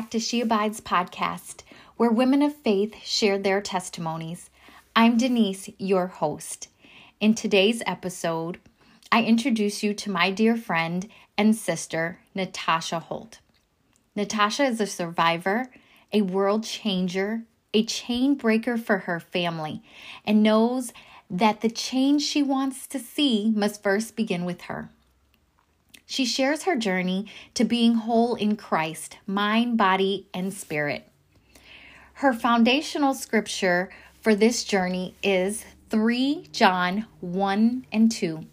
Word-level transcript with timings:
back 0.00 0.08
to 0.08 0.18
She 0.18 0.40
Abides 0.40 0.80
podcast, 0.80 1.62
where 1.98 2.10
women 2.10 2.40
of 2.40 2.56
faith 2.56 2.94
share 3.04 3.38
their 3.38 3.60
testimonies. 3.60 4.48
I'm 4.96 5.18
Denise, 5.18 5.68
your 5.76 6.06
host. 6.06 6.68
In 7.20 7.34
today's 7.34 7.82
episode, 7.84 8.58
I 9.12 9.24
introduce 9.24 9.82
you 9.82 9.92
to 9.92 10.10
my 10.10 10.30
dear 10.30 10.56
friend 10.56 11.06
and 11.36 11.54
sister, 11.54 12.18
Natasha 12.34 12.98
Holt. 12.98 13.40
Natasha 14.16 14.64
is 14.64 14.80
a 14.80 14.86
survivor, 14.86 15.66
a 16.14 16.22
world 16.22 16.64
changer, 16.64 17.42
a 17.74 17.84
chain 17.84 18.36
breaker 18.36 18.78
for 18.78 19.00
her 19.00 19.20
family, 19.20 19.82
and 20.24 20.42
knows 20.42 20.94
that 21.28 21.60
the 21.60 21.68
change 21.68 22.22
she 22.22 22.42
wants 22.42 22.86
to 22.86 22.98
see 22.98 23.52
must 23.54 23.82
first 23.82 24.16
begin 24.16 24.46
with 24.46 24.62
her. 24.62 24.88
She 26.10 26.24
shares 26.24 26.64
her 26.64 26.74
journey 26.74 27.26
to 27.54 27.62
being 27.62 27.94
whole 27.94 28.34
in 28.34 28.56
Christ, 28.56 29.18
mind, 29.28 29.78
body, 29.78 30.26
and 30.34 30.52
spirit. 30.52 31.08
Her 32.14 32.32
foundational 32.32 33.14
scripture 33.14 33.90
for 34.20 34.34
this 34.34 34.64
journey 34.64 35.14
is 35.22 35.64
3 35.88 36.48
John 36.50 37.06
1 37.20 37.86
and 37.92 38.10
2. 38.10 38.44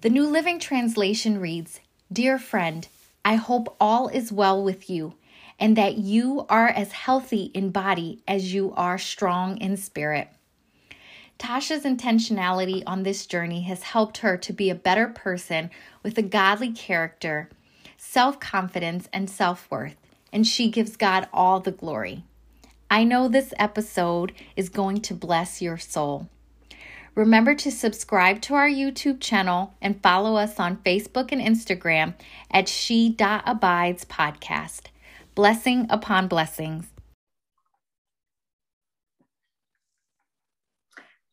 The 0.00 0.10
New 0.10 0.26
Living 0.26 0.58
Translation 0.58 1.38
reads 1.38 1.78
Dear 2.12 2.36
friend, 2.36 2.88
I 3.24 3.36
hope 3.36 3.76
all 3.80 4.08
is 4.08 4.32
well 4.32 4.60
with 4.60 4.90
you 4.90 5.14
and 5.60 5.76
that 5.76 5.98
you 5.98 6.46
are 6.48 6.66
as 6.66 6.90
healthy 6.90 7.52
in 7.54 7.70
body 7.70 8.24
as 8.26 8.52
you 8.52 8.72
are 8.76 8.98
strong 8.98 9.56
in 9.58 9.76
spirit. 9.76 10.26
Tasha's 11.40 11.84
intentionality 11.84 12.82
on 12.86 13.02
this 13.02 13.24
journey 13.24 13.62
has 13.62 13.82
helped 13.82 14.18
her 14.18 14.36
to 14.36 14.52
be 14.52 14.68
a 14.68 14.74
better 14.74 15.08
person 15.08 15.70
with 16.02 16.18
a 16.18 16.22
godly 16.22 16.70
character, 16.70 17.48
self 17.96 18.38
confidence, 18.38 19.08
and 19.10 19.28
self 19.30 19.66
worth, 19.70 19.96
and 20.34 20.46
she 20.46 20.70
gives 20.70 20.98
God 20.98 21.28
all 21.32 21.58
the 21.58 21.72
glory. 21.72 22.24
I 22.90 23.04
know 23.04 23.26
this 23.26 23.54
episode 23.58 24.32
is 24.54 24.68
going 24.68 25.00
to 25.00 25.14
bless 25.14 25.62
your 25.62 25.78
soul. 25.78 26.28
Remember 27.14 27.54
to 27.54 27.70
subscribe 27.70 28.42
to 28.42 28.54
our 28.54 28.68
YouTube 28.68 29.18
channel 29.20 29.72
and 29.80 30.02
follow 30.02 30.36
us 30.36 30.60
on 30.60 30.76
Facebook 30.84 31.32
and 31.32 31.40
Instagram 31.40 32.14
at 32.50 32.68
She.Abides 32.68 34.04
Podcast. 34.04 34.88
Blessing 35.34 35.86
upon 35.88 36.28
blessings. 36.28 36.88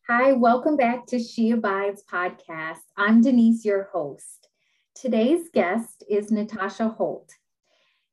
Hi, 0.10 0.32
welcome 0.32 0.78
back 0.78 1.06
to 1.08 1.20
She 1.20 1.52
Abides 1.52 2.02
podcast. 2.10 2.80
I'm 2.96 3.22
Denise, 3.22 3.66
your 3.66 3.90
host. 3.92 4.48
Today's 4.96 5.50
guest 5.54 6.02
is 6.10 6.32
Natasha 6.32 6.88
Holt. 6.88 7.34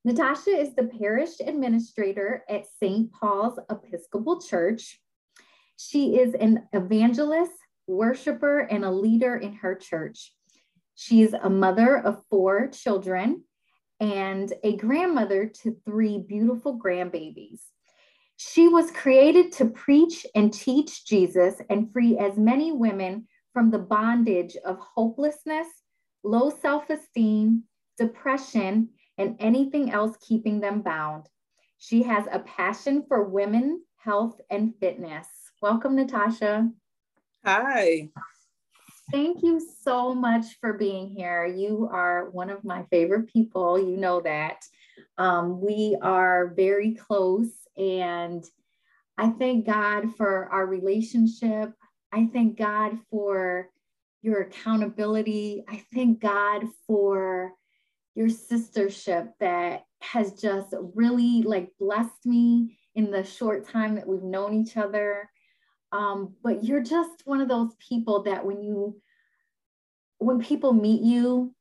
Natasha 0.04 0.50
is 0.50 0.74
the 0.74 0.90
parish 0.98 1.38
administrator 1.38 2.42
at 2.48 2.64
St. 2.82 3.12
Paul's 3.12 3.60
Episcopal 3.70 4.40
Church. 4.40 5.00
She 5.76 6.18
is 6.18 6.34
an 6.34 6.66
evangelist, 6.72 7.52
worshiper, 7.86 8.58
and 8.58 8.84
a 8.84 8.90
leader 8.90 9.36
in 9.36 9.52
her 9.52 9.76
church. 9.76 10.34
She 10.96 11.22
is 11.22 11.32
a 11.32 11.48
mother 11.48 11.96
of 11.96 12.24
four 12.28 12.66
children 12.72 13.44
and 14.00 14.52
a 14.64 14.74
grandmother 14.74 15.46
to 15.62 15.76
three 15.84 16.18
beautiful 16.18 16.76
grandbabies. 16.76 17.60
She 18.36 18.68
was 18.68 18.90
created 18.90 19.52
to 19.52 19.66
preach 19.66 20.26
and 20.34 20.52
teach 20.52 21.06
Jesus 21.06 21.60
and 21.70 21.92
free 21.92 22.18
as 22.18 22.36
many 22.36 22.72
women 22.72 23.28
from 23.52 23.70
the 23.70 23.78
bondage 23.78 24.56
of 24.64 24.78
hopelessness, 24.78 25.68
low 26.24 26.50
self 26.50 26.90
esteem, 26.90 27.64
depression, 27.96 28.88
and 29.18 29.36
anything 29.38 29.92
else 29.92 30.16
keeping 30.20 30.60
them 30.60 30.82
bound. 30.82 31.28
She 31.78 32.02
has 32.02 32.24
a 32.32 32.40
passion 32.40 33.04
for 33.06 33.22
women, 33.22 33.82
health, 33.96 34.40
and 34.50 34.74
fitness. 34.80 35.28
Welcome, 35.62 35.94
Natasha. 35.94 36.70
Hi. 37.44 38.10
Thank 39.12 39.42
you 39.42 39.60
so 39.82 40.14
much 40.14 40.58
for 40.60 40.72
being 40.72 41.08
here. 41.08 41.46
You 41.46 41.88
are 41.92 42.30
one 42.30 42.50
of 42.50 42.64
my 42.64 42.84
favorite 42.90 43.28
people. 43.28 43.78
You 43.78 43.96
know 43.96 44.20
that. 44.22 44.64
Um, 45.18 45.60
we 45.60 45.96
are 46.02 46.54
very 46.56 46.94
close 46.94 47.50
and 47.76 48.44
I 49.16 49.30
thank 49.30 49.66
God 49.66 50.16
for 50.16 50.46
our 50.46 50.66
relationship. 50.66 51.72
I 52.12 52.28
thank 52.32 52.58
God 52.58 52.98
for 53.10 53.70
your 54.22 54.40
accountability. 54.42 55.64
I 55.68 55.84
thank 55.92 56.20
God 56.20 56.64
for 56.86 57.52
your 58.14 58.28
sistership 58.28 59.32
that 59.40 59.84
has 60.00 60.32
just 60.34 60.74
really 60.94 61.42
like 61.42 61.70
blessed 61.78 62.24
me 62.24 62.78
in 62.94 63.10
the 63.10 63.24
short 63.24 63.68
time 63.68 63.94
that 63.96 64.06
we've 64.06 64.22
known 64.22 64.54
each 64.54 64.76
other. 64.76 65.30
Um, 65.92 66.34
but 66.42 66.64
you're 66.64 66.82
just 66.82 67.22
one 67.24 67.40
of 67.40 67.48
those 67.48 67.74
people 67.88 68.22
that 68.24 68.44
when 68.44 68.62
you 68.62 69.00
when 70.18 70.40
people 70.40 70.72
meet 70.72 71.02
you, 71.02 71.54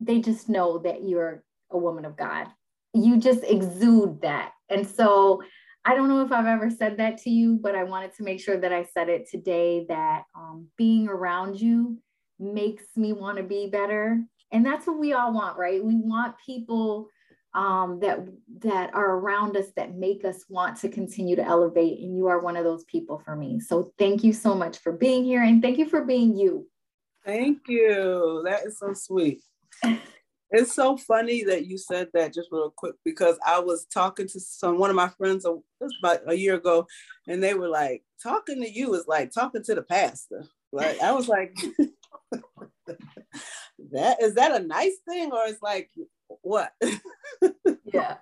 they 0.00 0.20
just 0.20 0.48
know 0.48 0.78
that 0.78 1.04
you're 1.04 1.44
a 1.70 1.78
woman 1.78 2.04
of 2.04 2.16
God. 2.16 2.48
You 2.92 3.18
just 3.18 3.44
exude 3.44 4.22
that. 4.22 4.52
And 4.68 4.86
so 4.86 5.42
I 5.84 5.94
don't 5.94 6.08
know 6.08 6.22
if 6.24 6.32
I've 6.32 6.46
ever 6.46 6.70
said 6.70 6.98
that 6.98 7.18
to 7.18 7.30
you, 7.30 7.58
but 7.60 7.74
I 7.74 7.84
wanted 7.84 8.14
to 8.16 8.22
make 8.22 8.40
sure 8.40 8.58
that 8.58 8.72
I 8.72 8.84
said 8.84 9.08
it 9.08 9.28
today 9.30 9.86
that 9.88 10.24
um, 10.36 10.66
being 10.76 11.08
around 11.08 11.60
you 11.60 11.98
makes 12.38 12.84
me 12.96 13.12
want 13.12 13.38
to 13.38 13.42
be 13.42 13.68
better. 13.68 14.20
And 14.52 14.66
that's 14.66 14.86
what 14.86 14.98
we 14.98 15.12
all 15.12 15.32
want, 15.32 15.56
right? 15.56 15.82
We 15.82 15.96
want 15.96 16.34
people 16.44 17.08
um, 17.54 17.98
that 18.00 18.20
that 18.60 18.94
are 18.94 19.16
around 19.16 19.56
us 19.56 19.66
that 19.76 19.96
make 19.96 20.24
us 20.24 20.44
want 20.48 20.76
to 20.78 20.88
continue 20.88 21.34
to 21.36 21.44
elevate. 21.44 21.98
And 22.00 22.16
you 22.16 22.26
are 22.28 22.40
one 22.40 22.56
of 22.56 22.64
those 22.64 22.84
people 22.84 23.18
for 23.24 23.34
me. 23.34 23.58
So 23.60 23.92
thank 23.98 24.22
you 24.22 24.32
so 24.32 24.54
much 24.54 24.78
for 24.78 24.92
being 24.92 25.24
here, 25.24 25.42
and 25.42 25.62
thank 25.62 25.78
you 25.78 25.88
for 25.88 26.04
being 26.04 26.36
you. 26.36 26.68
Thank 27.24 27.68
you. 27.68 28.42
That 28.44 28.66
is 28.66 28.78
so 28.78 28.92
sweet. 28.92 29.42
It's 30.52 30.74
so 30.74 30.96
funny 30.96 31.44
that 31.44 31.66
you 31.66 31.78
said 31.78 32.08
that 32.12 32.34
just 32.34 32.48
real 32.50 32.72
quick 32.76 32.96
because 33.04 33.38
I 33.46 33.60
was 33.60 33.86
talking 33.86 34.26
to 34.28 34.40
some 34.40 34.78
one 34.78 34.90
of 34.90 34.96
my 34.96 35.08
friends 35.08 35.44
a, 35.44 35.56
about 36.00 36.20
a 36.26 36.34
year 36.34 36.56
ago, 36.56 36.86
and 37.28 37.42
they 37.42 37.54
were 37.54 37.68
like, 37.68 38.02
"Talking 38.22 38.60
to 38.62 38.70
you 38.70 38.94
is 38.94 39.06
like 39.06 39.30
talking 39.30 39.62
to 39.62 39.74
the 39.76 39.82
pastor." 39.82 40.44
Like 40.72 41.00
I 41.00 41.12
was 41.12 41.28
like, 41.28 41.56
"That 43.92 44.20
is 44.20 44.34
that 44.34 44.60
a 44.60 44.66
nice 44.66 44.96
thing, 45.08 45.30
or 45.32 45.42
it's 45.46 45.62
like 45.62 45.88
what?" 46.42 46.72
yeah, 47.84 48.16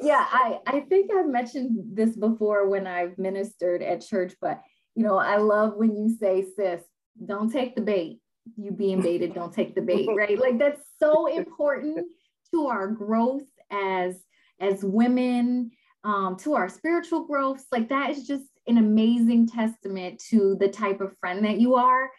yeah. 0.00 0.26
I 0.30 0.60
I 0.66 0.80
think 0.80 1.10
I've 1.12 1.26
mentioned 1.26 1.96
this 1.96 2.14
before 2.16 2.68
when 2.68 2.86
I've 2.86 3.18
ministered 3.18 3.82
at 3.82 4.06
church, 4.06 4.34
but 4.40 4.62
you 4.94 5.02
know, 5.02 5.18
I 5.18 5.38
love 5.38 5.74
when 5.74 5.96
you 5.96 6.16
say, 6.16 6.46
"Sis, 6.56 6.82
don't 7.26 7.50
take 7.50 7.74
the 7.74 7.82
bait." 7.82 8.20
You 8.56 8.70
being 8.70 9.00
baited, 9.00 9.34
don't 9.34 9.52
take 9.52 9.74
the 9.74 9.80
bait, 9.80 10.08
right? 10.16 10.38
Like 10.38 10.58
that's 10.58 10.82
so 10.98 11.26
important 11.26 12.06
to 12.52 12.66
our 12.66 12.88
growth 12.88 13.46
as 13.70 14.16
as 14.60 14.84
women, 14.84 15.70
um, 16.04 16.36
to 16.36 16.54
our 16.54 16.68
spiritual 16.68 17.24
growth. 17.26 17.64
Like 17.72 17.88
that 17.88 18.10
is 18.10 18.26
just 18.26 18.44
an 18.66 18.78
amazing 18.78 19.48
testament 19.48 20.22
to 20.30 20.56
the 20.60 20.68
type 20.68 21.00
of 21.00 21.16
friend 21.18 21.44
that 21.44 21.60
you 21.60 21.74
are. 21.74 22.10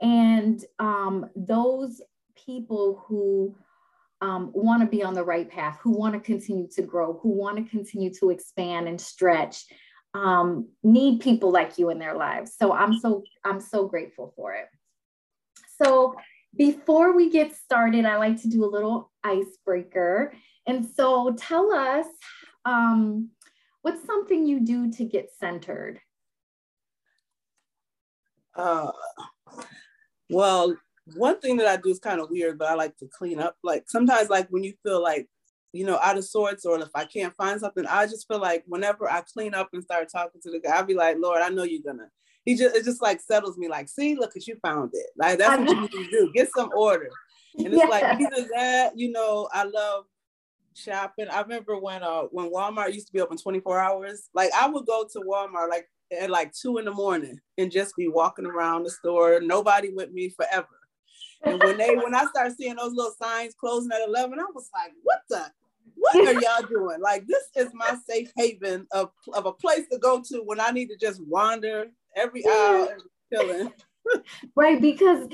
And 0.00 0.64
um, 0.78 1.26
those 1.36 2.00
people 2.46 3.04
who 3.06 3.54
um, 4.22 4.50
want 4.54 4.82
to 4.82 4.86
be 4.86 5.02
on 5.02 5.14
the 5.14 5.24
right 5.24 5.48
path, 5.48 5.78
who 5.82 5.90
want 5.90 6.14
to 6.14 6.20
continue 6.20 6.68
to 6.74 6.82
grow, 6.82 7.18
who 7.22 7.30
want 7.30 7.56
to 7.56 7.70
continue 7.70 8.12
to 8.14 8.30
expand 8.30 8.88
and 8.88 9.00
stretch, 9.00 9.64
um, 10.14 10.68
need 10.82 11.20
people 11.20 11.50
like 11.50 11.78
you 11.78 11.90
in 11.90 11.98
their 11.98 12.16
lives. 12.16 12.54
So 12.58 12.72
I'm 12.72 12.98
so 12.98 13.22
I'm 13.44 13.60
so 13.60 13.86
grateful 13.86 14.32
for 14.36 14.54
it. 14.54 14.66
So 15.82 16.14
before 16.56 17.14
we 17.14 17.30
get 17.30 17.54
started, 17.54 18.04
I 18.04 18.16
like 18.16 18.40
to 18.42 18.48
do 18.48 18.64
a 18.64 18.70
little 18.70 19.10
icebreaker. 19.24 20.32
And 20.66 20.86
so 20.86 21.34
tell 21.38 21.72
us 21.72 22.06
um, 22.64 23.30
what's 23.82 24.04
something 24.04 24.46
you 24.46 24.60
do 24.60 24.90
to 24.92 25.04
get 25.04 25.30
centered? 25.38 26.00
Uh, 28.54 28.90
well, 30.28 30.76
one 31.16 31.40
thing 31.40 31.56
that 31.56 31.66
I 31.66 31.76
do 31.76 31.88
is 31.88 31.98
kind 31.98 32.20
of 32.20 32.30
weird, 32.30 32.58
but 32.58 32.68
I 32.68 32.74
like 32.74 32.96
to 32.98 33.08
clean 33.08 33.40
up. 33.40 33.56
Like 33.62 33.84
sometimes, 33.88 34.28
like 34.28 34.48
when 34.50 34.64
you 34.64 34.74
feel 34.82 35.02
like, 35.02 35.28
you 35.72 35.86
know, 35.86 35.98
out 35.98 36.18
of 36.18 36.24
sorts, 36.24 36.66
or 36.66 36.78
if 36.80 36.90
I 36.94 37.04
can't 37.04 37.34
find 37.36 37.60
something, 37.60 37.86
I 37.86 38.06
just 38.06 38.26
feel 38.28 38.40
like 38.40 38.64
whenever 38.66 39.10
I 39.10 39.22
clean 39.32 39.54
up 39.54 39.70
and 39.72 39.82
start 39.82 40.08
talking 40.12 40.40
to 40.42 40.50
the 40.50 40.60
guy, 40.60 40.76
I'll 40.76 40.84
be 40.84 40.94
like, 40.94 41.16
Lord, 41.18 41.42
I 41.42 41.48
know 41.48 41.62
you're 41.62 41.82
gonna 41.84 42.10
he 42.44 42.56
just 42.56 42.74
it 42.74 42.84
just 42.84 43.02
like 43.02 43.20
settles 43.20 43.58
me 43.58 43.68
like 43.68 43.88
see 43.88 44.14
look 44.14 44.36
at 44.36 44.46
you 44.46 44.56
found 44.62 44.90
it. 44.94 45.06
Like 45.16 45.38
that's 45.38 45.58
what 45.58 45.68
you 45.68 45.80
need 45.80 45.90
to 45.90 46.10
do. 46.10 46.32
Get 46.34 46.48
some 46.54 46.70
order. 46.74 47.10
and 47.58 47.68
it's 47.68 47.76
yeah. 47.76 47.84
like 47.84 48.20
either 48.20 48.48
that 48.54 48.92
you 48.96 49.10
know 49.10 49.48
i 49.52 49.64
love 49.64 50.04
shopping. 50.74 51.28
I 51.28 51.40
remember 51.40 51.78
when 51.78 52.02
uh 52.02 52.22
when 52.30 52.50
walmart 52.50 52.94
used 52.94 53.08
to 53.08 53.12
be 53.12 53.20
open 53.20 53.36
24 53.36 53.78
hours. 53.78 54.28
Like 54.34 54.50
i 54.58 54.68
would 54.68 54.86
go 54.86 55.06
to 55.12 55.20
walmart 55.20 55.68
like 55.68 55.88
at 56.18 56.30
like 56.30 56.52
two 56.52 56.78
in 56.78 56.84
the 56.84 56.92
morning 56.92 57.38
and 57.58 57.70
just 57.70 57.96
be 57.96 58.08
walking 58.08 58.46
around 58.46 58.82
the 58.82 58.90
store 58.90 59.40
nobody 59.40 59.90
with 59.90 60.10
me 60.12 60.30
forever. 60.30 60.66
And 61.42 61.62
when 61.62 61.78
they 61.78 61.94
when 61.96 62.14
i 62.14 62.24
started 62.26 62.56
seeing 62.56 62.76
those 62.76 62.92
little 62.92 63.14
signs 63.20 63.54
closing 63.54 63.92
at 63.92 64.06
11 64.06 64.38
i 64.38 64.44
was 64.54 64.68
like 64.74 64.92
what 65.02 65.20
the 65.28 65.50
what 66.00 66.16
are 66.16 66.40
y'all 66.40 66.68
doing? 66.68 67.00
Like, 67.00 67.26
this 67.26 67.44
is 67.56 67.72
my 67.74 67.96
safe 68.08 68.32
haven 68.36 68.86
of, 68.92 69.10
of 69.34 69.46
a 69.46 69.52
place 69.52 69.86
to 69.92 69.98
go 69.98 70.22
to 70.28 70.42
when 70.44 70.60
I 70.60 70.70
need 70.70 70.88
to 70.88 70.96
just 70.96 71.20
wander 71.26 71.86
every 72.16 72.46
hour 72.46 72.96
chilling. 73.32 73.72
right, 74.56 74.80
because 74.80 75.28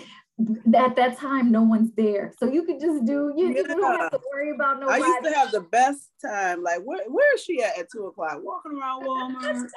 at 0.74 0.96
that 0.96 1.16
time 1.18 1.50
no 1.50 1.62
one's 1.62 1.92
there. 1.96 2.32
So 2.38 2.46
you 2.50 2.64
could 2.64 2.80
just 2.80 3.04
do 3.06 3.32
you, 3.36 3.48
yeah. 3.48 3.56
you 3.56 3.66
don't 3.66 4.00
have 4.00 4.10
to 4.10 4.20
worry 4.32 4.54
about 4.54 4.80
nobody. 4.80 5.02
I 5.02 5.06
used 5.06 5.24
to 5.24 5.32
have 5.32 5.50
the 5.50 5.62
best 5.62 6.10
time. 6.24 6.62
Like 6.62 6.80
where, 6.82 7.08
where 7.08 7.34
is 7.34 7.42
she 7.42 7.62
at 7.62 7.78
at 7.78 7.86
two 7.90 8.06
o'clock? 8.06 8.40
Walking 8.42 8.78
around 8.78 9.04
Walmart. 9.04 9.68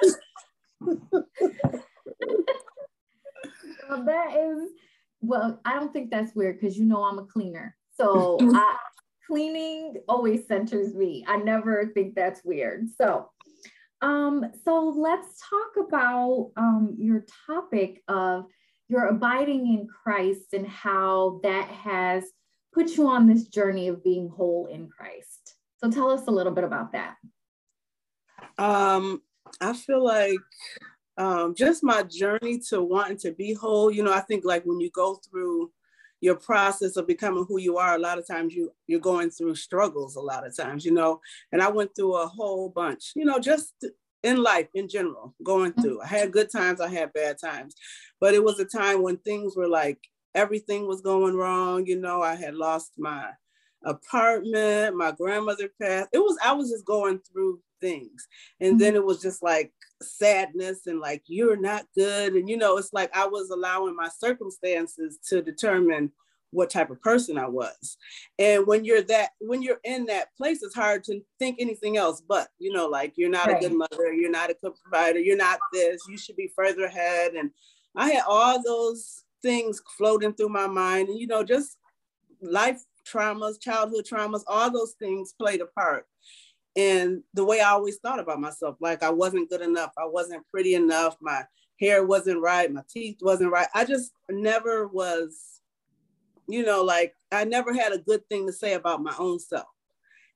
Well, 3.88 4.04
that 4.04 4.36
is 4.36 4.70
well 5.20 5.60
I 5.64 5.74
don't 5.74 5.92
think 5.92 6.10
that's 6.10 6.34
weird 6.34 6.60
because 6.60 6.78
you 6.78 6.84
know 6.84 7.02
I'm 7.04 7.18
a 7.18 7.24
cleaner. 7.24 7.76
So 7.96 8.38
I, 8.54 8.76
cleaning 9.26 9.96
always 10.08 10.46
centers 10.46 10.94
me. 10.94 11.24
I 11.26 11.36
never 11.36 11.90
think 11.94 12.14
that's 12.14 12.44
weird. 12.44 12.88
So 12.96 13.30
um 14.02 14.44
so 14.64 14.94
let's 14.96 15.40
talk 15.48 15.86
about 15.86 16.52
um 16.56 16.96
your 16.98 17.24
topic 17.46 18.02
of 18.08 18.46
you're 18.90 19.06
abiding 19.06 19.68
in 19.68 19.86
Christ 19.86 20.52
and 20.52 20.66
how 20.66 21.40
that 21.44 21.68
has 21.68 22.24
put 22.72 22.96
you 22.96 23.06
on 23.06 23.28
this 23.28 23.46
journey 23.46 23.86
of 23.86 24.02
being 24.02 24.28
whole 24.28 24.66
in 24.66 24.88
Christ. 24.88 25.54
So 25.78 25.90
tell 25.90 26.10
us 26.10 26.26
a 26.26 26.30
little 26.30 26.52
bit 26.52 26.64
about 26.64 26.92
that. 26.92 27.14
Um, 28.58 29.22
I 29.60 29.72
feel 29.74 30.04
like 30.04 30.38
um, 31.16 31.54
just 31.54 31.84
my 31.84 32.02
journey 32.02 32.58
to 32.68 32.82
wanting 32.82 33.18
to 33.18 33.32
be 33.32 33.54
whole. 33.54 33.92
You 33.92 34.02
know, 34.02 34.12
I 34.12 34.20
think 34.20 34.44
like 34.44 34.64
when 34.64 34.80
you 34.80 34.90
go 34.90 35.20
through 35.30 35.70
your 36.20 36.36
process 36.36 36.96
of 36.96 37.06
becoming 37.06 37.44
who 37.48 37.58
you 37.58 37.78
are, 37.78 37.94
a 37.94 37.98
lot 37.98 38.18
of 38.18 38.26
times 38.26 38.54
you 38.54 38.72
you're 38.86 39.00
going 39.00 39.30
through 39.30 39.54
struggles. 39.54 40.16
A 40.16 40.20
lot 40.20 40.46
of 40.46 40.56
times, 40.56 40.84
you 40.84 40.92
know, 40.92 41.20
and 41.52 41.62
I 41.62 41.68
went 41.68 41.94
through 41.96 42.16
a 42.16 42.26
whole 42.26 42.68
bunch. 42.68 43.12
You 43.14 43.24
know, 43.24 43.38
just 43.38 43.74
in 44.22 44.42
life 44.42 44.68
in 44.74 44.88
general, 44.88 45.34
going 45.42 45.72
mm-hmm. 45.72 45.82
through. 45.82 46.02
I 46.02 46.06
had 46.06 46.32
good 46.32 46.50
times, 46.50 46.80
I 46.80 46.88
had 46.88 47.12
bad 47.12 47.38
times, 47.38 47.74
but 48.20 48.34
it 48.34 48.44
was 48.44 48.60
a 48.60 48.64
time 48.64 49.02
when 49.02 49.16
things 49.18 49.56
were 49.56 49.68
like 49.68 49.98
everything 50.34 50.86
was 50.86 51.00
going 51.00 51.34
wrong. 51.34 51.86
You 51.86 51.98
know, 51.98 52.22
I 52.22 52.34
had 52.34 52.54
lost 52.54 52.92
my 52.98 53.30
apartment, 53.84 54.96
my 54.96 55.12
grandmother 55.12 55.70
passed. 55.80 56.10
It 56.12 56.18
was, 56.18 56.36
I 56.44 56.52
was 56.52 56.70
just 56.70 56.84
going 56.84 57.20
through 57.20 57.60
things. 57.80 58.26
And 58.60 58.80
then 58.80 58.90
mm-hmm. 58.90 58.96
it 58.96 59.04
was 59.04 59.20
just 59.20 59.42
like 59.42 59.72
sadness 60.02 60.86
and 60.86 61.00
like, 61.00 61.22
you're 61.26 61.56
not 61.56 61.86
good. 61.96 62.34
And, 62.34 62.48
you 62.48 62.56
know, 62.56 62.76
it's 62.76 62.92
like 62.92 63.14
I 63.16 63.26
was 63.26 63.50
allowing 63.50 63.96
my 63.96 64.08
circumstances 64.08 65.18
to 65.28 65.42
determine 65.42 66.12
what 66.52 66.70
type 66.70 66.90
of 66.90 67.00
person 67.00 67.38
I 67.38 67.48
was. 67.48 67.96
And 68.38 68.66
when 68.66 68.84
you're 68.84 69.02
that, 69.02 69.30
when 69.40 69.62
you're 69.62 69.80
in 69.84 70.06
that 70.06 70.34
place, 70.36 70.62
it's 70.62 70.74
hard 70.74 71.04
to 71.04 71.20
think 71.38 71.56
anything 71.58 71.96
else. 71.96 72.20
But 72.20 72.48
you 72.58 72.72
know, 72.72 72.86
like 72.86 73.12
you're 73.16 73.30
not 73.30 73.46
right. 73.46 73.56
a 73.56 73.68
good 73.68 73.76
mother, 73.76 74.12
you're 74.12 74.30
not 74.30 74.50
a 74.50 74.56
good 74.60 74.72
provider, 74.82 75.18
you're 75.18 75.36
not 75.36 75.60
this. 75.72 76.02
You 76.08 76.18
should 76.18 76.36
be 76.36 76.50
further 76.56 76.84
ahead. 76.84 77.34
And 77.34 77.50
I 77.96 78.10
had 78.10 78.24
all 78.26 78.62
those 78.62 79.24
things 79.42 79.80
floating 79.96 80.34
through 80.34 80.50
my 80.50 80.66
mind, 80.66 81.08
and 81.08 81.18
you 81.18 81.26
know, 81.26 81.44
just 81.44 81.78
life 82.42 82.82
traumas, 83.06 83.60
childhood 83.60 84.06
traumas, 84.10 84.42
all 84.46 84.70
those 84.70 84.94
things 84.98 85.34
played 85.38 85.60
a 85.60 85.66
part. 85.66 86.06
And 86.76 87.22
the 87.34 87.44
way 87.44 87.60
I 87.60 87.70
always 87.70 87.98
thought 87.98 88.20
about 88.20 88.40
myself, 88.40 88.76
like 88.80 89.02
I 89.02 89.10
wasn't 89.10 89.50
good 89.50 89.60
enough, 89.60 89.92
I 89.98 90.06
wasn't 90.06 90.46
pretty 90.50 90.74
enough, 90.74 91.16
my 91.20 91.42
hair 91.80 92.04
wasn't 92.04 92.40
right, 92.40 92.72
my 92.72 92.82
teeth 92.88 93.18
wasn't 93.20 93.52
right. 93.52 93.66
I 93.74 93.84
just 93.84 94.12
never 94.28 94.86
was 94.86 95.60
you 96.50 96.64
know, 96.64 96.82
like 96.82 97.14
I 97.32 97.44
never 97.44 97.72
had 97.72 97.92
a 97.92 97.98
good 97.98 98.26
thing 98.28 98.46
to 98.46 98.52
say 98.52 98.74
about 98.74 99.02
my 99.02 99.14
own 99.18 99.38
self. 99.38 99.68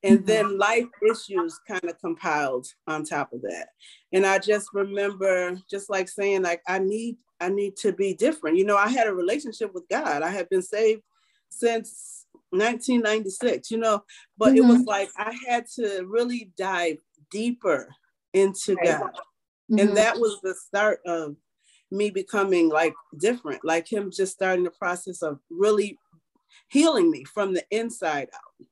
And 0.03 0.19
mm-hmm. 0.19 0.27
then 0.27 0.59
life 0.59 0.87
issues 1.11 1.59
kind 1.67 1.85
of 1.85 1.99
compiled 1.99 2.67
on 2.87 3.05
top 3.05 3.33
of 3.33 3.43
that. 3.43 3.69
And 4.13 4.27
I 4.27 4.39
just 4.39 4.69
remember 4.73 5.59
just 5.71 5.91
like 5.91 6.09
saying, 6.09 6.43
like, 6.43 6.63
I 6.69 6.79
need, 6.79 7.17
I 7.41 7.49
need 7.49 7.77
to 7.79 7.93
be 7.93 8.15
different. 8.15 8.59
You 8.59 8.65
know, 8.65 8.77
I 8.77 8.89
had 8.89 9.07
a 9.07 9.15
relationship 9.15 9.75
with 9.75 9.89
God. 9.89 10.23
I 10.23 10.31
had 10.31 10.49
been 10.51 10.63
saved 10.63 11.03
since 11.49 12.24
1996, 12.51 13.71
you 13.71 13.79
know, 13.79 14.03
but 14.39 14.51
mm-hmm. 14.51 14.59
it 14.59 14.65
was 14.65 14.79
mm-hmm. 14.79 14.89
like 14.89 15.09
I 15.17 15.37
had 15.49 15.67
to 15.77 16.07
really 16.07 16.53
dive 16.57 16.99
deeper 17.31 17.89
into 18.33 18.75
right. 18.75 19.01
God. 19.01 19.11
Mm-hmm. 19.71 19.79
And 19.79 19.97
that 19.97 20.19
was 20.19 20.41
the 20.43 20.55
start 20.55 21.01
of 21.07 21.37
me 21.91 22.11
becoming 22.11 22.69
like 22.69 22.95
different, 23.19 23.65
like 23.65 23.91
him 23.91 24.11
just 24.11 24.33
starting 24.33 24.65
the 24.65 24.71
process 24.71 25.23
of 25.23 25.39
really 25.51 25.99
healing 26.69 27.11
me 27.11 27.25
from 27.25 27.55
the 27.55 27.65
inside 27.71 28.29
out. 28.35 28.67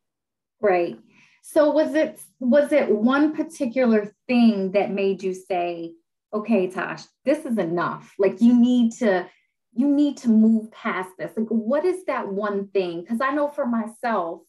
Right. 0.60 0.98
So 1.42 1.70
was 1.70 1.94
it 1.94 2.20
was 2.40 2.72
it 2.72 2.88
one 2.88 3.34
particular 3.34 4.12
thing 4.28 4.72
that 4.72 4.92
made 4.92 5.22
you 5.22 5.34
say, 5.34 5.94
okay, 6.32 6.68
Tosh, 6.68 7.02
this 7.24 7.44
is 7.44 7.58
enough. 7.58 8.14
Like 8.18 8.40
you 8.40 8.58
need 8.58 8.92
to 8.98 9.28
you 9.74 9.88
need 9.88 10.18
to 10.18 10.28
move 10.28 10.70
past 10.70 11.10
this. 11.18 11.32
Like 11.36 11.48
what 11.48 11.84
is 11.84 12.04
that 12.06 12.28
one 12.28 12.68
thing? 12.68 13.00
Because 13.00 13.20
I 13.20 13.30
know 13.30 13.48
for 13.48 13.66
myself, 13.66 14.42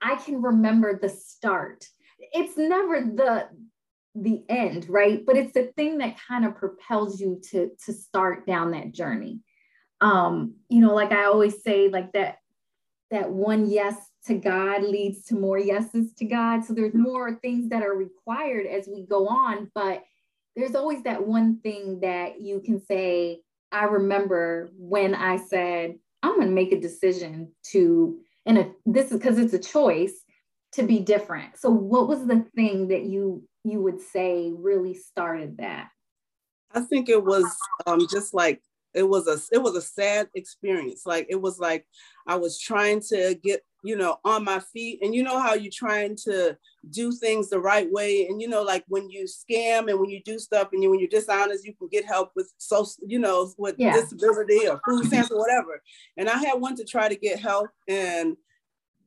I 0.00 0.16
can 0.16 0.42
remember 0.42 0.98
the 0.98 1.08
start. 1.08 1.86
It's 2.18 2.56
never 2.56 3.00
the 3.00 3.48
the 4.14 4.42
end, 4.48 4.88
right? 4.88 5.24
But 5.24 5.36
it's 5.36 5.54
the 5.54 5.72
thing 5.76 5.98
that 5.98 6.16
kind 6.28 6.44
of 6.44 6.56
propels 6.56 7.20
you 7.20 7.40
to 7.50 7.70
to 7.86 7.92
start 7.92 8.46
down 8.46 8.72
that 8.72 8.92
journey 8.92 9.40
um 10.02 10.54
you 10.68 10.80
know 10.80 10.92
like 10.92 11.12
i 11.12 11.24
always 11.24 11.62
say 11.62 11.88
like 11.88 12.12
that 12.12 12.38
that 13.10 13.30
one 13.30 13.70
yes 13.70 13.94
to 14.26 14.34
god 14.34 14.82
leads 14.82 15.24
to 15.24 15.36
more 15.36 15.58
yeses 15.58 16.12
to 16.14 16.24
god 16.24 16.64
so 16.64 16.74
there's 16.74 16.94
more 16.94 17.36
things 17.36 17.70
that 17.70 17.82
are 17.82 17.94
required 17.94 18.66
as 18.66 18.88
we 18.88 19.06
go 19.06 19.28
on 19.28 19.70
but 19.74 20.02
there's 20.56 20.74
always 20.74 21.02
that 21.04 21.26
one 21.26 21.58
thing 21.60 22.00
that 22.00 22.40
you 22.40 22.60
can 22.60 22.84
say 22.84 23.40
i 23.72 23.84
remember 23.84 24.70
when 24.76 25.14
i 25.14 25.36
said 25.36 25.94
i'm 26.22 26.36
going 26.36 26.46
to 26.46 26.54
make 26.54 26.72
a 26.72 26.80
decision 26.80 27.50
to 27.64 28.18
and 28.46 28.58
a, 28.58 28.70
this 28.86 29.12
is 29.12 29.18
because 29.18 29.38
it's 29.38 29.54
a 29.54 29.58
choice 29.58 30.24
to 30.72 30.82
be 30.82 31.00
different. 31.00 31.58
So 31.58 31.70
what 31.70 32.08
was 32.08 32.26
the 32.26 32.44
thing 32.54 32.88
that 32.88 33.04
you 33.04 33.44
you 33.64 33.80
would 33.80 34.00
say 34.00 34.52
really 34.54 34.94
started 34.94 35.58
that? 35.58 35.88
I 36.74 36.80
think 36.80 37.08
it 37.08 37.22
was 37.22 37.44
um, 37.86 38.06
just 38.10 38.34
like 38.34 38.60
it 38.94 39.04
was 39.04 39.28
a 39.28 39.38
it 39.54 39.62
was 39.62 39.76
a 39.76 39.82
sad 39.82 40.28
experience. 40.34 41.02
Like 41.06 41.26
it 41.30 41.40
was 41.40 41.58
like 41.58 41.86
i 42.26 42.36
was 42.36 42.58
trying 42.58 43.00
to 43.00 43.38
get 43.42 43.62
you 43.82 43.96
know 43.96 44.18
on 44.24 44.44
my 44.44 44.58
feet 44.58 45.00
and 45.02 45.14
you 45.14 45.22
know 45.22 45.40
how 45.40 45.54
you're 45.54 45.72
trying 45.72 46.16
to 46.16 46.56
do 46.90 47.12
things 47.12 47.48
the 47.48 47.58
right 47.58 47.90
way 47.90 48.26
and 48.26 48.40
you 48.40 48.48
know 48.48 48.62
like 48.62 48.84
when 48.88 49.08
you 49.10 49.24
scam 49.24 49.90
and 49.90 49.98
when 49.98 50.10
you 50.10 50.22
do 50.24 50.38
stuff 50.38 50.68
and 50.72 50.82
you, 50.82 50.90
when 50.90 51.00
you're 51.00 51.08
dishonest 51.08 51.64
you 51.64 51.74
can 51.74 51.88
get 51.88 52.04
help 52.04 52.30
with 52.34 52.52
so 52.58 52.86
you 53.06 53.18
know 53.18 53.52
with 53.58 53.74
yeah. 53.78 53.92
disability 53.92 54.68
or 54.68 54.80
food 54.84 55.06
stamps 55.06 55.30
or 55.30 55.38
whatever 55.38 55.82
and 56.16 56.28
i 56.28 56.36
had 56.38 56.54
one 56.54 56.76
to 56.76 56.84
try 56.84 57.08
to 57.08 57.16
get 57.16 57.38
help 57.38 57.68
and 57.88 58.36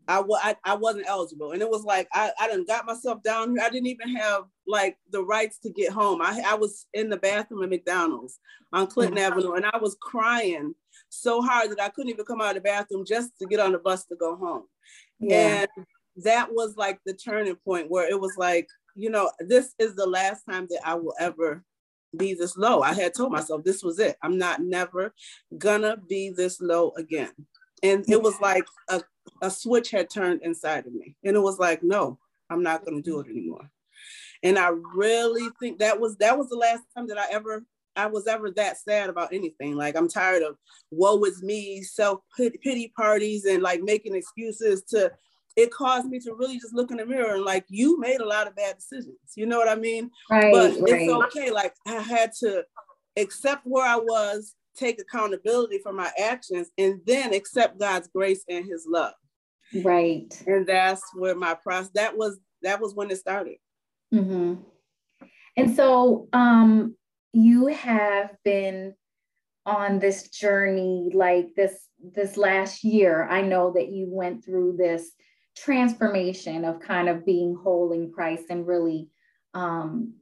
I, 0.08 0.22
I, 0.44 0.55
I 0.63 0.75
wasn't 0.75 1.08
eligible. 1.08 1.53
And 1.53 1.63
it 1.63 1.70
was 1.70 1.84
like, 1.84 2.08
I, 2.13 2.32
I 2.39 2.48
done 2.48 2.65
got 2.65 2.86
myself 2.86 3.24
down 3.24 3.51
here. 3.51 3.62
I 3.63 3.70
didn't 3.70 3.88
even 3.88 4.15
have 4.15 4.44
like 4.67 4.98
the 5.12 5.24
rights 5.24 5.58
to 5.60 5.72
get 5.72 5.91
home. 5.91 6.22
I, 6.22 6.44
I 6.46 6.53
was 6.53 6.86
in 6.94 7.10
the 7.10 7.17
bathroom 7.17 7.63
at 7.63 7.70
McDonald's 7.70 8.39
on 8.72 8.86
Clinton 8.86 9.17
mm-hmm. 9.17 9.34
Avenue 9.34 9.53
and 9.53 9.65
I 9.65 9.77
was 9.77 9.98
crying 10.00 10.75
so 11.15 11.41
hard 11.41 11.72
that 11.72 11.81
I 11.81 11.89
couldn't 11.89 12.10
even 12.10 12.25
come 12.25 12.41
out 12.41 12.50
of 12.50 12.55
the 12.55 12.62
bathroom 12.62 13.05
just 13.05 13.31
to 13.39 13.48
get 13.48 13.60
on 13.60 13.72
the 13.72 13.79
bus 13.79 14.05
to 14.05 14.15
go 14.15 14.36
home. 14.36 14.63
Yeah. 15.19 15.65
And 15.77 15.86
that 16.24 16.50
was 16.51 16.75
like 16.77 17.00
the 17.05 17.13
turning 17.13 17.55
point 17.55 17.89
where 17.89 18.10
it 18.10 18.19
was 18.19 18.34
like, 18.38 18.67
you 18.95 19.10
know, 19.10 19.31
this 19.39 19.74
is 19.79 19.95
the 19.95 20.05
last 20.05 20.43
time 20.50 20.67
that 20.69 20.81
I 20.86 20.95
will 20.95 21.15
ever 21.19 21.63
be 22.15 22.34
this 22.34 22.55
low. 22.55 22.81
I 22.81 22.93
had 22.93 23.13
told 23.13 23.31
myself 23.31 23.63
this 23.63 23.84
was 23.84 24.00
it. 24.00 24.15
I'm 24.22 24.38
not 24.38 24.62
never 24.62 25.13
gonna 25.57 25.98
be 25.98 26.29
this 26.29 26.62
low 26.62 26.93
again. 26.98 27.31
And 27.84 28.05
it 28.10 28.22
was 28.22 28.39
like 28.39 28.65
a 28.89 29.01
a 29.41 29.50
switch 29.50 29.91
had 29.91 30.10
turned 30.10 30.41
inside 30.43 30.86
of 30.86 30.93
me. 30.93 31.15
And 31.24 31.36
it 31.36 31.41
was 31.41 31.60
like, 31.60 31.84
no, 31.84 32.19
I'm 32.50 32.63
not 32.63 32.86
to 32.86 33.01
do 33.01 33.19
it 33.19 33.27
anymore. 33.27 33.69
And 34.43 34.57
I 34.60 34.69
really 34.93 35.48
think 35.60 35.79
that 35.79 36.00
was 36.00 36.17
that 36.17 36.38
was 36.38 36.50
the 36.50 36.57
last 36.57 36.84
time 36.95 37.07
that 37.07 37.17
I 37.17 37.25
ever 37.31 37.63
I 37.96 38.08
was 38.08 38.28
ever 38.28 38.52
that 38.52 38.78
sad 38.78 39.10
about 39.10 39.34
anything. 39.34 39.75
Like 39.75 39.96
I'm 39.96 40.08
tired 40.08 40.44
of 40.44 40.58
woe 40.92 41.24
is 41.24 41.42
me, 41.42 41.82
self 41.84 42.20
pity 42.38 42.92
parties, 42.96 43.46
and 43.46 43.62
like 43.64 43.82
making 43.82 44.16
excuses 44.16 44.84
to. 44.90 45.12
It 45.56 45.72
caused 45.72 46.08
me 46.08 46.20
to 46.20 46.34
really 46.34 46.60
just 46.60 46.74
look 46.74 46.92
in 46.92 46.98
the 46.98 47.06
mirror 47.06 47.36
and 47.36 47.46
like 47.46 47.64
you 47.70 47.98
made 47.98 48.20
a 48.20 48.28
lot 48.28 48.46
of 48.46 48.58
bad 48.58 48.75
decisions. 48.75 49.18
You 49.38 49.46
know 49.46 49.58
what 49.58 49.70
I 49.70 49.75
mean? 49.75 50.12
Right. 50.30 50.52
But 50.52 50.72
right. 50.82 51.02
it's 51.02 51.38
okay. 51.38 51.50
Like 51.50 51.74
I 51.88 51.94
had 51.94 52.34
to 52.42 52.66
accept 53.16 53.62
where 53.64 53.88
I 53.88 53.96
was, 53.96 54.54
take 54.75 55.00
accountability 55.00 55.80
for 55.82 55.94
my 55.94 56.12
actions, 56.22 56.72
and 56.78 57.00
then 57.08 57.34
accept 57.34 57.80
God's 57.80 58.10
grace 58.10 58.44
and 58.50 58.66
His 58.66 58.86
love. 58.86 59.14
Right. 59.74 60.34
And 60.46 60.68
that's 60.68 61.02
where 61.14 61.36
my 61.36 61.56
process 61.56 61.92
that 61.96 62.18
was 62.18 62.38
that 62.62 62.82
was 62.82 62.94
when 62.94 63.10
it 63.12 63.18
started. 63.18 63.58
Mm-hmm. 64.14 64.56
And 65.58 65.75
so 65.75 66.28
um 66.34 66.96
you 67.36 67.68
have 67.68 68.34
been 68.46 68.96
on 69.65 70.00
this 70.00 70.30
journey 70.30 71.12
like 71.13 71.54
this 71.56 71.89
this 72.00 72.38
last 72.38 72.84
year. 72.84 73.27
I 73.30 73.42
know 73.42 73.74
that 73.74 73.89
you 73.89 74.08
went 74.10 74.46
through 74.46 74.77
this 74.77 75.12
transformation 75.58 76.63
of 76.63 76.80
kind 76.80 77.10
of 77.10 77.25
being 77.25 77.54
whole 77.62 77.92
in 77.92 78.10
Christ 78.10 78.46
and 78.50 78.65
really 78.65 79.10
um, 79.54 80.13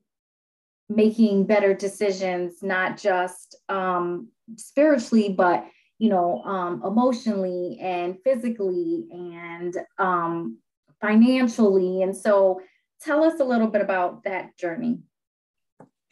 making 0.89 1.45
better 1.45 1.75
decisions, 1.75 2.63
not 2.63 2.97
just 2.97 3.57
um, 3.69 4.29
spiritually, 4.55 5.29
but 5.29 5.67
you 5.99 6.09
know, 6.09 6.41
um, 6.43 6.81
emotionally 6.83 7.77
and 7.79 8.17
physically 8.23 9.05
and 9.11 9.77
um, 9.99 10.57
financially. 10.99 12.01
And 12.01 12.17
so, 12.17 12.59
tell 13.01 13.23
us 13.23 13.39
a 13.39 13.45
little 13.45 13.67
bit 13.67 13.81
about 13.81 14.23
that 14.23 14.57
journey. 14.57 14.97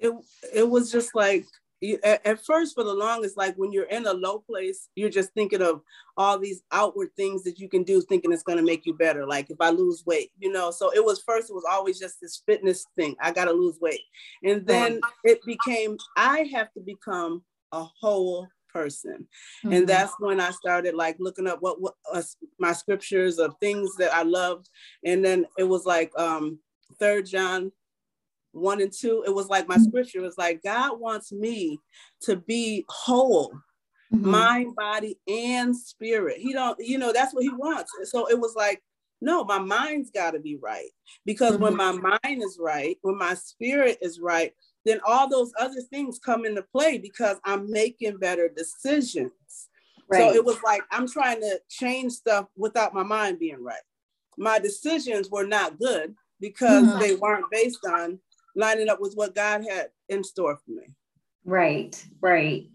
It 0.02 0.14
it 0.54 0.70
was 0.70 0.92
just 0.92 1.16
like 1.16 1.46
at, 2.04 2.46
first 2.46 2.76
for 2.76 2.84
the 2.84 2.94
longest 2.94 3.38
like 3.38 3.56
when 3.56 3.72
you're 3.72 3.86
in 3.86 4.06
a 4.06 4.14
low 4.14 4.40
place 4.40 4.90
you're 4.96 5.10
just 5.10 5.34
thinking 5.34 5.62
of 5.62 5.82
all 6.16 6.38
these 6.38 6.62
outward 6.72 7.10
things 7.16 7.44
that 7.44 7.58
you 7.60 7.68
can 7.68 7.84
do 7.84 8.02
thinking 8.02 8.32
it's 8.32 8.44
going 8.44 8.58
to 8.58 8.64
make 8.64 8.86
you 8.86 8.94
better. 8.94 9.26
Like 9.26 9.50
if 9.50 9.58
i 9.60 9.70
lose 9.70 10.04
weight 10.06 10.32
you 10.40 10.52
know 10.52 10.72
so 10.72 10.92
it 10.94 11.04
was 11.04 11.24
first 11.26 11.50
it 11.50 11.54
was 11.54 11.66
always 11.70 12.00
just 12.00 12.22
this 12.22 12.44
fitness 12.46 12.86
thing. 12.96 13.16
I 13.20 13.32
got 13.32 13.46
to 13.46 13.52
lose 13.52 13.80
weight. 13.82 14.02
And 14.44 14.66
then 14.66 15.02
it 15.24 15.40
became 15.46 15.98
i 16.16 16.50
have 16.54 16.72
to 16.74 16.82
become 16.82 17.44
a 17.72 17.84
whole 17.84 18.48
person. 18.72 19.28
Mm-hmm. 19.66 19.74
and 19.74 19.88
that's 19.88 20.14
when 20.20 20.40
i 20.40 20.52
started 20.52 20.94
like 20.94 21.18
looking 21.20 21.48
up 21.48 21.62
what, 21.62 21.82
what 21.82 21.96
uh, 22.14 22.22
my 22.60 22.74
scriptures 22.74 23.40
of 23.40 23.56
things 23.60 23.96
that 23.98 24.14
i 24.14 24.22
loved. 24.22 24.70
And 25.04 25.26
then 25.26 25.46
it 25.58 25.64
was 25.64 25.86
like 25.86 26.12
um 26.18 26.60
third 27.00 27.26
john 27.26 27.72
one 28.52 28.82
and 28.82 28.92
two, 28.92 29.24
it 29.26 29.34
was 29.34 29.48
like 29.48 29.68
my 29.68 29.76
mm-hmm. 29.76 29.84
scripture 29.86 30.22
was 30.22 30.38
like, 30.38 30.62
God 30.64 31.00
wants 31.00 31.32
me 31.32 31.80
to 32.24 32.36
be 32.36 32.86
whole, 32.90 33.54
mm-hmm. 34.14 34.30
mind, 34.30 34.76
body, 34.76 35.18
and 35.28 35.76
spirit. 35.76 36.38
He 36.38 36.54
don't, 36.54 36.78
you 36.80 36.98
know, 36.98 37.14
that's 37.14 37.34
what 37.34 37.44
he 37.44 37.50
wants. 37.50 37.92
So 38.06 38.30
it 38.30 38.40
was 38.40 38.56
like, 38.56 38.82
no, 39.22 39.44
my 39.44 39.60
mind's 39.60 40.10
got 40.10 40.32
to 40.32 40.40
be 40.40 40.58
right. 40.58 40.90
Because 41.26 41.54
mm-hmm. 41.54 41.64
when 41.64 41.76
my 41.76 41.92
mind 41.92 42.44
is 42.44 42.58
right, 42.60 42.98
when 43.02 43.18
my 43.18 43.36
spirit 43.36 44.00
is 44.02 44.20
right, 44.20 44.54
then 44.86 45.00
all 45.06 45.30
those 45.30 45.52
other 45.60 45.82
things 45.90 46.20
come 46.20 46.46
into 46.46 46.64
play 46.64 46.98
because 46.98 47.38
I'm 47.46 47.70
making 47.72 48.18
better 48.18 48.50
decisions. 48.50 49.32
Right. 50.10 50.20
So 50.20 50.34
it 50.34 50.44
was 50.44 50.62
like 50.64 50.82
I'm 50.92 51.08
trying 51.08 51.40
to 51.42 51.60
change 51.70 52.14
stuff 52.14 52.48
without 52.58 52.94
my 52.94 53.04
mind 53.04 53.40
being 53.40 53.64
right. 53.64 53.82
My 54.38 54.60
decisions 54.60 55.30
were 55.30 55.46
not 55.46 55.80
good 55.80 56.16
because 56.40 56.88
mm-hmm. 56.88 57.00
they 57.00 57.16
weren't 57.16 57.46
based 57.52 57.86
on 57.86 58.20
lining 58.56 58.90
up 58.90 59.00
with 59.00 59.14
what 59.16 59.36
God 59.36 59.64
had 59.70 59.90
in 60.10 60.24
store 60.24 60.58
for 60.58 60.72
me. 60.72 60.94
Right, 61.46 62.04
right. 62.22 62.68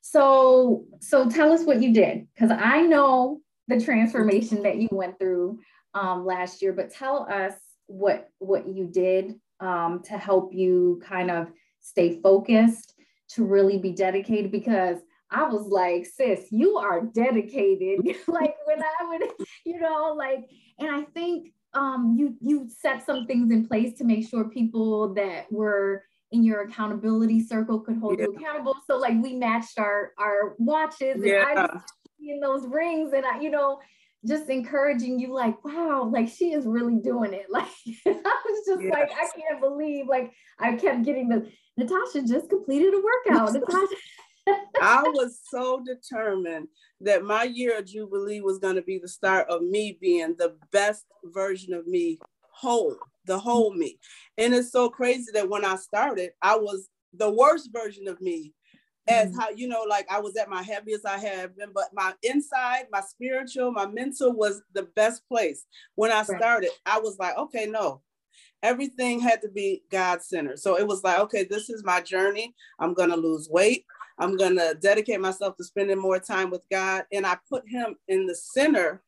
So, 0.00 0.84
so 1.00 1.28
tell 1.28 1.52
us 1.52 1.64
what 1.64 1.82
you 1.82 1.92
did, 1.92 2.26
because 2.34 2.50
I 2.50 2.82
know 2.82 3.40
the 3.68 3.80
transformation 3.80 4.62
that 4.62 4.76
you 4.76 4.88
went 4.90 5.18
through 5.18 5.58
um, 5.94 6.26
last 6.26 6.60
year. 6.60 6.72
But 6.72 6.90
tell 6.90 7.26
us 7.30 7.54
what 7.86 8.28
what 8.38 8.68
you 8.68 8.86
did 8.86 9.34
um, 9.60 10.02
to 10.04 10.18
help 10.18 10.52
you 10.52 11.00
kind 11.04 11.30
of 11.30 11.48
stay 11.80 12.20
focused, 12.20 12.94
to 13.30 13.44
really 13.44 13.78
be 13.78 13.92
dedicated. 13.92 14.50
Because 14.50 14.98
I 15.30 15.44
was 15.44 15.66
like, 15.66 16.06
sis, 16.06 16.46
you 16.50 16.76
are 16.76 17.02
dedicated. 17.02 18.00
like 18.26 18.54
when 18.66 18.82
I 18.82 19.06
would, 19.08 19.30
you 19.64 19.80
know, 19.80 20.14
like, 20.16 20.44
and 20.78 20.90
I 20.90 21.02
think 21.14 21.52
um, 21.74 22.14
you 22.18 22.36
you 22.40 22.68
set 22.68 23.04
some 23.04 23.26
things 23.26 23.52
in 23.52 23.66
place 23.66 23.96
to 23.98 24.04
make 24.04 24.28
sure 24.28 24.44
people 24.44 25.14
that 25.14 25.50
were 25.50 26.04
in 26.32 26.42
your 26.42 26.62
accountability 26.62 27.40
circle 27.40 27.80
could 27.80 27.98
hold 27.98 28.18
yeah. 28.18 28.26
you 28.26 28.34
accountable. 28.34 28.74
So 28.86 28.96
like 28.96 29.14
we 29.22 29.34
matched 29.34 29.78
our 29.78 30.12
our 30.18 30.54
watches 30.58 31.16
and 31.16 31.24
yeah. 31.24 31.44
I 31.48 31.54
was 31.62 31.82
in 32.20 32.40
those 32.40 32.66
rings 32.66 33.12
and 33.12 33.24
I, 33.24 33.40
you 33.40 33.50
know, 33.50 33.80
just 34.26 34.48
encouraging 34.48 35.20
you 35.20 35.32
like, 35.32 35.64
wow, 35.64 36.10
like 36.12 36.28
she 36.28 36.52
is 36.52 36.66
really 36.66 36.96
doing 36.96 37.32
it. 37.34 37.46
Like 37.50 37.68
I 38.06 38.42
was 38.46 38.66
just 38.66 38.82
yes. 38.82 38.92
like, 38.92 39.12
I 39.12 39.28
can't 39.38 39.60
believe 39.60 40.06
like 40.08 40.32
I 40.58 40.74
kept 40.74 41.04
getting 41.04 41.28
the 41.28 41.48
Natasha 41.76 42.22
just 42.26 42.48
completed 42.50 42.94
a 42.94 43.00
workout. 43.00 43.52
Natasha 43.54 43.94
I 44.46 45.02
was 45.06 45.40
so 45.50 45.82
determined 45.84 46.68
that 47.00 47.24
my 47.24 47.44
year 47.44 47.78
of 47.78 47.86
Jubilee 47.86 48.40
was 48.40 48.58
going 48.58 48.76
to 48.76 48.82
be 48.82 48.98
the 48.98 49.08
start 49.08 49.48
of 49.48 49.62
me 49.62 49.98
being 50.00 50.34
the 50.38 50.56
best 50.72 51.04
version 51.24 51.74
of 51.74 51.86
me, 51.86 52.18
whole, 52.50 52.96
the 53.26 53.38
whole 53.38 53.72
me. 53.74 53.98
And 54.38 54.54
it's 54.54 54.72
so 54.72 54.88
crazy 54.88 55.30
that 55.34 55.48
when 55.48 55.64
I 55.64 55.76
started, 55.76 56.30
I 56.42 56.56
was 56.56 56.88
the 57.12 57.30
worst 57.30 57.70
version 57.72 58.08
of 58.08 58.20
me 58.20 58.52
as 59.06 59.30
mm-hmm. 59.30 59.40
how 59.40 59.50
you 59.50 59.68
know 59.68 59.84
like 59.88 60.06
i 60.10 60.18
was 60.18 60.36
at 60.36 60.48
my 60.48 60.62
heaviest 60.62 61.06
i 61.06 61.18
have 61.18 61.56
been 61.56 61.70
but 61.74 61.88
my 61.92 62.12
inside 62.22 62.86
my 62.90 63.00
spiritual 63.00 63.70
my 63.70 63.86
mental 63.86 64.32
was 64.32 64.62
the 64.72 64.84
best 64.96 65.26
place. 65.28 65.66
When 65.94 66.10
i 66.10 66.22
started 66.22 66.70
i 66.86 66.98
was 66.98 67.18
like 67.18 67.36
okay 67.36 67.66
no. 67.66 68.02
Everything 68.62 69.20
had 69.20 69.42
to 69.42 69.48
be 69.50 69.82
god 69.90 70.22
centered 70.22 70.58
so 70.58 70.78
it 70.78 70.86
was 70.86 71.04
like 71.04 71.20
okay 71.20 71.44
this 71.44 71.68
is 71.68 71.84
my 71.84 72.00
journey. 72.00 72.54
I'm 72.78 72.94
going 72.94 73.10
to 73.10 73.16
lose 73.16 73.48
weight 73.50 73.84
I'm 74.18 74.36
going 74.36 74.56
to 74.56 74.76
dedicate 74.80 75.20
myself 75.20 75.56
to 75.56 75.64
spending 75.64 75.98
more 75.98 76.18
time 76.18 76.50
with 76.50 76.62
God. 76.70 77.04
And 77.12 77.26
I 77.26 77.36
put 77.48 77.68
him 77.68 77.96
in 78.08 78.26
the 78.26 78.34
center 78.34 79.02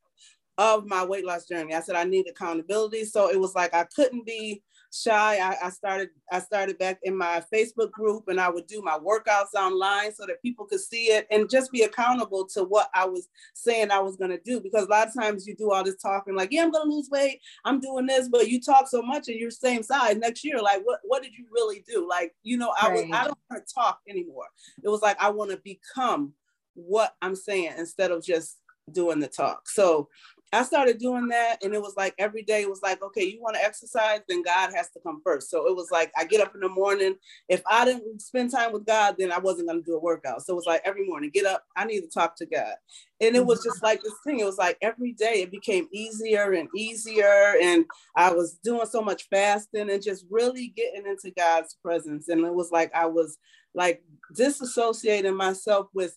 of 0.58 0.86
my 0.86 1.04
weight 1.04 1.24
loss 1.24 1.46
journey. 1.46 1.74
I 1.74 1.80
said 1.80 1.96
I 1.96 2.04
need 2.04 2.28
accountability. 2.28 3.04
So 3.04 3.30
it 3.30 3.38
was 3.38 3.54
like 3.54 3.74
I 3.74 3.84
couldn't 3.94 4.26
be 4.26 4.62
shy. 4.92 5.38
I, 5.38 5.56
I, 5.66 5.70
started 5.70 6.10
I 6.30 6.40
started 6.40 6.78
back 6.78 6.98
in 7.02 7.16
my 7.16 7.42
Facebook 7.52 7.90
group 7.90 8.28
and 8.28 8.40
I 8.40 8.48
would 8.48 8.66
do 8.66 8.82
my 8.82 8.98
workouts 8.98 9.54
online 9.54 10.14
so 10.14 10.26
that 10.26 10.42
people 10.42 10.66
could 10.66 10.80
see 10.80 11.06
it 11.06 11.26
and 11.30 11.50
just 11.50 11.72
be 11.72 11.82
accountable 11.82 12.46
to 12.54 12.64
what 12.64 12.88
I 12.94 13.04
was 13.06 13.28
saying 13.54 13.90
I 13.90 14.00
was 14.00 14.16
gonna 14.16 14.38
do. 14.44 14.60
Because 14.60 14.86
a 14.86 14.90
lot 14.90 15.08
of 15.08 15.14
times 15.14 15.46
you 15.46 15.54
do 15.54 15.70
all 15.70 15.84
this 15.84 15.96
talking 15.96 16.34
like, 16.34 16.52
yeah, 16.52 16.62
I'm 16.62 16.70
gonna 16.70 16.90
lose 16.90 17.08
weight, 17.10 17.40
I'm 17.64 17.80
doing 17.80 18.06
this, 18.06 18.28
but 18.28 18.48
you 18.48 18.60
talk 18.60 18.88
so 18.88 19.02
much 19.02 19.28
and 19.28 19.38
you're 19.38 19.50
same 19.50 19.82
size 19.82 20.16
next 20.16 20.44
year. 20.44 20.60
Like, 20.60 20.82
what 20.84 21.00
what 21.04 21.22
did 21.22 21.32
you 21.36 21.46
really 21.52 21.84
do? 21.88 22.06
Like, 22.08 22.34
you 22.42 22.56
know, 22.56 22.72
I 22.80 22.88
right. 22.88 23.08
was 23.08 23.16
I 23.18 23.24
don't 23.24 23.38
want 23.50 23.66
to 23.66 23.74
talk 23.74 24.00
anymore. 24.08 24.46
It 24.82 24.88
was 24.88 25.02
like 25.02 25.20
I 25.22 25.30
want 25.30 25.50
to 25.50 25.58
become 25.58 26.32
what 26.74 27.14
I'm 27.22 27.34
saying 27.34 27.72
instead 27.78 28.10
of 28.10 28.22
just 28.22 28.58
doing 28.92 29.20
the 29.20 29.28
talk. 29.28 29.68
So 29.68 30.08
I 30.52 30.62
started 30.62 30.98
doing 30.98 31.28
that, 31.28 31.62
and 31.62 31.74
it 31.74 31.82
was 31.82 31.94
like 31.96 32.14
every 32.18 32.42
day 32.42 32.62
it 32.62 32.70
was 32.70 32.82
like, 32.82 33.02
okay, 33.02 33.24
you 33.24 33.42
want 33.42 33.56
to 33.56 33.64
exercise, 33.64 34.20
then 34.28 34.42
God 34.42 34.72
has 34.74 34.88
to 34.90 35.00
come 35.00 35.20
first. 35.24 35.50
So 35.50 35.66
it 35.66 35.74
was 35.74 35.90
like 35.90 36.12
I 36.16 36.24
get 36.24 36.40
up 36.40 36.54
in 36.54 36.60
the 36.60 36.68
morning. 36.68 37.16
If 37.48 37.62
I 37.68 37.84
didn't 37.84 38.22
spend 38.22 38.52
time 38.52 38.72
with 38.72 38.86
God, 38.86 39.16
then 39.18 39.32
I 39.32 39.38
wasn't 39.38 39.68
going 39.68 39.82
to 39.82 39.84
do 39.84 39.96
a 39.96 40.00
workout. 40.00 40.42
So 40.42 40.52
it 40.52 40.56
was 40.56 40.66
like 40.66 40.82
every 40.84 41.06
morning, 41.06 41.30
get 41.34 41.46
up, 41.46 41.64
I 41.76 41.84
need 41.84 42.00
to 42.02 42.08
talk 42.08 42.36
to 42.36 42.46
God. 42.46 42.74
And 43.20 43.34
it 43.34 43.44
was 43.44 43.64
just 43.64 43.82
like 43.82 44.02
this 44.02 44.14
thing. 44.24 44.40
It 44.40 44.44
was 44.44 44.58
like 44.58 44.78
every 44.82 45.12
day 45.12 45.42
it 45.42 45.50
became 45.50 45.88
easier 45.92 46.52
and 46.52 46.68
easier. 46.76 47.56
And 47.60 47.84
I 48.14 48.32
was 48.32 48.58
doing 48.62 48.86
so 48.86 49.02
much 49.02 49.26
fasting 49.28 49.90
and 49.90 50.02
just 50.02 50.26
really 50.30 50.68
getting 50.68 51.06
into 51.06 51.32
God's 51.36 51.76
presence. 51.82 52.28
And 52.28 52.44
it 52.44 52.54
was 52.54 52.70
like 52.70 52.94
I 52.94 53.06
was 53.06 53.38
like 53.74 54.02
disassociating 54.34 55.36
myself 55.36 55.88
with 55.92 56.16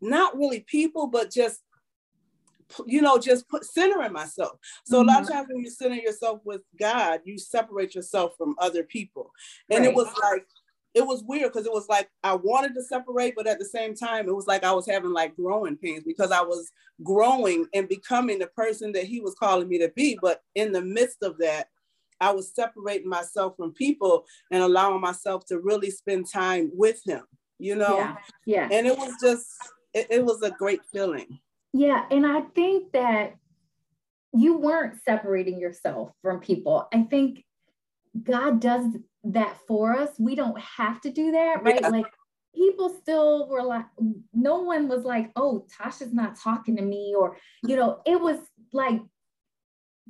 not 0.00 0.36
really 0.36 0.60
people, 0.60 1.06
but 1.06 1.30
just 1.30 1.60
you 2.86 3.02
know, 3.02 3.18
just 3.18 3.48
put 3.48 3.64
centering 3.64 4.12
myself. 4.12 4.58
So 4.84 5.00
mm-hmm. 5.00 5.08
a 5.08 5.12
lot 5.12 5.22
of 5.22 5.28
mm-hmm. 5.28 5.36
times 5.36 5.48
when 5.50 5.62
you 5.62 5.70
center 5.70 5.96
yourself 5.96 6.40
with 6.44 6.62
God, 6.78 7.20
you 7.24 7.38
separate 7.38 7.94
yourself 7.94 8.32
from 8.36 8.54
other 8.58 8.84
people. 8.84 9.32
And 9.70 9.80
right. 9.80 9.88
it 9.88 9.94
was 9.94 10.08
like, 10.22 10.46
it 10.92 11.06
was 11.06 11.22
weird 11.22 11.52
because 11.52 11.66
it 11.66 11.72
was 11.72 11.88
like 11.88 12.08
I 12.24 12.34
wanted 12.34 12.74
to 12.74 12.82
separate, 12.82 13.34
but 13.36 13.46
at 13.46 13.58
the 13.58 13.64
same 13.64 13.94
time, 13.94 14.28
it 14.28 14.34
was 14.34 14.48
like 14.48 14.64
I 14.64 14.72
was 14.72 14.88
having 14.88 15.12
like 15.12 15.36
growing 15.36 15.76
pains 15.76 16.02
because 16.04 16.32
I 16.32 16.42
was 16.42 16.72
growing 17.02 17.66
and 17.74 17.88
becoming 17.88 18.40
the 18.40 18.48
person 18.48 18.90
that 18.92 19.04
he 19.04 19.20
was 19.20 19.36
calling 19.36 19.68
me 19.68 19.78
to 19.78 19.88
be. 19.94 20.18
But 20.20 20.42
in 20.56 20.72
the 20.72 20.82
midst 20.82 21.22
of 21.22 21.38
that, 21.38 21.68
I 22.20 22.32
was 22.32 22.54
separating 22.54 23.08
myself 23.08 23.56
from 23.56 23.72
people 23.72 24.26
and 24.50 24.62
allowing 24.62 25.00
myself 25.00 25.46
to 25.46 25.60
really 25.60 25.90
spend 25.90 26.26
time 26.30 26.70
with 26.74 27.00
him, 27.06 27.22
you 27.58 27.76
know? 27.76 27.98
Yeah. 27.98 28.16
yeah. 28.44 28.68
And 28.70 28.86
it 28.86 28.96
was 28.96 29.14
just, 29.22 29.46
it, 29.94 30.08
it 30.10 30.24
was 30.24 30.42
a 30.42 30.50
great 30.50 30.80
feeling. 30.92 31.38
Yeah, 31.72 32.04
and 32.10 32.26
I 32.26 32.40
think 32.54 32.92
that 32.92 33.36
you 34.32 34.58
weren't 34.58 35.00
separating 35.04 35.60
yourself 35.60 36.12
from 36.22 36.40
people. 36.40 36.88
I 36.92 37.02
think 37.02 37.44
God 38.22 38.60
does 38.60 38.86
that 39.24 39.56
for 39.68 39.96
us. 39.96 40.10
We 40.18 40.34
don't 40.34 40.58
have 40.60 41.00
to 41.02 41.10
do 41.10 41.32
that, 41.32 41.62
right? 41.62 41.80
Yeah. 41.80 41.88
Like 41.88 42.06
people 42.54 42.96
still 43.00 43.48
were 43.48 43.62
like, 43.62 43.86
no 44.32 44.60
one 44.62 44.88
was 44.88 45.04
like, 45.04 45.30
oh, 45.36 45.66
Tasha's 45.78 46.12
not 46.12 46.38
talking 46.38 46.76
to 46.76 46.82
me, 46.82 47.14
or, 47.16 47.36
you 47.64 47.76
know, 47.76 48.00
it 48.04 48.20
was 48.20 48.38
like, 48.72 49.00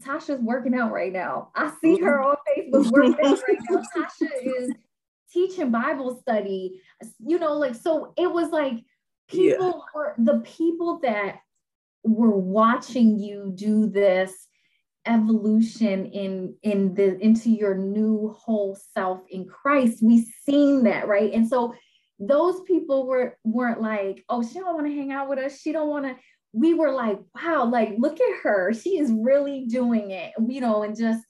Tasha's 0.01 0.41
working 0.41 0.75
out 0.75 0.93
right 0.93 1.13
now. 1.13 1.51
I 1.55 1.73
see 1.83 1.99
her 1.99 2.19
mm-hmm. 2.19 2.29
on 2.31 2.37
Facebook 2.57 2.91
working 2.91 3.27
out 3.27 3.43
right 3.47 3.59
now. 3.69 3.83
Tasha 3.95 4.63
is 4.63 4.73
teaching 5.31 5.71
Bible 5.71 6.19
study, 6.23 6.81
you 7.19 7.39
know, 7.39 7.53
like, 7.55 7.75
so 7.75 8.15
it 8.17 8.33
was 8.33 8.51
like, 8.51 8.83
people 9.29 9.67
yeah. 9.67 9.83
were 9.95 10.15
the 10.19 10.41
people 10.41 11.01
that 11.01 11.41
we're 12.03 12.31
watching 12.31 13.19
you 13.19 13.53
do 13.55 13.89
this 13.89 14.33
evolution 15.07 16.07
in 16.07 16.55
in 16.63 16.95
the 16.95 17.19
into 17.21 17.51
your 17.51 17.75
new 17.75 18.35
whole 18.39 18.77
self 18.95 19.21
in 19.31 19.47
Christ. 19.47 20.03
We've 20.03 20.27
seen 20.45 20.85
that, 20.85 21.09
right? 21.09 21.33
And 21.33 21.49
so 21.49 21.75
those 22.19 22.61
people 22.63 23.07
were 23.07 23.39
weren't 23.45 23.81
like, 23.81 24.25
oh, 24.29 24.43
she 24.43 24.59
don't 24.59 24.75
want 24.75 24.87
to 24.87 24.95
hang 24.95 25.11
out 25.13 25.29
with 25.29 25.39
us. 25.39 25.59
She 25.59 25.73
don't 25.73 25.89
want 25.89 26.05
to 26.07 26.17
we 26.53 26.75
were 26.75 26.93
like, 26.93 27.21
wow, 27.35 27.65
like 27.65 27.95
look 27.99 28.21
at 28.21 28.41
her. 28.43 28.73
She 28.75 28.99
is 28.99 29.13
really 29.13 29.67
doing 29.67 30.11
it, 30.11 30.33
you 30.49 30.61
know, 30.61 30.83
and 30.83 30.97
just 30.97 31.25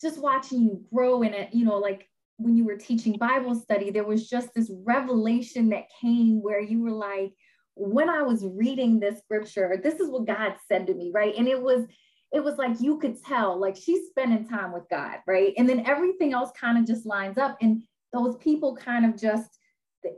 just 0.00 0.20
watching 0.20 0.62
you 0.62 0.84
grow 0.92 1.22
in 1.22 1.32
it, 1.32 1.54
you 1.54 1.64
know, 1.64 1.78
like 1.78 2.06
when 2.36 2.56
you 2.56 2.64
were 2.64 2.76
teaching 2.76 3.16
Bible 3.16 3.54
study, 3.54 3.90
there 3.90 4.04
was 4.04 4.28
just 4.28 4.52
this 4.54 4.70
revelation 4.84 5.70
that 5.70 5.84
came 6.02 6.42
where 6.42 6.60
you 6.60 6.82
were 6.82 6.90
like, 6.90 7.32
when 7.76 8.08
I 8.08 8.22
was 8.22 8.44
reading 8.44 8.98
this 8.98 9.20
scripture, 9.20 9.78
this 9.82 10.00
is 10.00 10.08
what 10.08 10.26
God 10.26 10.54
said 10.66 10.86
to 10.86 10.94
me, 10.94 11.12
right? 11.14 11.34
And 11.36 11.46
it 11.46 11.60
was, 11.60 11.84
it 12.32 12.42
was 12.42 12.56
like 12.56 12.80
you 12.80 12.98
could 12.98 13.22
tell, 13.22 13.58
like 13.58 13.76
she's 13.76 14.08
spending 14.08 14.48
time 14.48 14.72
with 14.72 14.84
God, 14.90 15.18
right? 15.26 15.52
And 15.56 15.68
then 15.68 15.86
everything 15.86 16.32
else 16.32 16.50
kind 16.58 16.78
of 16.78 16.86
just 16.86 17.06
lines 17.06 17.38
up. 17.38 17.56
And 17.60 17.82
those 18.12 18.36
people 18.36 18.76
kind 18.76 19.04
of 19.04 19.20
just 19.20 19.50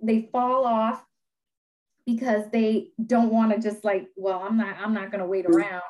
they 0.03 0.29
fall 0.33 0.65
off 0.65 1.03
because 2.07 2.45
they 2.53 2.91
don't 3.07 3.31
want 3.31 3.53
to 3.53 3.61
just 3.61 3.85
like, 3.85 4.07
well, 4.17 4.41
I'm 4.41 4.57
not, 4.57 4.77
I'm 4.79 4.95
not 4.95 5.11
gonna 5.11 5.27
wait 5.27 5.45
mm-hmm. 5.45 5.57
around. 5.57 5.83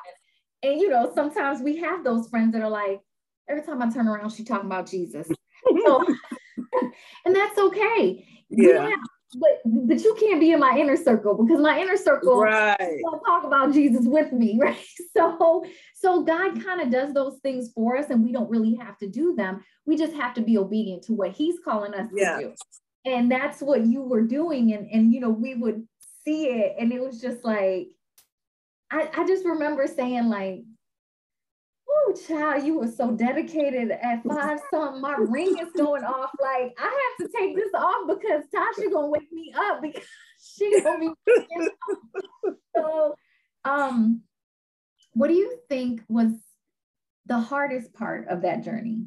And, 0.63 0.71
and 0.73 0.81
you 0.81 0.89
know, 0.89 1.11
sometimes 1.13 1.61
we 1.61 1.77
have 1.77 2.03
those 2.03 2.27
friends 2.29 2.53
that 2.53 2.61
are 2.61 2.69
like, 2.69 2.99
every 3.47 3.63
time 3.63 3.81
I 3.81 3.89
turn 3.89 4.07
around, 4.07 4.31
she's 4.31 4.47
talking 4.47 4.67
about 4.67 4.89
Jesus. 4.89 5.27
So, 5.85 6.01
and 7.25 7.35
that's 7.35 7.59
okay. 7.59 8.25
Yeah. 8.49 8.89
But 9.35 9.61
but 9.65 10.03
you 10.03 10.15
can't 10.19 10.39
be 10.39 10.51
in 10.51 10.59
my 10.59 10.75
inner 10.77 10.95
circle 10.95 11.35
because 11.35 11.61
my 11.61 11.79
inner 11.79 11.97
circle 11.97 12.39
right. 12.39 12.77
don't 12.79 13.23
talk 13.23 13.43
about 13.43 13.73
Jesus 13.73 14.05
with 14.05 14.31
me, 14.31 14.57
right? 14.61 14.77
So 15.15 15.63
so 15.93 16.23
God 16.23 16.51
mm-hmm. 16.51 16.61
kind 16.61 16.81
of 16.81 16.89
does 16.89 17.13
those 17.13 17.37
things 17.43 17.71
for 17.73 17.97
us, 17.97 18.09
and 18.09 18.23
we 18.23 18.31
don't 18.31 18.49
really 18.49 18.75
have 18.75 18.97
to 18.99 19.07
do 19.07 19.35
them. 19.35 19.63
We 19.85 19.97
just 19.97 20.13
have 20.13 20.33
to 20.35 20.41
be 20.41 20.57
obedient 20.57 21.03
to 21.03 21.13
what 21.13 21.31
He's 21.31 21.59
calling 21.63 21.93
us 21.93 22.09
yeah. 22.13 22.37
to 22.37 22.43
do. 22.43 22.53
And 23.05 23.31
that's 23.31 23.61
what 23.61 23.85
you 23.85 24.01
were 24.01 24.23
doing, 24.23 24.73
and 24.73 24.89
and 24.91 25.13
you 25.13 25.19
know 25.19 25.29
we 25.29 25.53
would 25.55 25.87
see 26.25 26.47
it, 26.47 26.75
and 26.79 26.91
it 26.91 27.01
was 27.01 27.21
just 27.21 27.45
like 27.45 27.89
I 28.91 29.09
I 29.15 29.27
just 29.27 29.45
remember 29.45 29.85
saying 29.87 30.29
like 30.29 30.63
oh 32.07 32.13
child, 32.27 32.63
you 32.63 32.79
were 32.79 32.87
so 32.87 33.11
dedicated 33.11 33.91
at 33.91 34.23
five 34.23 34.59
something. 34.71 35.01
My 35.01 35.15
ring 35.17 35.55
is 35.59 35.71
going 35.75 36.03
off. 36.03 36.31
Like 36.41 36.73
I 36.77 37.15
have 37.19 37.27
to 37.27 37.37
take 37.37 37.55
this 37.55 37.73
off 37.73 38.07
because 38.07 38.43
Tasha 38.53 38.91
gonna 38.91 39.07
wake 39.07 39.31
me 39.31 39.53
up 39.55 39.81
because 39.81 40.03
she 40.57 40.81
gonna 40.81 41.13
be 41.25 41.69
so 42.75 43.15
um 43.65 44.21
what 45.13 45.27
do 45.27 45.33
you 45.33 45.57
think 45.67 46.01
was 46.07 46.31
the 47.25 47.39
hardest 47.39 47.93
part 47.93 48.27
of 48.27 48.41
that 48.43 48.63
journey? 48.63 49.05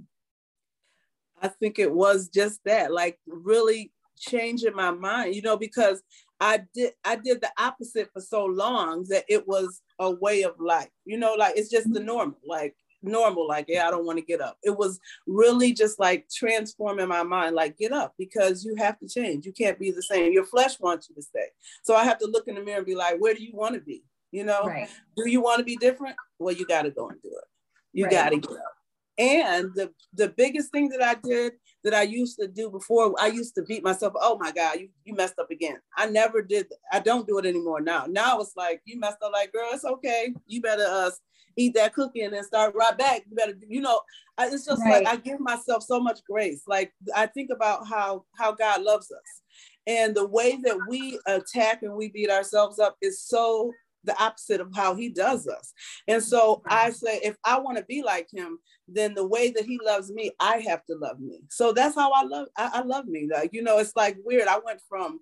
I 1.41 1.49
think 1.49 1.79
it 1.79 1.93
was 1.93 2.29
just 2.29 2.61
that, 2.65 2.93
like 2.93 3.19
really 3.27 3.93
changing 4.17 4.77
my 4.77 4.93
mind, 4.93 5.35
you 5.35 5.43
know, 5.43 5.57
because 5.57 6.03
I 6.39 6.63
did 6.75 6.93
I 7.05 7.17
did 7.17 7.41
the 7.41 7.51
opposite 7.59 8.11
for 8.13 8.21
so 8.21 8.45
long 8.45 9.05
that 9.09 9.25
it 9.29 9.47
was 9.47 9.81
a 9.99 10.11
way 10.11 10.43
of 10.43 10.55
life. 10.61 10.91
You 11.05 11.19
know, 11.19 11.35
like 11.35 11.55
it's 11.57 11.71
just 11.71 11.93
the 11.93 11.99
mm-hmm. 11.99 12.07
normal. 12.07 12.39
Like 12.47 12.77
normal, 13.03 13.47
like, 13.47 13.67
yeah, 13.69 13.87
I 13.87 13.91
don't 13.91 14.07
want 14.07 14.19
to 14.19 14.25
get 14.25 14.41
up. 14.41 14.57
It 14.63 14.77
was 14.77 15.01
really 15.27 15.73
just 15.73 15.99
like 15.99 16.29
transforming 16.35 17.09
my 17.09 17.23
mind, 17.23 17.55
like, 17.55 17.77
get 17.77 17.93
up 17.93 18.15
because 18.19 18.65
you 18.65 18.75
have 18.77 18.99
to 19.01 19.09
change. 19.09 19.47
You 19.47 19.53
can't 19.53 19.79
be 19.79 19.91
the 19.91 20.03
same. 20.03 20.33
Your 20.33 20.45
flesh 20.45 20.79
wants 20.81 21.09
you 21.09 21.15
to 21.15 21.23
stay. 21.23 21.47
So 21.83 21.95
I 21.95 22.05
have 22.05 22.19
to 22.19 22.27
look 22.27 22.49
in 22.49 22.55
the 22.55 22.63
mirror 22.63 22.79
and 22.79 22.87
be 22.87 22.95
like, 22.95 23.21
where 23.21 23.35
do 23.35 23.43
you 23.43 23.53
want 23.55 23.75
to 23.75 23.81
be? 23.81 24.05
You 24.31 24.45
know, 24.45 24.65
right. 24.65 24.89
do 25.17 25.29
you 25.29 25.43
want 25.43 25.59
to 25.59 25.65
be 25.65 25.77
different? 25.77 26.17
Well, 26.39 26.55
you 26.55 26.67
got 26.67 26.83
to 26.83 26.91
go 26.91 27.09
and 27.09 27.21
do 27.23 27.29
it. 27.29 27.45
You 27.93 28.05
right. 28.05 28.13
got 28.13 28.29
to 28.31 28.39
get 28.39 28.51
up. 28.51 28.75
And 29.19 29.75
the, 29.75 29.93
the 30.15 30.29
biggest 30.29 30.73
thing 30.73 30.89
that 30.89 31.03
I 31.03 31.15
did 31.15 31.53
that 31.85 31.93
I 31.93 32.03
used 32.03 32.39
to 32.39 32.49
do 32.49 32.71
before, 32.71 33.15
I 33.21 33.27
used 33.27 33.55
to 33.57 33.63
beat 33.63 33.85
myself. 33.85 34.15
Oh 34.17 34.39
my 34.39 34.53
God, 34.53 34.81
you, 34.81 34.89
you 35.05 35.15
messed 35.15 35.39
up 35.39 35.51
again. 35.51 35.77
I 35.97 36.07
never 36.07 36.41
did. 36.41 36.67
I 36.91 37.01
don't 37.01 37.27
do 37.27 37.39
it 37.39 37.45
anymore 37.45 37.83
now. 37.83 38.07
Now 38.09 38.41
it's 38.41 38.57
like, 38.57 38.81
you 38.87 38.99
messed 38.99 39.19
up 39.23 39.33
like, 39.33 39.53
girl, 39.53 39.69
it's 39.73 39.85
okay. 39.85 40.33
You 40.47 40.63
better 40.63 40.87
uh, 40.89 41.11
eat 41.57 41.75
that 41.75 41.95
cookie 41.95 42.23
and 42.23 42.35
then 42.35 42.45
start 42.45 42.75
right 42.75 42.97
back. 42.97 43.23
You 43.29 43.37
better, 43.37 43.55
you 43.69 43.81
know, 43.81 44.01
it's 44.41 44.67
just 44.67 44.83
right. 44.83 45.05
like 45.05 45.07
I 45.07 45.17
give 45.21 45.41
myself 45.41 45.83
so 45.83 46.01
much 46.01 46.21
grace. 46.29 46.63
Like 46.67 46.93
I 47.15 47.27
think 47.27 47.51
about 47.55 47.87
how 47.87 48.25
how 48.37 48.53
God 48.53 48.83
loves 48.83 49.11
us, 49.11 49.43
and 49.87 50.15
the 50.15 50.27
way 50.27 50.59
that 50.65 50.79
we 50.89 51.19
attack 51.27 51.83
and 51.83 51.95
we 51.95 52.09
beat 52.09 52.31
ourselves 52.31 52.79
up 52.79 52.97
is 53.03 53.23
so 53.23 53.73
the 54.05 54.21
opposite 54.23 54.61
of 54.61 54.75
how 54.75 54.95
he 54.95 55.09
does 55.09 55.47
us. 55.47 55.73
And 56.09 56.23
so 56.23 56.63
I 56.67 56.91
say, 56.91 57.21
if 57.23 57.37
I 57.45 57.61
want 57.61 57.79
to 57.79 57.85
be 57.85 58.03
like 58.03 58.29
him, 58.33 58.59
then 58.89 59.15
the 59.15 59.27
way 59.27 59.51
that 59.51 59.65
he 59.65 59.79
loves 59.85 60.11
me, 60.11 60.33
I 60.41 60.59
have 60.59 60.85
to 60.87 60.97
love 60.97 61.21
me. 61.21 61.41
So 61.51 61.73
that's 61.73 61.95
how 61.95 62.11
I 62.11 62.25
love, 62.25 62.49
I, 62.57 62.71
I 62.75 62.83
love 62.83 63.07
me. 63.07 63.29
Like, 63.33 63.51
you 63.53 63.63
know, 63.63 63.79
it's 63.79 63.95
like 63.97 64.17
weird. 64.25 64.49
I 64.49 64.59
went 64.59 64.81
from 64.89 65.21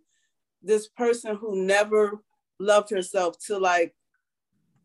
this 0.63 0.89
person 0.89 1.37
who 1.37 1.63
never 1.63 2.23
loved 2.59 2.91
herself 2.91 3.37
to 3.47 3.59
like 3.59 3.95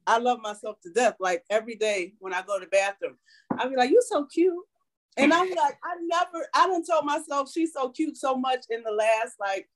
I 0.07 0.19
love 0.19 0.39
myself 0.41 0.79
to 0.81 0.89
death. 0.91 1.15
Like 1.19 1.43
every 1.49 1.75
day 1.75 2.13
when 2.19 2.33
I 2.33 2.41
go 2.41 2.59
to 2.59 2.65
the 2.65 2.69
bathroom, 2.69 3.17
I'll 3.57 3.69
be 3.69 3.75
like, 3.75 3.91
"You're 3.91 4.01
so 4.01 4.25
cute," 4.25 4.63
and 5.17 5.33
I'm 5.33 5.49
like, 5.55 5.77
I 5.83 5.95
never, 6.01 6.47
I 6.53 6.67
done 6.67 6.83
told 6.85 7.05
myself 7.05 7.51
she's 7.51 7.73
so 7.73 7.89
cute 7.89 8.17
so 8.17 8.35
much 8.35 8.65
in 8.69 8.83
the 8.83 8.91
last 8.91 9.35
like 9.39 9.67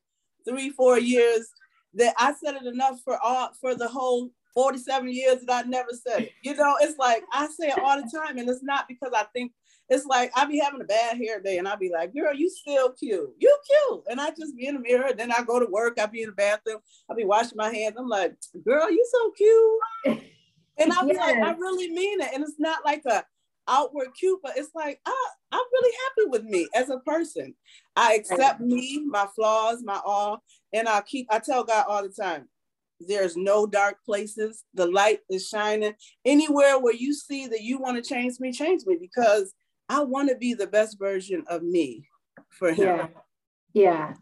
three, 0.48 0.70
four 0.70 1.00
years 1.00 1.50
that 1.96 2.14
I 2.18 2.34
said 2.34 2.56
it 2.56 2.66
enough 2.66 3.00
for 3.04 3.18
all 3.24 3.52
for 3.60 3.76
the 3.76 3.88
whole 3.88 4.30
47 4.54 5.10
years 5.10 5.42
that 5.46 5.66
I 5.66 5.68
never 5.68 5.92
said 5.92 6.24
it. 6.24 6.32
You 6.44 6.56
know, 6.56 6.76
it's 6.82 6.98
like 6.98 7.24
I 7.32 7.48
say 7.48 7.70
it 7.70 7.80
all 7.80 8.02
the 8.02 8.10
time, 8.16 8.38
and 8.38 8.50
it's 8.50 8.64
not 8.64 8.88
because 8.88 9.12
I 9.16 9.26
think 9.34 9.52
it's 9.90 10.06
like 10.06 10.32
I 10.36 10.46
be 10.46 10.60
having 10.60 10.82
a 10.82 10.86
bad 10.86 11.18
hair 11.18 11.42
day 11.42 11.58
and 11.58 11.68
I'll 11.68 11.78
be 11.78 11.92
like, 11.92 12.14
girl, 12.14 12.34
you 12.34 12.50
still 12.50 12.92
cute. 12.92 13.30
You 13.40 13.58
cute. 13.68 14.04
And 14.10 14.22
I 14.22 14.30
just 14.30 14.56
be 14.56 14.68
in 14.68 14.76
the 14.76 14.82
mirror. 14.82 15.12
Then 15.16 15.32
I 15.32 15.42
go 15.44 15.60
to 15.60 15.66
work. 15.66 16.00
I 16.00 16.06
be 16.06 16.22
in 16.22 16.30
the 16.30 16.36
bathroom. 16.36 16.80
I'll 17.10 17.16
be 17.16 17.26
washing 17.26 17.58
my 17.58 17.74
hands. 17.74 17.96
I'm 17.98 18.08
like, 18.08 18.36
girl, 18.64 18.90
you 18.92 19.06
so 19.12 19.32
cute. 19.32 20.24
And 20.78 20.94
I'm 20.94 21.08
yes. 21.08 21.18
like, 21.18 21.36
I 21.38 21.52
really 21.58 21.90
mean 21.90 22.22
it. 22.22 22.30
And 22.34 22.44
it's 22.44 22.60
not 22.60 22.86
like 22.86 23.04
a 23.06 23.24
outward 23.68 24.10
cute, 24.18 24.40
but 24.44 24.58
it's 24.58 24.72
like, 24.74 25.00
I, 25.06 25.28
I'm 25.52 25.60
really 25.60 25.98
happy 26.04 26.30
with 26.30 26.44
me 26.44 26.68
as 26.76 26.90
a 26.90 27.00
person. 27.00 27.56
I 27.96 28.14
accept 28.14 28.62
me, 28.62 29.04
my 29.06 29.28
flaws, 29.36 29.82
my 29.84 30.00
all. 30.06 30.44
And 30.72 30.88
I 30.88 31.02
keep, 31.02 31.28
I 31.32 31.40
tell 31.40 31.64
God 31.64 31.86
all 31.88 32.04
the 32.04 32.10
time, 32.10 32.48
there's 33.00 33.38
no 33.38 33.66
dark 33.66 33.98
places. 34.06 34.64
The 34.74 34.86
light 34.86 35.20
is 35.30 35.48
shining. 35.48 35.94
Anywhere 36.26 36.80
where 36.80 36.94
you 36.94 37.14
see 37.14 37.48
that 37.48 37.62
you 37.62 37.80
want 37.80 38.04
to 38.04 38.08
change 38.08 38.40
me, 38.40 38.52
change 38.52 38.86
me 38.86 38.98
because 39.00 39.54
I 39.90 40.04
want 40.04 40.30
to 40.30 40.36
be 40.36 40.54
the 40.54 40.68
best 40.68 41.00
version 41.00 41.44
of 41.48 41.64
me 41.64 42.08
for 42.50 42.72
him. 42.72 42.86
Yeah. 42.86 43.08
Yeah. 43.74 44.14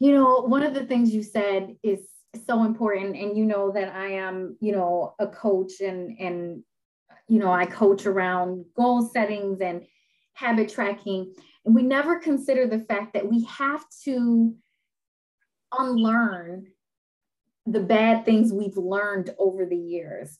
You 0.00 0.12
know, 0.12 0.40
one 0.40 0.62
of 0.62 0.74
the 0.74 0.84
things 0.84 1.14
you 1.14 1.22
said 1.22 1.76
is 1.82 2.00
so 2.46 2.64
important. 2.64 3.16
And 3.16 3.36
you 3.36 3.44
know 3.44 3.70
that 3.72 3.94
I 3.94 4.12
am, 4.12 4.56
you 4.60 4.72
know, 4.72 5.14
a 5.18 5.26
coach 5.26 5.80
and 5.80 6.18
and 6.18 6.64
you 7.28 7.38
know, 7.38 7.52
I 7.52 7.66
coach 7.66 8.04
around 8.04 8.64
goal 8.76 9.08
settings 9.08 9.60
and 9.60 9.86
habit 10.34 10.70
tracking. 10.70 11.32
And 11.64 11.74
we 11.74 11.82
never 11.82 12.18
consider 12.18 12.66
the 12.66 12.80
fact 12.80 13.14
that 13.14 13.30
we 13.30 13.44
have 13.44 13.84
to 14.04 14.54
unlearn 15.78 16.66
the 17.66 17.80
bad 17.80 18.24
things 18.24 18.52
we've 18.52 18.76
learned 18.76 19.30
over 19.38 19.64
the 19.64 19.76
years 19.76 20.38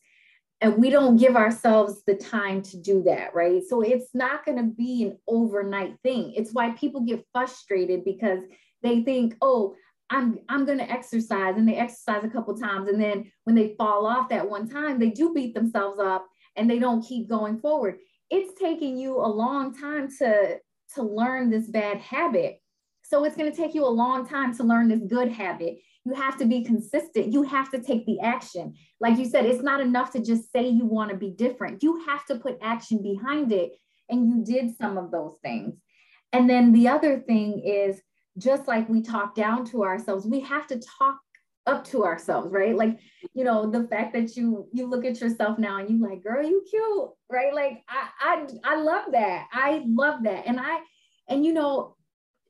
and 0.62 0.78
we 0.78 0.88
don't 0.88 1.16
give 1.18 1.36
ourselves 1.36 2.02
the 2.06 2.14
time 2.14 2.62
to 2.62 2.76
do 2.78 3.02
that 3.02 3.34
right? 3.34 3.62
So 3.68 3.82
it's 3.82 4.08
not 4.14 4.46
going 4.46 4.58
to 4.58 4.64
be 4.64 5.04
an 5.04 5.18
overnight 5.28 5.96
thing. 6.02 6.32
It's 6.34 6.52
why 6.52 6.70
people 6.70 7.02
get 7.02 7.26
frustrated 7.32 8.04
because 8.04 8.40
they 8.82 9.02
think 9.02 9.36
oh 9.42 9.74
i'm 10.10 10.40
i'm 10.48 10.66
going 10.66 10.78
to 10.78 10.90
exercise 10.90 11.54
and 11.56 11.68
they 11.68 11.76
exercise 11.76 12.24
a 12.24 12.28
couple 12.28 12.56
times 12.56 12.88
and 12.88 13.00
then 13.00 13.30
when 13.44 13.54
they 13.54 13.76
fall 13.78 14.04
off 14.04 14.28
that 14.28 14.50
one 14.50 14.68
time 14.68 14.98
they 14.98 15.10
do 15.10 15.32
beat 15.32 15.54
themselves 15.54 16.00
up 16.00 16.26
and 16.56 16.68
they 16.68 16.78
don't 16.78 17.02
keep 17.02 17.28
going 17.28 17.58
forward. 17.58 17.98
It's 18.30 18.58
taking 18.58 18.96
you 18.96 19.18
a 19.18 19.26
long 19.26 19.74
time 19.76 20.08
to 20.18 20.58
to 20.94 21.02
learn 21.02 21.50
this 21.50 21.68
bad 21.68 21.98
habit. 21.98 22.60
So 23.02 23.24
it's 23.24 23.36
going 23.36 23.50
to 23.50 23.56
take 23.56 23.74
you 23.74 23.84
a 23.84 23.88
long 23.88 24.26
time 24.26 24.54
to 24.56 24.62
learn 24.62 24.88
this 24.88 25.00
good 25.06 25.30
habit 25.30 25.78
you 26.04 26.14
have 26.14 26.36
to 26.38 26.46
be 26.46 26.64
consistent. 26.64 27.32
You 27.32 27.42
have 27.42 27.70
to 27.70 27.80
take 27.80 28.04
the 28.06 28.20
action. 28.20 28.74
Like 29.00 29.18
you 29.18 29.24
said, 29.24 29.46
it's 29.46 29.62
not 29.62 29.80
enough 29.80 30.10
to 30.12 30.22
just 30.22 30.50
say 30.52 30.68
you 30.68 30.84
want 30.84 31.10
to 31.10 31.16
be 31.16 31.30
different. 31.30 31.82
You 31.82 32.04
have 32.06 32.24
to 32.26 32.36
put 32.36 32.58
action 32.62 33.02
behind 33.02 33.52
it. 33.52 33.72
And 34.08 34.28
you 34.28 34.44
did 34.44 34.76
some 34.76 34.98
of 34.98 35.10
those 35.10 35.36
things. 35.42 35.74
And 36.32 36.48
then 36.50 36.72
the 36.72 36.88
other 36.88 37.20
thing 37.20 37.60
is 37.60 38.00
just 38.38 38.66
like 38.66 38.88
we 38.88 39.02
talk 39.02 39.34
down 39.34 39.64
to 39.66 39.84
ourselves, 39.84 40.26
we 40.26 40.40
have 40.40 40.66
to 40.68 40.80
talk 40.98 41.18
up 41.66 41.84
to 41.84 42.04
ourselves, 42.04 42.48
right? 42.50 42.74
Like, 42.74 42.98
you 43.34 43.44
know, 43.44 43.70
the 43.70 43.86
fact 43.86 44.12
that 44.14 44.36
you 44.36 44.68
you 44.72 44.88
look 44.88 45.04
at 45.04 45.20
yourself 45.20 45.58
now 45.58 45.78
and 45.78 45.88
you 45.88 46.02
like, 46.02 46.22
girl, 46.22 46.44
you 46.44 46.64
cute, 46.68 47.10
right? 47.30 47.54
Like 47.54 47.82
I 47.88 48.08
I 48.20 48.46
I 48.64 48.76
love 48.76 49.12
that. 49.12 49.46
I 49.52 49.82
love 49.86 50.24
that. 50.24 50.46
And 50.46 50.58
I 50.58 50.80
and 51.28 51.44
you 51.44 51.52
know, 51.52 51.96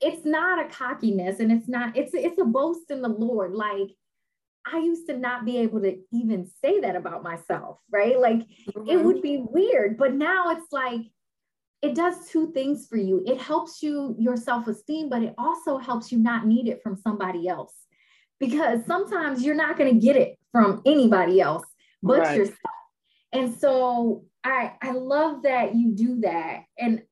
it's 0.03 0.25
not 0.25 0.65
a 0.65 0.69
cockiness 0.69 1.41
and 1.41 1.53
it's 1.53 1.69
not 1.69 1.97
it's 1.97 2.13
it's 2.15 2.39
a 2.39 2.45
boast 2.45 2.91
in 2.91 3.03
the 3.03 3.09
lord 3.09 3.55
like 3.55 3.91
i 4.67 4.79
used 4.79 5.07
to 5.07 5.17
not 5.17 5.45
be 5.45 5.59
able 5.59 5.81
to 5.81 5.97
even 6.13 6.49
say 6.63 6.81
that 6.81 6.97
about 6.97 7.23
myself 7.23 7.79
right 7.91 8.19
like 8.19 8.39
mm-hmm. 8.39 8.89
it 8.89 9.03
would 9.03 9.23
be 9.23 9.39
weird 9.39 9.97
but 9.97 10.13
now 10.13 10.51
it's 10.51 10.73
like 10.73 11.01
it 11.83 11.95
does 11.95 12.29
two 12.29 12.53
things 12.53 12.87
for 12.87 12.97
you 12.97 13.23
it 13.27 13.41
helps 13.41 13.83
you 13.83 14.15
your 14.19 14.37
self-esteem 14.37 15.09
but 15.09 15.23
it 15.23 15.35
also 15.39 15.79
helps 15.79 16.13
you 16.13 16.19
not 16.19 16.47
need 16.47 16.69
it 16.69 16.81
from 16.83 16.97
somebody 16.97 17.49
else 17.49 17.75
because 18.39 18.85
sometimes 18.87 19.43
you're 19.43 19.55
not 19.55 19.79
going 19.79 19.93
to 19.93 20.05
get 20.05 20.17
it 20.17 20.37
from 20.53 20.83
anybody 20.85 21.41
else 21.41 21.65
but 22.03 22.21
right. 22.21 22.37
yourself. 22.37 22.59
And 23.33 23.55
so 23.55 24.25
I 24.45 24.73
I 24.83 24.93
love 24.93 25.43
that 25.45 25.75
you 25.75 25.93
do 25.93 26.21
that. 26.21 26.65
And 26.79 27.03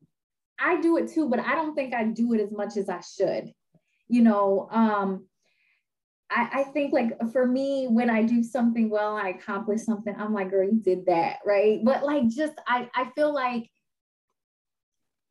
I 0.61 0.81
do 0.81 0.97
it 0.99 1.09
too, 1.09 1.29
but 1.29 1.41
I 1.41 1.55
don't 1.55 1.75
think 1.75 1.95
I 1.95 2.05
do 2.05 2.33
it 2.35 2.41
as 2.41 2.53
much 2.53 2.77
as 2.77 2.89
I 2.89 3.01
should. 3.01 3.53
You 4.09 4.23
know, 4.23 4.69
um, 4.71 5.27
I, 6.31 6.49
I 6.53 6.65
think 6.65 6.93
like 6.93 7.13
for 7.33 7.47
me, 7.47 7.87
when 7.89 8.11
I 8.11 8.23
do 8.23 8.43
something 8.43 8.91
well, 8.91 9.17
I 9.17 9.31
accomplish 9.31 9.83
something, 9.83 10.15
I'm 10.17 10.33
like, 10.33 10.51
girl, 10.51 10.65
you 10.65 10.81
did 10.81 11.07
that, 11.07 11.39
right? 11.45 11.81
But 11.83 12.05
like 12.05 12.29
just 12.29 12.55
I, 12.67 12.89
I 12.95 13.11
feel 13.17 13.35
like 13.35 13.69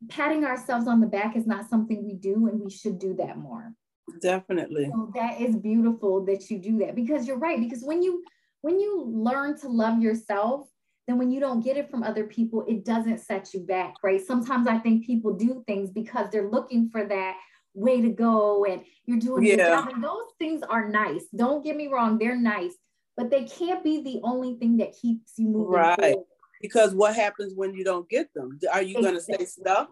patting 0.08 0.44
ourselves 0.44 0.88
on 0.88 1.00
the 1.00 1.06
back 1.06 1.36
is 1.36 1.46
not 1.46 1.68
something 1.68 2.04
we 2.04 2.14
do 2.14 2.46
and 2.46 2.60
we 2.60 2.70
should 2.70 2.98
do 2.98 3.14
that 3.14 3.38
more. 3.38 3.72
Definitely. 4.20 4.86
So 4.90 5.12
that 5.14 5.40
is 5.40 5.56
beautiful 5.56 6.24
that 6.24 6.50
you 6.50 6.58
do 6.58 6.78
that 6.78 6.94
because 6.94 7.26
you're 7.26 7.38
right. 7.38 7.60
Because 7.60 7.82
when 7.82 8.02
you 8.02 8.24
when 8.62 8.78
you 8.78 9.04
learn 9.06 9.58
to 9.60 9.68
love 9.68 10.02
yourself, 10.02 10.68
then 11.10 11.18
when 11.18 11.32
you 11.32 11.40
don't 11.40 11.60
get 11.60 11.76
it 11.76 11.90
from 11.90 12.04
other 12.04 12.24
people, 12.24 12.64
it 12.68 12.84
doesn't 12.84 13.18
set 13.18 13.52
you 13.52 13.60
back, 13.60 13.94
right? 14.00 14.24
Sometimes 14.24 14.68
I 14.68 14.78
think 14.78 15.04
people 15.04 15.32
do 15.32 15.64
things 15.66 15.90
because 15.90 16.30
they're 16.30 16.48
looking 16.48 16.88
for 16.88 17.04
that 17.04 17.36
way 17.74 18.00
to 18.00 18.10
go 18.10 18.64
and 18.64 18.82
you're 19.06 19.18
doing 19.18 19.42
yeah. 19.44 19.88
And 19.92 20.04
those 20.04 20.30
things 20.38 20.62
are 20.62 20.88
nice. 20.88 21.24
Don't 21.34 21.64
get 21.64 21.76
me 21.76 21.88
wrong, 21.88 22.16
they're 22.16 22.36
nice, 22.36 22.74
but 23.16 23.28
they 23.28 23.44
can't 23.44 23.82
be 23.82 24.04
the 24.04 24.20
only 24.22 24.54
thing 24.54 24.76
that 24.76 24.92
keeps 24.92 25.32
you 25.36 25.48
moving. 25.48 25.72
Right. 25.72 25.98
Forward. 25.98 26.26
Because 26.62 26.94
what 26.94 27.16
happens 27.16 27.54
when 27.56 27.74
you 27.74 27.82
don't 27.82 28.08
get 28.08 28.32
them? 28.32 28.60
Are 28.72 28.80
you 28.80 28.98
exactly. 28.98 29.02
going 29.02 29.14
to 29.14 29.20
stay 29.20 29.44
stuck? 29.46 29.90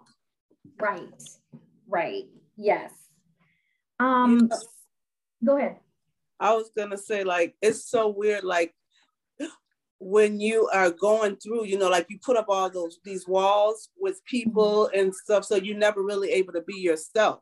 Right. 0.81 1.23
Right. 1.89 2.25
Yes. 2.57 2.93
Um 3.99 4.49
go 5.45 5.57
ahead. 5.57 5.79
I 6.39 6.55
was 6.55 6.71
going 6.77 6.91
to 6.91 6.99
say 6.99 7.25
like 7.25 7.57
it's 7.61 7.91
so 7.91 8.09
weird 8.09 8.45
like 8.45 8.73
when 10.01 10.39
you 10.39 10.69
are 10.73 10.91
going 10.91 11.37
through, 11.37 11.65
you 11.65 11.79
know, 11.79 11.89
like 11.89 12.07
you 12.09 12.19
put 12.25 12.37
up 12.37 12.47
all 12.49 12.71
those 12.71 12.99
these 13.05 13.27
walls 13.27 13.89
with 13.99 14.25
people 14.25 14.89
mm-hmm. 14.93 15.01
and 15.01 15.15
stuff, 15.15 15.45
so 15.45 15.57
you're 15.57 15.77
never 15.77 16.03
really 16.03 16.31
able 16.31 16.53
to 16.53 16.63
be 16.63 16.77
yourself. 16.77 17.41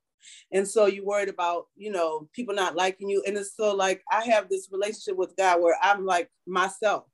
And 0.51 0.67
so 0.67 0.87
you're 0.87 1.05
worried 1.05 1.29
about, 1.29 1.67
you 1.77 1.93
know, 1.93 2.29
people 2.33 2.55
not 2.55 2.75
liking 2.75 3.09
you. 3.09 3.23
And 3.27 3.37
it's 3.37 3.57
so 3.57 3.75
like 3.75 4.03
I 4.11 4.25
have 4.25 4.49
this 4.49 4.69
relationship 4.73 5.17
with 5.17 5.37
God 5.37 5.61
where 5.61 5.77
I'm 5.83 6.05
like 6.05 6.31
myself. 6.47 7.05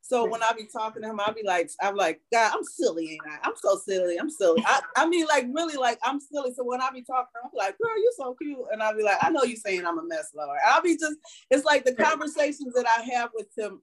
So 0.00 0.28
when 0.28 0.42
I 0.42 0.52
be 0.52 0.68
talking 0.70 1.00
to 1.02 1.08
him, 1.08 1.18
I'll 1.18 1.32
be 1.32 1.42
like, 1.42 1.70
I'm 1.80 1.96
like, 1.96 2.20
God, 2.30 2.52
I'm 2.54 2.62
silly, 2.62 3.12
ain't 3.12 3.22
I? 3.26 3.38
I'm 3.42 3.54
so 3.56 3.78
silly. 3.86 4.18
I'm 4.18 4.28
silly. 4.28 4.62
I, 4.66 4.80
I 4.96 5.08
mean, 5.08 5.26
like 5.26 5.46
really, 5.54 5.76
like 5.76 5.98
I'm 6.04 6.20
silly. 6.20 6.52
So 6.54 6.62
when 6.62 6.82
I 6.82 6.90
be 6.90 7.02
talking, 7.02 7.32
I'm 7.42 7.50
like, 7.54 7.76
girl, 7.78 8.02
you're 8.02 8.12
so 8.14 8.34
cute. 8.34 8.58
And 8.70 8.82
I'll 8.82 8.94
be 8.94 9.02
like, 9.02 9.16
I 9.22 9.30
know 9.30 9.44
you're 9.44 9.56
saying 9.56 9.86
I'm 9.86 9.98
a 9.98 10.04
mess, 10.04 10.30
Lord. 10.36 10.58
I'll 10.66 10.82
be 10.82 10.98
just, 10.98 11.16
it's 11.50 11.64
like 11.64 11.86
the 11.86 11.94
conversations 11.94 12.74
that 12.74 12.86
I 12.86 13.02
have 13.14 13.30
with 13.34 13.48
him 13.56 13.80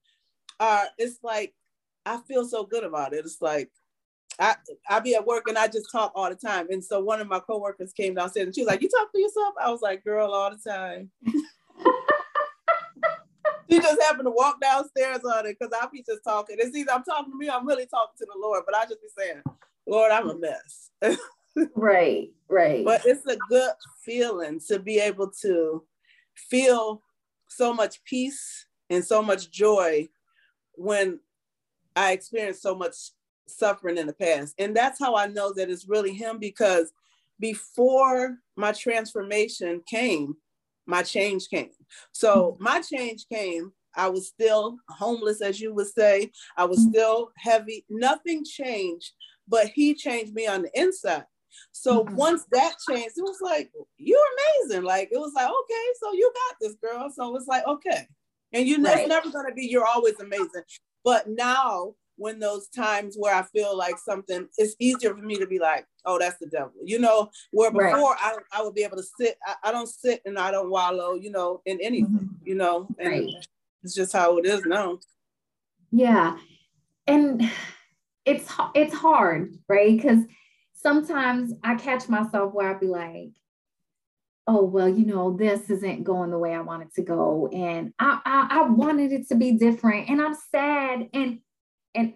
are 0.61 0.85
it's 0.97 1.19
like 1.23 1.53
I 2.05 2.17
feel 2.27 2.45
so 2.45 2.63
good 2.63 2.85
about 2.85 3.13
it. 3.13 3.25
It's 3.25 3.41
like 3.41 3.69
I 4.39 4.55
I 4.89 4.99
be 4.99 5.15
at 5.15 5.25
work 5.25 5.47
and 5.47 5.57
I 5.57 5.67
just 5.67 5.91
talk 5.91 6.13
all 6.15 6.29
the 6.29 6.35
time. 6.35 6.67
And 6.69 6.83
so 6.83 7.01
one 7.01 7.19
of 7.19 7.27
my 7.27 7.39
coworkers 7.39 7.91
came 7.91 8.13
downstairs 8.15 8.45
and 8.45 8.55
she 8.55 8.61
was 8.61 8.69
like, 8.69 8.81
"You 8.81 8.89
talk 8.89 9.11
to 9.11 9.19
yourself?" 9.19 9.55
I 9.61 9.69
was 9.69 9.81
like, 9.81 10.05
"Girl, 10.05 10.31
all 10.31 10.51
the 10.51 10.69
time." 10.69 11.11
she 13.69 13.79
just 13.79 14.01
happened 14.01 14.27
to 14.27 14.31
walk 14.31 14.61
downstairs 14.61 15.25
on 15.25 15.45
it 15.47 15.57
because 15.59 15.73
I 15.79 15.87
be 15.91 16.03
just 16.03 16.23
talking. 16.23 16.57
It's 16.59 16.75
either 16.75 16.91
I'm 16.91 17.03
talking 17.03 17.33
to 17.33 17.37
me, 17.37 17.49
I'm 17.49 17.67
really 17.67 17.87
talking 17.87 18.15
to 18.19 18.25
the 18.25 18.39
Lord, 18.39 18.63
but 18.65 18.75
I 18.75 18.83
just 18.83 19.01
be 19.01 19.09
saying, 19.17 19.41
"Lord, 19.87 20.11
I'm 20.11 20.29
a 20.29 20.37
mess." 20.37 20.91
right, 21.75 22.29
right. 22.49 22.85
But 22.85 23.01
it's 23.05 23.25
a 23.25 23.37
good 23.49 23.73
feeling 24.05 24.61
to 24.67 24.79
be 24.79 24.99
able 24.99 25.31
to 25.41 25.83
feel 26.35 27.01
so 27.47 27.73
much 27.73 28.03
peace 28.05 28.67
and 28.89 29.03
so 29.03 29.21
much 29.21 29.51
joy 29.51 30.07
when 30.81 31.19
I 31.95 32.13
experienced 32.13 32.61
so 32.61 32.75
much 32.75 32.95
suffering 33.47 33.97
in 33.97 34.07
the 34.07 34.13
past. 34.13 34.55
And 34.57 34.75
that's 34.75 34.99
how 34.99 35.15
I 35.15 35.27
know 35.27 35.53
that 35.53 35.69
it's 35.69 35.87
really 35.87 36.13
him 36.13 36.39
because 36.39 36.91
before 37.39 38.37
my 38.55 38.71
transformation 38.71 39.81
came, 39.85 40.35
my 40.85 41.03
change 41.03 41.49
came. 41.49 41.71
So 42.11 42.53
mm-hmm. 42.53 42.63
my 42.63 42.81
change 42.81 43.25
came. 43.31 43.71
I 43.95 44.07
was 44.07 44.27
still 44.27 44.77
homeless, 44.87 45.41
as 45.41 45.59
you 45.59 45.73
would 45.73 45.87
say. 45.87 46.31
I 46.57 46.65
was 46.65 46.79
mm-hmm. 46.79 46.91
still 46.91 47.31
heavy. 47.37 47.85
Nothing 47.89 48.45
changed, 48.45 49.11
but 49.47 49.67
he 49.67 49.93
changed 49.93 50.33
me 50.33 50.47
on 50.47 50.61
the 50.61 50.71
inside. 50.79 51.25
So 51.73 52.05
mm-hmm. 52.05 52.15
once 52.15 52.45
that 52.51 52.75
changed, 52.89 53.17
it 53.17 53.23
was 53.23 53.39
like, 53.41 53.69
you're 53.97 54.19
amazing. 54.63 54.83
Like, 54.83 55.09
it 55.11 55.17
was 55.17 55.33
like, 55.35 55.47
okay, 55.47 55.85
so 56.01 56.13
you 56.13 56.31
got 56.33 56.55
this 56.61 56.75
girl. 56.81 57.11
So 57.13 57.35
it's 57.35 57.47
like, 57.47 57.67
okay. 57.67 58.07
And 58.53 58.67
you 58.67 58.83
right. 58.83 58.99
it's 58.99 59.09
never 59.09 59.29
gonna 59.31 59.53
be 59.53 59.65
you're 59.65 59.85
always 59.85 60.19
amazing. 60.19 60.63
But 61.03 61.27
now 61.27 61.95
when 62.21 62.39
those 62.39 62.67
times 62.67 63.15
where 63.17 63.33
I 63.33 63.41
feel 63.41 63.75
like 63.75 63.97
something, 63.97 64.47
it's 64.57 64.75
easier 64.79 65.15
for 65.15 65.23
me 65.23 65.37
to 65.37 65.47
be 65.47 65.57
like, 65.57 65.87
oh, 66.05 66.19
that's 66.19 66.37
the 66.37 66.45
devil, 66.45 66.73
you 66.85 66.99
know, 66.99 67.31
where 67.49 67.71
before 67.71 68.13
right. 68.13 68.37
I, 68.53 68.59
I 68.59 68.61
would 68.61 68.75
be 68.75 68.83
able 68.83 68.97
to 68.97 69.03
sit, 69.19 69.37
I, 69.45 69.55
I, 69.63 69.71
don't 69.71 69.89
sit 69.89 70.21
and 70.25 70.37
I 70.37 70.51
don't 70.51 70.69
wallow, 70.69 71.15
you 71.15 71.31
know, 71.31 71.61
in 71.65 71.79
anything, 71.81 72.11
mm-hmm. 72.11 72.47
you 72.47 72.53
know, 72.53 72.87
and 72.99 73.09
right. 73.09 73.27
it's 73.83 73.95
just 73.95 74.13
how 74.13 74.37
it 74.37 74.45
is 74.45 74.63
now. 74.65 74.99
Yeah. 75.91 76.37
And 77.07 77.49
it's, 78.25 78.47
it's 78.75 78.93
hard, 78.93 79.57
right? 79.67 79.97
Because 79.97 80.19
sometimes 80.73 81.53
I 81.63 81.73
catch 81.73 82.07
myself 82.07 82.53
where 82.53 82.69
I'd 82.69 82.79
be 82.79 82.85
like, 82.85 83.31
oh 84.51 84.63
well 84.63 84.89
you 84.89 85.05
know 85.05 85.35
this 85.35 85.69
isn't 85.69 86.03
going 86.03 86.29
the 86.29 86.37
way 86.37 86.53
i 86.53 86.61
want 86.61 86.83
it 86.83 86.93
to 86.93 87.01
go. 87.01 87.49
And 87.53 87.93
I, 87.99 88.19
I 88.25 88.47
i, 88.59 88.61
wanted 88.69 89.11
it 89.13 89.27
to 89.29 89.35
be 89.35 89.53
different. 89.53 90.09
And 90.09 90.21
i'm 90.21 90.35
sad. 90.51 91.09
And 91.13 91.39
and 91.95 92.13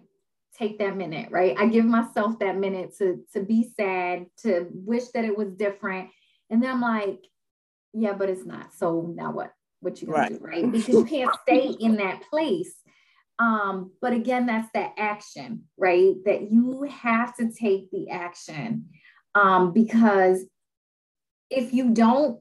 take 0.58 0.78
that 0.78 0.96
minute 0.96 1.30
right? 1.30 1.56
I 1.58 1.66
give 1.66 1.84
myself 1.84 2.38
that 2.40 2.56
minute 2.56 2.96
to 2.98 3.24
to 3.32 3.42
be 3.42 3.70
sad 3.76 4.26
to 4.42 4.66
wish 4.70 5.08
that 5.14 5.24
it 5.24 5.36
was 5.36 5.52
different. 5.52 6.10
And 6.50 6.62
then 6.62 6.70
i'm 6.70 6.80
like 6.80 7.20
yeah 7.92 8.12
but 8.12 8.28
it's 8.28 8.44
not. 8.44 8.74
So 8.74 9.12
now 9.14 9.32
what? 9.32 9.52
What 9.80 10.00
you 10.02 10.08
gonna 10.08 10.18
right. 10.18 10.32
do 10.32 10.38
right? 10.40 10.70
Because 10.70 10.88
you 10.88 11.04
can't 11.04 11.34
stay 11.42 11.74
in 11.80 11.96
that 11.96 12.22
place. 12.28 12.74
Um 13.38 13.92
but 14.02 14.12
again 14.12 14.44
that's 14.46 14.68
that 14.74 14.92
action 14.98 15.64
right? 15.78 16.14
That 16.26 16.50
you 16.50 16.82
have 16.82 17.34
to 17.36 17.50
take 17.50 17.90
the 17.90 18.10
action 18.10 18.86
um 19.34 19.72
because 19.72 20.44
if 21.50 21.72
you 21.72 21.90
don't 21.90 22.40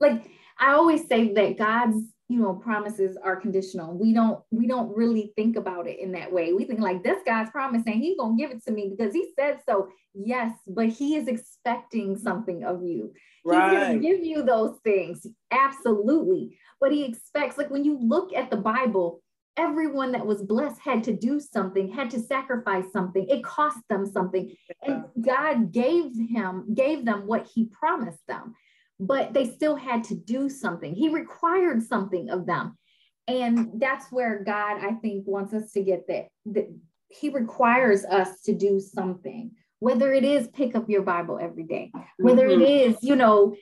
like 0.00 0.24
i 0.58 0.72
always 0.72 1.06
say 1.06 1.32
that 1.32 1.58
god's 1.58 2.02
you 2.28 2.38
know 2.40 2.54
promises 2.54 3.16
are 3.22 3.36
conditional. 3.36 3.96
We 3.96 4.12
don't 4.12 4.40
we 4.50 4.66
don't 4.66 4.94
really 4.94 5.32
think 5.34 5.56
about 5.56 5.86
it 5.86 5.98
in 5.98 6.12
that 6.12 6.30
way. 6.30 6.52
We 6.52 6.64
think 6.64 6.80
like 6.80 7.02
this 7.02 7.22
guy's 7.24 7.50
promising 7.50 8.00
he's 8.00 8.18
gonna 8.18 8.36
give 8.36 8.50
it 8.50 8.62
to 8.66 8.70
me 8.70 8.94
because 8.96 9.14
he 9.14 9.30
said 9.38 9.60
so. 9.66 9.88
Yes 10.14 10.52
but 10.66 10.88
he 10.88 11.16
is 11.16 11.26
expecting 11.26 12.18
something 12.18 12.64
of 12.64 12.82
you. 12.82 13.12
Right. 13.44 13.70
he's 13.70 13.80
gonna 13.80 13.98
give 13.98 14.24
you 14.24 14.42
those 14.42 14.76
things. 14.84 15.26
Absolutely. 15.50 16.58
But 16.80 16.92
he 16.92 17.06
expects 17.06 17.56
like 17.56 17.70
when 17.70 17.84
you 17.84 17.98
look 17.98 18.34
at 18.34 18.50
the 18.50 18.56
bible 18.58 19.22
everyone 19.58 20.12
that 20.12 20.24
was 20.24 20.42
blessed 20.42 20.80
had 20.80 21.04
to 21.04 21.12
do 21.12 21.40
something, 21.40 21.92
had 21.92 22.10
to 22.10 22.20
sacrifice 22.20 22.84
something. 22.92 23.26
It 23.28 23.44
cost 23.44 23.78
them 23.90 24.06
something. 24.06 24.54
And 24.82 25.04
God 25.20 25.72
gave 25.72 26.12
him, 26.16 26.72
gave 26.74 27.04
them 27.04 27.26
what 27.26 27.48
he 27.52 27.66
promised 27.66 28.24
them, 28.28 28.54
but 29.00 29.34
they 29.34 29.44
still 29.44 29.76
had 29.76 30.04
to 30.04 30.14
do 30.14 30.48
something. 30.48 30.94
He 30.94 31.08
required 31.08 31.82
something 31.82 32.30
of 32.30 32.46
them. 32.46 32.78
And 33.26 33.72
that's 33.74 34.10
where 34.10 34.42
God, 34.42 34.78
I 34.82 34.92
think, 34.92 35.26
wants 35.26 35.52
us 35.52 35.72
to 35.72 35.82
get 35.82 36.06
that, 36.08 36.28
that 36.46 36.68
he 37.08 37.28
requires 37.28 38.04
us 38.04 38.40
to 38.42 38.54
do 38.54 38.80
something, 38.80 39.50
whether 39.80 40.12
it 40.12 40.24
is 40.24 40.48
pick 40.48 40.74
up 40.74 40.88
your 40.88 41.02
Bible 41.02 41.38
every 41.40 41.64
day, 41.64 41.92
whether 42.16 42.48
mm-hmm. 42.48 42.62
it 42.62 42.70
is, 42.70 42.96
you 43.02 43.16
know, 43.16 43.54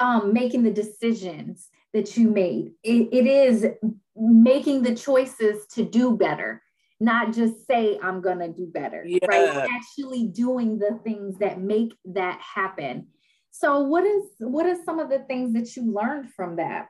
um, 0.00 0.32
making 0.34 0.64
the 0.64 0.72
decisions 0.72 1.68
that 1.94 2.16
you 2.16 2.28
made. 2.28 2.72
It, 2.82 3.08
it 3.12 3.26
is 3.26 3.66
making 4.16 4.82
the 4.82 4.94
choices 4.94 5.66
to 5.74 5.84
do 5.84 6.16
better, 6.16 6.62
not 7.00 7.32
just 7.32 7.66
say, 7.66 7.98
I'm 8.02 8.20
going 8.20 8.38
to 8.38 8.48
do 8.48 8.66
better, 8.66 9.04
yeah. 9.06 9.18
right? 9.26 9.68
Actually 9.70 10.28
doing 10.28 10.78
the 10.78 10.98
things 11.04 11.38
that 11.38 11.60
make 11.60 11.92
that 12.06 12.40
happen. 12.40 13.08
So 13.50 13.80
what 13.80 14.04
is 14.04 14.24
what 14.38 14.66
are 14.66 14.76
some 14.84 14.98
of 14.98 15.08
the 15.08 15.20
things 15.20 15.52
that 15.54 15.76
you 15.76 15.92
learned 15.92 16.32
from 16.32 16.56
that? 16.56 16.88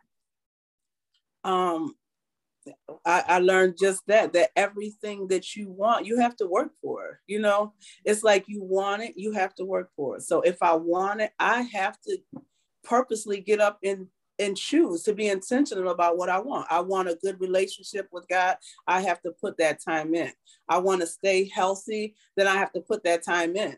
Um 1.44 1.94
I, 3.04 3.22
I, 3.28 3.38
learned 3.40 3.76
just 3.78 4.06
that 4.06 4.32
that 4.32 4.50
everything 4.56 5.28
that 5.28 5.54
you 5.54 5.68
want 5.68 6.06
you 6.06 6.18
have 6.18 6.34
to 6.37 6.46
work 6.46 6.70
for 6.80 7.20
you 7.26 7.38
know 7.38 7.74
it's 8.04 8.22
like 8.22 8.44
you 8.48 8.62
want 8.62 9.02
it 9.02 9.12
you 9.16 9.32
have 9.32 9.54
to 9.56 9.66
work 9.66 9.90
for 9.94 10.16
it 10.16 10.22
so 10.22 10.40
if 10.40 10.62
i 10.62 10.72
want 10.72 11.20
it 11.20 11.32
i 11.38 11.60
have 11.60 12.00
to 12.02 12.16
purposely 12.82 13.40
get 13.40 13.60
up 13.60 13.78
and 13.84 14.06
and 14.38 14.57
choose 14.57 15.03
to 15.05 15.14
be 15.14 15.29
intentional 15.29 15.90
about 15.90 16.16
what 16.16 16.29
I 16.29 16.38
want. 16.38 16.66
I 16.70 16.81
want 16.81 17.09
a 17.09 17.18
good 17.23 17.40
relationship 17.40 18.09
with 18.11 18.27
God. 18.29 18.57
I 18.87 19.01
have 19.01 19.23
to 19.23 19.31
put 19.31 19.57
that 19.59 19.83
time 19.83 20.14
in. 20.14 20.33
I 20.68 20.79
want 20.79 21.01
to 21.03 21.07
stay 21.07 21.49
healthy, 21.49 22.14
then 22.37 22.47
I 22.47 22.57
have 22.57 22.73
to 22.73 22.81
put 22.81 23.05
that 23.05 23.23
time 23.23 23.57
in. 23.57 23.77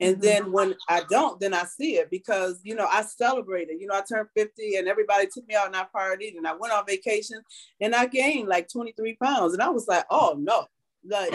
And 0.00 0.14
mm-hmm. 0.14 0.22
then 0.22 0.52
when 0.52 0.74
I 0.88 1.02
don't, 1.10 1.40
then 1.40 1.54
I 1.54 1.64
see 1.64 1.96
it 1.96 2.10
because, 2.10 2.60
you 2.62 2.74
know, 2.74 2.86
I 2.90 3.02
celebrated. 3.02 3.80
You 3.80 3.86
know, 3.86 3.94
I 3.94 4.02
turned 4.02 4.28
50 4.36 4.76
and 4.76 4.88
everybody 4.88 5.26
took 5.26 5.46
me 5.46 5.54
out 5.54 5.66
and 5.66 5.76
I 5.76 5.86
partied 5.94 6.36
and 6.36 6.46
I 6.46 6.54
went 6.54 6.72
on 6.72 6.86
vacation 6.86 7.40
and 7.80 7.94
I 7.94 8.06
gained 8.06 8.48
like 8.48 8.68
23 8.68 9.16
pounds. 9.22 9.54
And 9.54 9.62
I 9.62 9.68
was 9.68 9.88
like, 9.88 10.04
oh 10.10 10.36
no. 10.38 10.66
Like, 11.04 11.34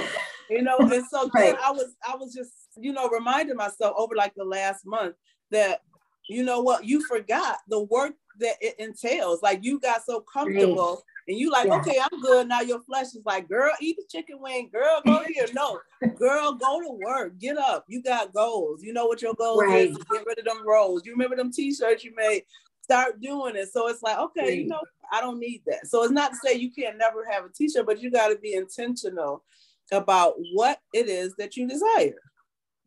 you 0.50 0.62
know, 0.62 0.78
and 0.80 1.04
so 1.10 1.30
right. 1.34 1.52
then 1.52 1.56
I 1.64 1.72
was 1.72 1.96
I 2.08 2.16
was 2.16 2.34
just, 2.34 2.52
you 2.78 2.94
know, 2.94 3.10
reminding 3.10 3.58
myself 3.58 3.96
over 3.98 4.16
like 4.16 4.34
the 4.36 4.46
last 4.46 4.86
month 4.86 5.16
that, 5.52 5.82
you 6.30 6.44
know 6.44 6.62
what, 6.62 6.86
you 6.86 7.06
forgot 7.06 7.58
the 7.68 7.84
work 7.84 8.14
that 8.40 8.56
it 8.62 8.76
entails. 8.80 9.42
Like 9.42 9.64
you 9.64 9.80
got 9.80 10.06
so 10.06 10.22
comfortable. 10.22 10.96
Right 10.96 11.04
and 11.28 11.38
you 11.38 11.52
like, 11.52 11.68
yeah. 11.68 11.76
okay, 11.80 12.00
I'm 12.00 12.22
good. 12.22 12.48
Now 12.48 12.62
your 12.62 12.80
flesh 12.82 13.08
is 13.08 13.22
like, 13.26 13.50
girl, 13.50 13.72
eat 13.82 13.98
the 13.98 14.06
chicken 14.10 14.38
wing. 14.40 14.70
Girl, 14.72 15.02
go 15.06 15.24
here. 15.28 15.46
No, 15.54 15.80
girl, 16.18 16.54
go 16.54 16.82
to 16.82 16.92
work. 17.06 17.38
Get 17.38 17.58
up. 17.58 17.86
You 17.88 18.02
got 18.02 18.34
goals. 18.34 18.82
You 18.82 18.94
know 18.94 19.08
what 19.08 19.22
your 19.22 19.34
goals 19.34 19.64
right. 19.64 19.90
is. 19.90 19.98
Get 19.98 20.26
rid 20.26 20.40
of 20.40 20.46
them 20.46 20.66
rolls. 20.66 21.06
You 21.06 21.12
remember 21.12 21.36
them 21.36 21.52
t-shirts 21.52 22.04
you 22.04 22.14
made? 22.16 22.44
Start 22.82 23.20
doing 23.20 23.58
it. 23.58 23.70
So 23.74 23.90
it's 23.90 24.02
like, 24.02 24.18
okay, 24.18 24.42
right. 24.42 24.58
you 24.58 24.68
know, 24.68 24.80
I 25.12 25.20
don't 25.20 25.40
need 25.40 25.64
that. 25.68 25.88
So 25.88 26.04
it's 26.04 26.14
not 26.14 26.32
to 26.32 26.38
say 26.38 26.56
you 26.56 26.72
can't 26.72 26.98
never 26.98 27.26
have 27.30 27.44
a 27.44 27.50
t-shirt, 27.50 27.86
but 27.86 28.00
you 28.02 28.10
got 28.10 28.30
to 28.30 28.38
be 28.38 28.54
intentional 28.54 29.44
about 29.92 30.36
what 30.54 30.80
it 30.94 31.10
is 31.10 31.36
that 31.38 31.58
you 31.58 31.68
desire. 31.68 32.22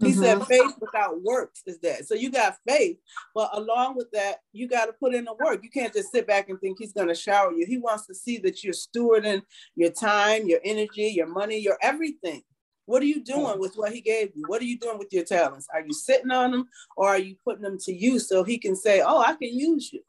He 0.01 0.13
mm-hmm. 0.13 0.23
said 0.23 0.47
faith 0.47 0.75
without 0.81 1.23
works 1.23 1.63
is 1.67 1.79
dead. 1.79 2.07
So 2.07 2.15
you 2.15 2.31
got 2.31 2.57
faith, 2.67 2.97
but 3.35 3.51
along 3.53 3.97
with 3.97 4.11
that, 4.13 4.39
you 4.53 4.67
got 4.67 4.87
to 4.87 4.93
put 4.95 5.15
in 5.15 5.27
the 5.27 5.35
work. 5.35 5.61
You 5.63 5.69
can't 5.69 5.93
just 5.93 6.11
sit 6.11 6.27
back 6.27 6.49
and 6.49 6.59
think 6.59 6.79
he's 6.79 6.95
going 6.95 7.09
to 7.09 7.15
shower 7.15 7.53
you. 7.53 7.67
He 7.67 7.77
wants 7.77 8.07
to 8.07 8.15
see 8.15 8.39
that 8.39 8.65
you're 8.65 8.73
stewarding 8.73 9.43
your 9.77 9.91
time, 9.91 10.47
your 10.47 10.61
energy, 10.65 11.13
your 11.15 11.27
money, 11.27 11.59
your 11.59 11.77
everything. 11.83 12.43
What 12.87 13.03
are 13.03 13.07
you 13.07 13.23
doing 13.23 13.61
with 13.61 13.75
what 13.77 13.93
he 13.93 14.01
gave 14.01 14.31
you? 14.35 14.45
What 14.47 14.63
are 14.63 14.65
you 14.65 14.79
doing 14.79 14.99
with 14.99 15.13
your 15.13 15.25
talents? 15.25 15.69
Are 15.73 15.81
you 15.81 15.93
sitting 15.93 16.31
on 16.31 16.51
them 16.51 16.69
or 16.97 17.09
are 17.09 17.19
you 17.19 17.37
putting 17.45 17.63
them 17.63 17.79
to 17.85 17.93
use 17.93 18.29
so 18.29 18.43
he 18.43 18.59
can 18.59 18.75
say, 18.75 19.01
Oh, 19.01 19.21
I 19.21 19.35
can 19.35 19.57
use 19.57 19.93
you? 19.93 20.01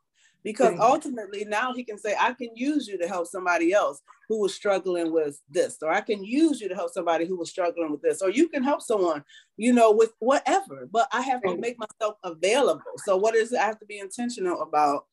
Because 0.43 0.77
ultimately 0.79 1.45
now 1.45 1.73
he 1.73 1.83
can 1.83 1.97
say 1.97 2.15
i 2.19 2.33
can 2.33 2.49
use 2.55 2.87
you 2.87 2.97
to 2.97 3.07
help 3.07 3.27
somebody 3.27 3.73
else 3.73 4.01
who 4.27 4.39
was 4.39 4.53
struggling 4.53 5.11
with 5.11 5.39
this 5.49 5.77
or 5.81 5.91
i 5.91 6.01
can 6.01 6.23
use 6.23 6.59
you 6.59 6.67
to 6.67 6.75
help 6.75 6.91
somebody 6.91 7.25
who 7.25 7.37
was 7.37 7.49
struggling 7.49 7.91
with 7.91 8.01
this 8.01 8.21
or 8.21 8.29
you 8.29 8.47
can 8.47 8.63
help 8.63 8.81
someone 8.81 9.23
you 9.57 9.71
know 9.71 9.91
with 9.91 10.13
whatever 10.19 10.87
but 10.91 11.07
i 11.11 11.21
have 11.21 11.41
to 11.41 11.55
make 11.57 11.77
myself 11.77 12.17
available. 12.23 12.81
So 12.97 13.17
what 13.17 13.35
is 13.35 13.53
it 13.53 13.59
i 13.59 13.65
have 13.65 13.79
to 13.79 13.85
be 13.85 13.99
intentional 13.99 14.61
about? 14.61 15.05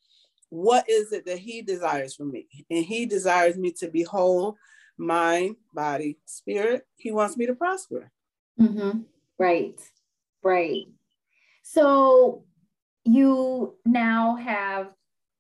What 0.51 0.89
is 0.89 1.13
it 1.13 1.27
that 1.27 1.39
he 1.39 1.61
desires 1.63 2.15
from 2.15 2.33
me? 2.33 2.47
And 2.71 2.85
he 2.85 3.05
desires 3.07 3.57
me 3.57 3.71
to 3.73 3.89
be 3.89 4.03
whole 4.03 4.57
mind 4.97 5.57
body 5.75 6.19
spirit. 6.25 6.87
He 6.97 7.13
wants 7.13 7.37
me 7.37 7.47
to 7.47 7.55
prosper. 7.55 8.11
Mm-hmm. 8.59 9.01
right. 9.39 9.81
Right. 10.43 10.87
So 11.63 12.45
you 13.05 13.75
now 13.85 14.37
have 14.37 14.89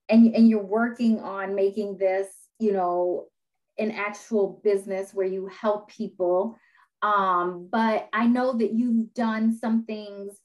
and 0.08 0.34
and 0.34 0.48
you're 0.48 0.62
working 0.62 1.20
on 1.20 1.54
making 1.54 1.98
this 1.98 2.28
you 2.58 2.72
know 2.72 3.26
an 3.78 3.92
actual 3.92 4.60
business 4.64 5.14
where 5.14 5.26
you 5.26 5.46
help 5.46 5.88
people. 5.88 6.58
Um, 7.00 7.68
but 7.70 8.08
i 8.12 8.26
know 8.26 8.54
that 8.54 8.72
you've 8.72 9.14
done 9.14 9.56
some 9.56 9.84
things 9.84 10.36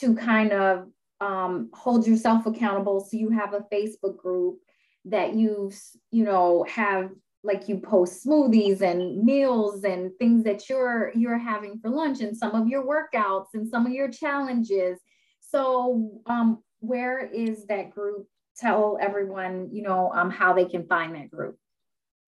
to 0.00 0.14
kind 0.16 0.52
of 0.52 0.86
um, 1.20 1.68
hold 1.74 2.06
yourself 2.06 2.46
accountable. 2.46 3.00
So 3.00 3.16
you 3.16 3.30
have 3.30 3.52
a 3.52 3.66
facebook 3.72 4.16
group 4.16 4.58
that 5.04 5.34
you've, 5.34 5.78
you 6.10 6.24
know 6.24 6.64
have 6.68 7.10
like 7.44 7.68
you 7.68 7.78
post 7.78 8.24
smoothies 8.24 8.80
and 8.80 9.22
meals 9.24 9.84
and 9.84 10.10
things 10.18 10.44
that 10.44 10.68
you're 10.68 11.12
you're 11.14 11.38
having 11.38 11.78
for 11.78 11.90
lunch 11.90 12.20
and 12.20 12.36
some 12.36 12.54
of 12.54 12.68
your 12.68 12.84
workouts 12.84 13.48
and 13.54 13.68
some 13.68 13.86
of 13.86 13.92
your 13.92 14.10
challenges. 14.10 14.98
So 15.40 16.20
um, 16.26 16.62
where 16.80 17.26
is 17.26 17.66
that 17.66 17.90
group 17.90 18.26
tell 18.58 18.98
everyone, 19.00 19.68
you 19.72 19.82
know, 19.82 20.12
um, 20.14 20.30
how 20.30 20.52
they 20.52 20.64
can 20.64 20.86
find 20.86 21.14
that 21.14 21.30
group? 21.30 21.58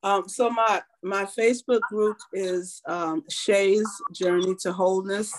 Um, 0.02 0.28
so 0.28 0.50
my 0.50 0.80
my 1.02 1.24
Facebook 1.24 1.82
group 1.82 2.16
is 2.32 2.80
um, 2.86 3.22
Shay's 3.28 3.88
Journey 4.12 4.54
to 4.60 4.72
Wholeness, 4.72 5.32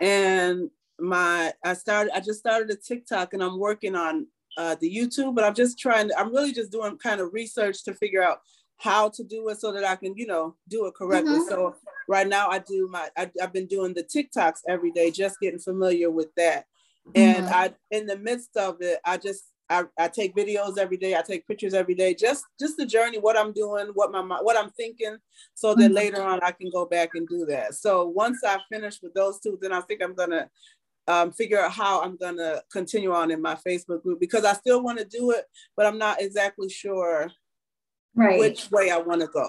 and 0.00 0.70
my 0.98 1.52
I 1.64 1.74
started 1.74 2.14
I 2.14 2.20
just 2.20 2.38
started 2.38 2.70
a 2.70 2.76
TikTok 2.76 3.32
and 3.32 3.42
I'm 3.42 3.58
working 3.58 3.94
on 3.94 4.26
uh, 4.58 4.76
the 4.80 4.94
YouTube, 4.94 5.34
but 5.34 5.44
I'm 5.44 5.54
just 5.54 5.78
trying. 5.78 6.08
To, 6.08 6.18
I'm 6.18 6.34
really 6.34 6.52
just 6.52 6.72
doing 6.72 6.98
kind 6.98 7.20
of 7.20 7.32
research 7.32 7.84
to 7.84 7.94
figure 7.94 8.22
out 8.22 8.40
how 8.78 9.08
to 9.08 9.24
do 9.24 9.48
it 9.48 9.58
so 9.58 9.72
that 9.72 9.84
I 9.84 9.96
can 9.96 10.14
you 10.16 10.26
know 10.26 10.56
do 10.68 10.86
it 10.86 10.94
correctly. 10.94 11.38
Mm-hmm. 11.38 11.48
So 11.48 11.74
right 12.06 12.28
now 12.28 12.48
I 12.48 12.58
do 12.58 12.88
my 12.90 13.08
I, 13.16 13.30
have 13.40 13.54
been 13.54 13.66
doing 13.66 13.94
the 13.94 14.04
TikToks 14.04 14.60
every 14.68 14.90
day, 14.90 15.10
just 15.10 15.40
getting 15.40 15.58
familiar 15.58 16.10
with 16.10 16.34
that. 16.36 16.66
And 17.14 17.46
mm-hmm. 17.46 17.54
I 17.54 17.74
in 17.90 18.04
the 18.04 18.18
midst 18.18 18.56
of 18.58 18.76
it, 18.80 18.98
I 19.06 19.16
just 19.16 19.44
I, 19.68 19.84
I 19.98 20.08
take 20.08 20.36
videos 20.36 20.78
every 20.78 20.96
day. 20.96 21.16
I 21.16 21.22
take 21.22 21.46
pictures 21.46 21.74
every 21.74 21.94
day. 21.94 22.14
Just 22.14 22.44
just 22.58 22.76
the 22.76 22.86
journey, 22.86 23.18
what 23.18 23.36
I'm 23.36 23.52
doing, 23.52 23.88
what 23.94 24.12
my 24.12 24.20
what 24.20 24.56
I'm 24.56 24.70
thinking, 24.70 25.16
so 25.54 25.74
that 25.74 25.84
mm-hmm. 25.86 25.94
later 25.94 26.22
on 26.22 26.40
I 26.42 26.52
can 26.52 26.70
go 26.70 26.86
back 26.86 27.10
and 27.14 27.26
do 27.28 27.44
that. 27.46 27.74
So 27.74 28.06
once 28.08 28.42
I 28.44 28.58
finish 28.70 29.02
with 29.02 29.14
those 29.14 29.40
two, 29.40 29.58
then 29.60 29.72
I 29.72 29.80
think 29.80 30.02
I'm 30.02 30.14
gonna 30.14 30.48
um, 31.08 31.32
figure 31.32 31.60
out 31.60 31.72
how 31.72 32.02
I'm 32.02 32.16
gonna 32.16 32.62
continue 32.70 33.12
on 33.12 33.30
in 33.30 33.42
my 33.42 33.56
Facebook 33.66 34.02
group 34.02 34.20
because 34.20 34.44
I 34.44 34.52
still 34.52 34.82
want 34.82 34.98
to 34.98 35.04
do 35.04 35.32
it, 35.32 35.44
but 35.76 35.86
I'm 35.86 35.98
not 35.98 36.20
exactly 36.20 36.68
sure 36.68 37.30
right. 38.14 38.38
which 38.38 38.70
way 38.70 38.90
I 38.90 38.98
want 38.98 39.20
to 39.20 39.28
go. 39.28 39.48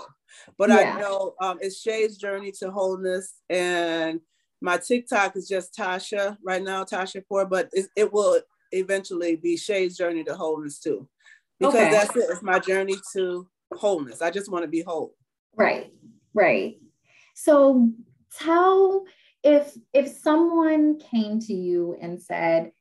But 0.58 0.70
yeah. 0.70 0.96
I 0.96 1.00
know 1.00 1.34
um, 1.42 1.58
it's 1.62 1.82
Shay's 1.82 2.18
journey 2.18 2.52
to 2.60 2.72
wholeness, 2.72 3.36
and 3.50 4.20
my 4.62 4.78
TikTok 4.78 5.36
is 5.36 5.48
just 5.48 5.76
Tasha 5.76 6.38
right 6.44 6.62
now, 6.62 6.84
Tasha 6.84 7.24
Four, 7.28 7.46
but 7.46 7.70
it, 7.72 7.88
it 7.96 8.12
will 8.12 8.42
eventually 8.72 9.36
be 9.36 9.58
Shay's 9.58 9.98
journey 9.98 10.24
to 10.24 10.36
wholeness 10.36 10.80
too. 10.80 11.08
Because 11.60 11.76
okay. 11.76 11.92
that's 11.92 12.16
it. 12.16 12.26
It's 12.30 12.44
my 12.44 12.60
journey 12.60 12.96
to 13.14 13.48
wholeness. 13.74 14.22
I 14.22 14.30
just 14.32 14.52
want 14.52 14.64
to 14.64 14.70
be 14.70 14.82
whole. 14.82 15.14
Right. 15.56 15.92
Right. 16.34 16.78
So 17.34 17.92
tell 18.40 19.06
if 19.44 19.76
if 19.94 20.10
someone 20.10 21.00
came 21.00 21.40
to 21.42 21.54
you 21.54 21.98
and 22.02 22.22
said, 22.22 22.72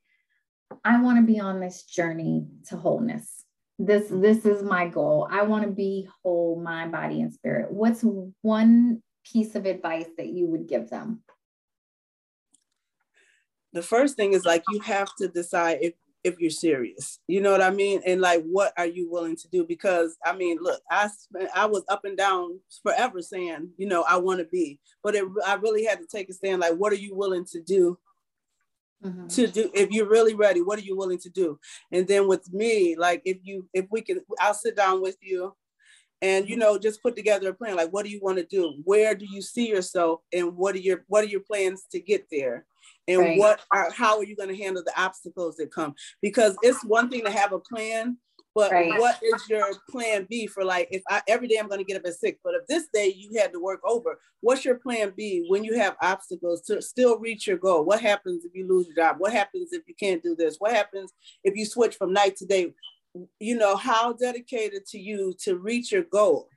I 0.85 1.01
want 1.01 1.19
to 1.19 1.33
be 1.33 1.41
on 1.41 1.61
this 1.61 1.85
journey 1.85 2.47
to 2.69 2.77
wholeness. 2.77 3.45
This 3.79 4.09
this 4.11 4.45
is 4.47 4.63
my 4.63 4.89
goal. 4.89 5.29
I 5.31 5.43
want 5.43 5.65
to 5.65 5.71
be 5.71 6.09
whole, 6.23 6.61
mind, 6.61 6.93
body, 6.93 7.21
and 7.21 7.33
spirit. 7.33 7.71
What's 7.71 8.05
one 8.43 9.03
piece 9.25 9.55
of 9.55 9.67
advice 9.67 10.09
that 10.17 10.29
you 10.29 10.47
would 10.47 10.67
give 10.67 10.89
them? 10.89 11.23
The 13.73 13.83
first 13.83 14.17
thing 14.17 14.33
is 14.33 14.45
like 14.45 14.63
you 14.71 14.81
have 14.81 15.09
to 15.19 15.29
decide 15.29 15.79
if 15.81 15.95
if 16.25 16.41
you're 16.41 16.51
serious. 16.51 17.21
You 17.29 17.41
know 17.41 17.53
what 17.53 17.63
i 17.63 17.71
mean? 17.71 18.01
And 18.05 18.21
like 18.21 18.43
what 18.45 18.73
are 18.77 18.87
you 18.87 19.09
willing 19.09 19.37
to 19.37 19.49
do? 19.49 19.65
Because 19.65 20.17
i 20.25 20.35
mean 20.35 20.59
look 20.61 20.81
i 20.91 21.09
spent, 21.09 21.51
i 21.55 21.67
was 21.67 21.85
up 21.89 22.05
and 22.05 22.17
down 22.17 22.59
forever 22.83 23.23
saying 23.23 23.71
you 23.77 23.87
know 23.87 24.05
i 24.09 24.17
want 24.17 24.41
to 24.41 24.47
be. 24.47 24.81
But 25.03 25.15
it, 25.15 25.25
i 25.47 25.55
really 25.55 25.85
had 25.85 26.01
to 26.01 26.07
take 26.07 26.29
a 26.29 26.33
stand 26.33 26.61
like 26.61 26.75
what 26.75 26.93
are 26.93 26.97
you 26.97 27.15
willing 27.15 27.45
to 27.53 27.61
do 27.61 27.99
mm-hmm. 29.05 29.29
to 29.29 29.47
do 29.47 29.71
if 29.75 29.91
you're 29.91 30.09
really 30.09 30.35
ready 30.35 30.63
what 30.63 30.79
are 30.79 30.83
you 30.83 30.97
willing 30.97 31.21
to 31.21 31.31
do? 31.31 31.59
And 31.93 32.09
then 32.09 32.27
with 32.27 32.53
me 32.53 32.97
like 32.97 33.23
if 33.25 33.39
you 33.43 33.69
if 33.73 33.87
we 33.91 34.01
can 34.01 34.21
i'll 34.41 34.55
sit 34.55 34.77
down 34.77 35.01
with 35.01 35.17
you 35.21 35.55
and 36.23 36.49
you 36.49 36.57
know 36.57 36.79
just 36.79 37.03
put 37.03 37.15
together 37.15 37.51
a 37.51 37.55
plan 37.55 37.77
like 37.77 37.91
what 37.91 38.05
do 38.05 38.11
you 38.11 38.21
want 38.23 38.39
to 38.39 38.45
do? 38.45 38.75
Where 38.85 39.15
do 39.15 39.27
you 39.27 39.43
see 39.43 39.69
yourself 39.69 40.21
and 40.33 40.57
what 40.57 40.75
are 40.75 40.81
your 40.81 41.05
what 41.09 41.25
are 41.25 41.29
your 41.29 41.41
plans 41.41 41.85
to 41.93 42.01
get 42.01 42.27
there? 42.31 42.65
And 43.09 43.21
right. 43.21 43.39
what 43.39 43.61
are 43.73 43.91
how 43.91 44.19
are 44.19 44.25
you 44.25 44.37
going 44.37 44.49
to 44.49 44.57
handle 44.57 44.83
the 44.85 45.01
obstacles 45.01 45.57
that 45.57 45.73
come? 45.73 45.95
Because 46.23 46.57
it's 46.63 46.85
one 46.85 47.11
thing 47.11 47.25
to 47.25 47.31
have 47.31 47.53
a 47.53 47.59
plan 47.59 48.19
but 48.55 48.73
right. 48.73 48.99
what 48.99 49.19
is 49.23 49.47
your 49.51 49.71
plan 49.91 50.27
b 50.31 50.47
for 50.47 50.65
like 50.65 50.89
if 50.91 51.03
i 51.11 51.21
every 51.29 51.47
day 51.47 51.59
i'm 51.59 51.69
going 51.69 51.79
to 51.79 51.85
get 51.85 51.99
up 51.99 52.07
at 52.07 52.15
six 52.15 52.39
but 52.43 52.55
if 52.55 52.67
this 52.67 52.89
day 52.95 53.13
you 53.15 53.39
had 53.39 53.53
to 53.53 53.61
work 53.61 53.81
over 53.85 54.19
what's 54.41 54.65
your 54.65 54.77
plan 54.77 55.13
b 55.17 55.45
when 55.49 55.65
you 55.65 55.77
have 55.77 55.97
obstacles 56.03 56.63
to 56.63 56.81
still 56.81 57.19
reach 57.19 57.47
your 57.47 57.57
goal? 57.57 57.85
What 57.85 58.01
happens 58.01 58.45
if 58.45 58.55
you 58.55 58.69
lose 58.69 58.87
your 58.87 58.97
job? 58.97 59.17
What 59.19 59.33
happens 59.33 59.73
if 59.73 59.83
you 59.87 59.95
can't 59.99 60.23
do 60.23 60.37
this? 60.37 60.57
What 60.59 60.73
happens 60.73 61.13
if 61.43 61.57
you 61.57 61.65
switch 61.65 61.97
from 61.97 62.13
night 62.13 62.37
to 62.37 62.47
day 62.47 62.73
you 63.41 63.57
know 63.57 63.77
how 63.77 64.13
dedicated 64.13 64.87
to 64.87 64.99
you 64.99 65.35
to 65.39 65.57
reach 65.57 65.93
your 65.93 66.05
goal 66.05 66.49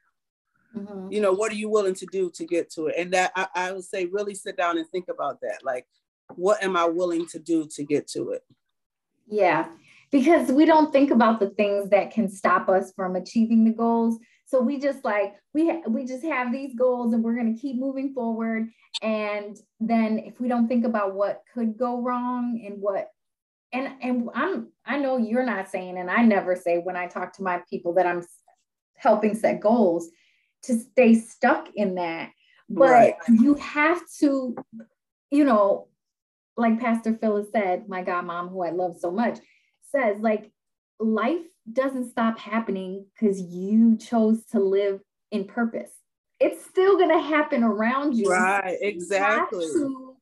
mm-hmm. 0.75 1.11
you 1.11 1.21
know 1.21 1.33
what 1.33 1.51
are 1.51 1.55
you 1.55 1.69
willing 1.69 1.95
to 1.95 2.05
do 2.11 2.29
to 2.31 2.45
get 2.45 2.69
to 2.71 2.87
it 2.87 2.95
and 2.97 3.13
that 3.13 3.31
I, 3.35 3.47
I 3.55 3.71
would 3.71 3.83
say 3.83 4.05
really 4.05 4.35
sit 4.35 4.57
down 4.57 4.77
and 4.77 4.87
think 4.87 5.05
about 5.09 5.41
that 5.41 5.59
like 5.63 5.85
what 6.35 6.63
am 6.63 6.75
I 6.75 6.85
willing 6.85 7.25
to 7.27 7.39
do 7.39 7.67
to 7.75 7.83
get 7.83 8.07
to 8.09 8.31
it? 8.31 8.43
Yeah, 9.27 9.67
because 10.11 10.51
we 10.51 10.65
don't 10.65 10.91
think 10.91 11.11
about 11.11 11.39
the 11.39 11.49
things 11.51 11.89
that 11.89 12.11
can 12.11 12.29
stop 12.29 12.69
us 12.69 12.91
from 12.95 13.15
achieving 13.15 13.63
the 13.63 13.71
goals. 13.71 14.17
So 14.45 14.61
we 14.61 14.79
just 14.79 15.05
like 15.05 15.35
we 15.53 15.67
ha- 15.67 15.87
we 15.87 16.05
just 16.05 16.23
have 16.23 16.51
these 16.51 16.73
goals 16.75 17.13
and 17.13 17.23
we're 17.23 17.35
going 17.35 17.53
to 17.53 17.61
keep 17.61 17.77
moving 17.77 18.13
forward. 18.13 18.69
And 19.01 19.57
then 19.79 20.19
if 20.19 20.39
we 20.39 20.47
don't 20.47 20.67
think 20.67 20.85
about 20.85 21.13
what 21.13 21.43
could 21.53 21.77
go 21.77 22.01
wrong 22.01 22.63
and 22.65 22.81
what 22.81 23.09
and 23.73 23.93
and 24.01 24.29
I'm 24.33 24.69
I 24.85 24.97
know 24.97 25.17
you're 25.17 25.45
not 25.45 25.69
saying 25.69 25.97
and 25.97 26.09
I 26.09 26.23
never 26.23 26.55
say 26.55 26.77
when 26.77 26.95
I 26.95 27.07
talk 27.07 27.33
to 27.33 27.43
my 27.43 27.61
people 27.69 27.93
that 27.95 28.07
I'm 28.07 28.23
helping 28.95 29.35
set 29.35 29.59
goals 29.61 30.09
to 30.63 30.77
stay 30.77 31.15
stuck 31.15 31.69
in 31.75 31.95
that. 31.95 32.31
But 32.69 32.91
right. 32.91 33.15
you 33.27 33.55
have 33.55 34.01
to 34.19 34.55
you 35.31 35.43
know 35.43 35.89
like 36.59 36.79
Pastor 36.79 37.15
Phyllis 37.15 37.47
said, 37.51 37.87
my 37.87 38.03
God 38.03 38.25
mom, 38.25 38.49
who 38.49 38.63
I 38.63 38.69
love 38.69 38.97
so 38.99 39.09
much, 39.09 39.39
says, 39.91 40.17
like, 40.19 40.51
life 40.99 41.45
doesn't 41.71 42.11
stop 42.11 42.37
happening 42.37 43.05
because 43.13 43.41
you 43.41 43.97
chose 43.97 44.45
to 44.47 44.59
live 44.59 44.99
in 45.31 45.45
purpose. 45.45 45.91
It's 46.39 46.63
still 46.65 46.97
going 46.97 47.17
to 47.17 47.23
happen 47.23 47.63
around 47.63 48.15
you. 48.15 48.29
Right, 48.29 48.77
exactly. 48.81 49.65
You 49.65 49.65
have, 49.65 49.73
to, 49.73 50.15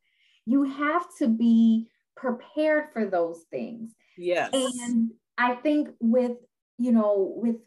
you 0.46 0.64
have 0.64 1.06
to 1.20 1.28
be 1.28 1.88
prepared 2.18 2.92
for 2.92 3.06
those 3.06 3.46
things. 3.50 3.94
Yes. 4.18 4.50
And 4.54 5.12
I 5.38 5.56
think 5.56 5.90
with, 6.00 6.38
you 6.78 6.92
know, 6.92 7.34
with 7.36 7.58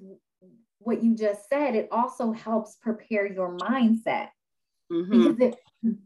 what 0.79 1.03
you 1.03 1.15
just 1.15 1.49
said, 1.49 1.75
it 1.75 1.89
also 1.91 2.33
helps 2.33 2.77
prepare 2.77 3.27
your 3.27 3.57
mindset. 3.57 4.29
Mm-hmm. 4.93 5.33
Because, 5.33 5.37
it, 5.41 5.97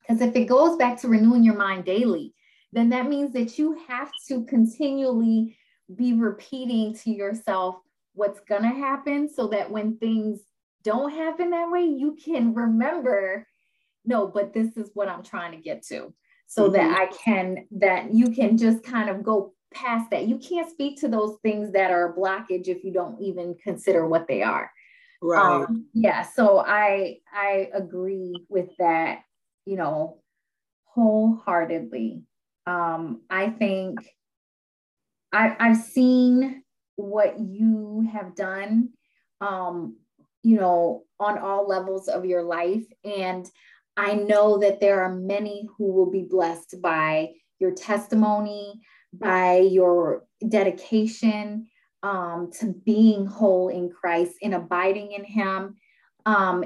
because 0.00 0.20
if 0.22 0.36
it 0.36 0.46
goes 0.46 0.76
back 0.76 1.00
to 1.00 1.08
renewing 1.08 1.42
your 1.42 1.56
mind 1.56 1.84
daily, 1.84 2.34
then 2.72 2.90
that 2.90 3.08
means 3.08 3.32
that 3.32 3.58
you 3.58 3.78
have 3.88 4.10
to 4.28 4.44
continually 4.44 5.56
be 5.94 6.12
repeating 6.12 6.94
to 6.94 7.10
yourself 7.10 7.76
what's 8.14 8.40
going 8.40 8.62
to 8.62 8.68
happen 8.68 9.28
so 9.28 9.48
that 9.48 9.70
when 9.70 9.96
things 9.96 10.40
don't 10.84 11.10
happen 11.10 11.50
that 11.50 11.70
way, 11.70 11.82
you 11.82 12.16
can 12.24 12.54
remember, 12.54 13.46
no, 14.04 14.28
but 14.28 14.52
this 14.52 14.76
is 14.76 14.90
what 14.94 15.08
I'm 15.08 15.22
trying 15.22 15.52
to 15.52 15.58
get 15.58 15.84
to. 15.88 16.14
So 16.50 16.64
mm-hmm. 16.64 16.72
that 16.72 16.98
I 16.98 17.06
can, 17.06 17.64
that 17.78 18.12
you 18.12 18.30
can 18.30 18.58
just 18.58 18.82
kind 18.82 19.08
of 19.08 19.22
go 19.22 19.54
past 19.72 20.10
that. 20.10 20.26
You 20.26 20.36
can't 20.36 20.68
speak 20.68 21.00
to 21.00 21.06
those 21.06 21.36
things 21.44 21.72
that 21.74 21.92
are 21.92 22.10
a 22.10 22.16
blockage 22.16 22.66
if 22.66 22.82
you 22.82 22.92
don't 22.92 23.20
even 23.22 23.54
consider 23.62 24.04
what 24.04 24.26
they 24.26 24.42
are. 24.42 24.68
Right. 25.22 25.64
Um, 25.64 25.86
yeah. 25.94 26.22
So 26.22 26.58
I 26.58 27.18
I 27.32 27.70
agree 27.72 28.34
with 28.48 28.70
that, 28.80 29.20
you 29.64 29.76
know, 29.76 30.22
wholeheartedly. 30.86 32.24
Um, 32.66 33.20
I 33.30 33.50
think 33.50 34.00
I, 35.32 35.54
I've 35.56 35.76
seen 35.76 36.64
what 36.96 37.38
you 37.38 38.08
have 38.12 38.34
done, 38.34 38.88
um, 39.40 39.98
you 40.42 40.56
know, 40.56 41.04
on 41.20 41.38
all 41.38 41.68
levels 41.68 42.08
of 42.08 42.24
your 42.24 42.42
life. 42.42 42.86
And 43.04 43.48
I 44.00 44.14
know 44.14 44.56
that 44.56 44.80
there 44.80 45.02
are 45.02 45.14
many 45.14 45.68
who 45.76 45.92
will 45.92 46.10
be 46.10 46.22
blessed 46.22 46.76
by 46.80 47.32
your 47.58 47.72
testimony, 47.72 48.80
by 49.12 49.58
your 49.58 50.24
dedication 50.48 51.66
um, 52.02 52.50
to 52.60 52.72
being 52.86 53.26
whole 53.26 53.68
in 53.68 53.90
Christ 53.90 54.36
and 54.42 54.54
abiding 54.54 55.12
in 55.12 55.22
Him. 55.22 55.76
Um, 56.24 56.64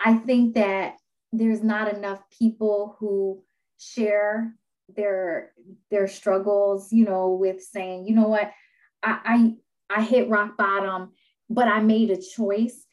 I 0.00 0.14
think 0.14 0.56
that 0.56 0.96
there's 1.32 1.62
not 1.62 1.94
enough 1.94 2.20
people 2.36 2.96
who 2.98 3.44
share 3.78 4.52
their 4.96 5.52
their 5.92 6.08
struggles, 6.08 6.92
you 6.92 7.04
know, 7.04 7.34
with 7.34 7.62
saying, 7.62 8.08
you 8.08 8.16
know 8.16 8.26
what, 8.26 8.50
I 9.00 9.54
I, 9.90 9.98
I 10.00 10.02
hit 10.02 10.28
rock 10.28 10.56
bottom, 10.56 11.12
but 11.48 11.68
I 11.68 11.80
made 11.80 12.10
a 12.10 12.20
choice. 12.20 12.84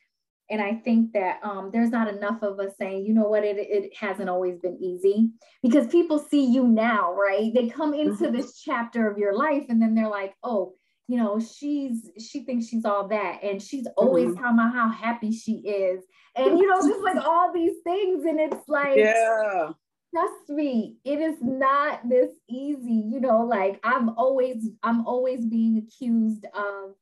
And 0.52 0.62
I 0.62 0.76
think 0.76 1.14
that 1.14 1.40
um, 1.44 1.70
there's 1.72 1.90
not 1.90 2.14
enough 2.14 2.44
of 2.44 2.60
us 2.60 2.74
saying, 2.78 3.06
you 3.06 3.14
know 3.14 3.28
what, 3.28 3.44
it, 3.44 3.58
it 3.58 3.96
hasn't 3.96 4.30
always 4.30 4.60
been 4.60 4.78
easy 4.82 5.30
because 5.64 5.88
people 5.88 6.20
see 6.20 6.46
you 6.46 6.68
now, 6.68 7.14
right? 7.14 7.52
They 7.54 7.70
come 7.70 7.94
into 7.94 8.26
mm-hmm. 8.26 8.36
this 8.36 8.60
chapter 8.60 9.10
of 9.10 9.18
your 9.18 9.34
life 9.36 9.66
and 9.70 9.82
then 9.82 9.96
they're 9.96 10.10
like, 10.10 10.36
oh, 10.44 10.74
you 11.12 11.18
know, 11.18 11.40
she's 11.40 12.10
she 12.18 12.46
thinks 12.46 12.68
she's 12.68 12.86
all 12.86 13.10
that, 13.10 13.44
and 13.44 13.62
she's 13.62 13.86
always 13.98 14.28
mm-hmm. 14.30 14.42
talking 14.42 14.58
about 14.58 14.74
how 14.74 14.88
happy 14.90 15.34
she 15.34 15.56
is, 15.56 16.02
and 16.38 16.58
you 16.58 16.66
know, 16.66 16.88
just 16.88 17.02
like 17.02 17.18
all 17.26 17.52
these 17.54 17.76
things, 17.84 18.24
and 18.24 18.40
it's 18.40 18.70
like, 18.70 18.96
yeah, 18.96 19.72
trust 20.16 20.50
me, 20.50 20.96
it 21.04 21.20
is 21.20 21.36
not 21.42 22.08
this 22.08 22.30
easy. 22.50 23.04
You 23.12 23.20
know, 23.20 23.42
like 23.42 23.82
I'm 23.84 24.12
always, 24.18 24.70
I'm 24.84 25.06
always 25.06 25.46
being 25.46 25.86
accused 25.86 26.46
of 26.54 26.96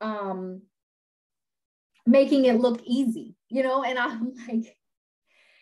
um 0.00 0.62
making 2.06 2.44
it 2.46 2.60
look 2.60 2.80
easy, 2.84 3.34
you 3.48 3.62
know, 3.62 3.82
and 3.82 3.98
I'm 3.98 4.32
like, 4.48 4.76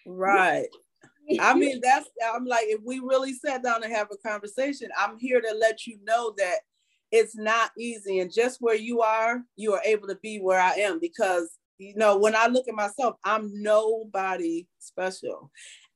right. 0.06 0.66
I 1.40 1.54
mean, 1.54 1.80
that's 1.82 2.06
I'm 2.34 2.44
like, 2.44 2.66
if 2.66 2.80
we 2.84 2.98
really 2.98 3.32
sat 3.32 3.62
down 3.62 3.82
and 3.82 3.92
have 3.92 4.08
a 4.12 4.28
conversation, 4.28 4.90
I'm 4.98 5.18
here 5.18 5.40
to 5.40 5.54
let 5.58 5.86
you 5.86 5.98
know 6.04 6.34
that 6.36 6.58
it's 7.10 7.34
not 7.34 7.70
easy. 7.78 8.20
And 8.20 8.30
just 8.30 8.58
where 8.60 8.74
you 8.74 9.00
are, 9.00 9.42
you 9.56 9.72
are 9.72 9.80
able 9.86 10.08
to 10.08 10.16
be 10.16 10.38
where 10.38 10.60
I 10.60 10.72
am 10.72 11.00
because 11.00 11.58
you 11.78 11.94
know, 11.96 12.16
when 12.16 12.36
I 12.36 12.46
look 12.46 12.68
at 12.68 12.74
myself, 12.74 13.16
I'm 13.24 13.50
nobody 13.62 14.66
special. 14.78 15.50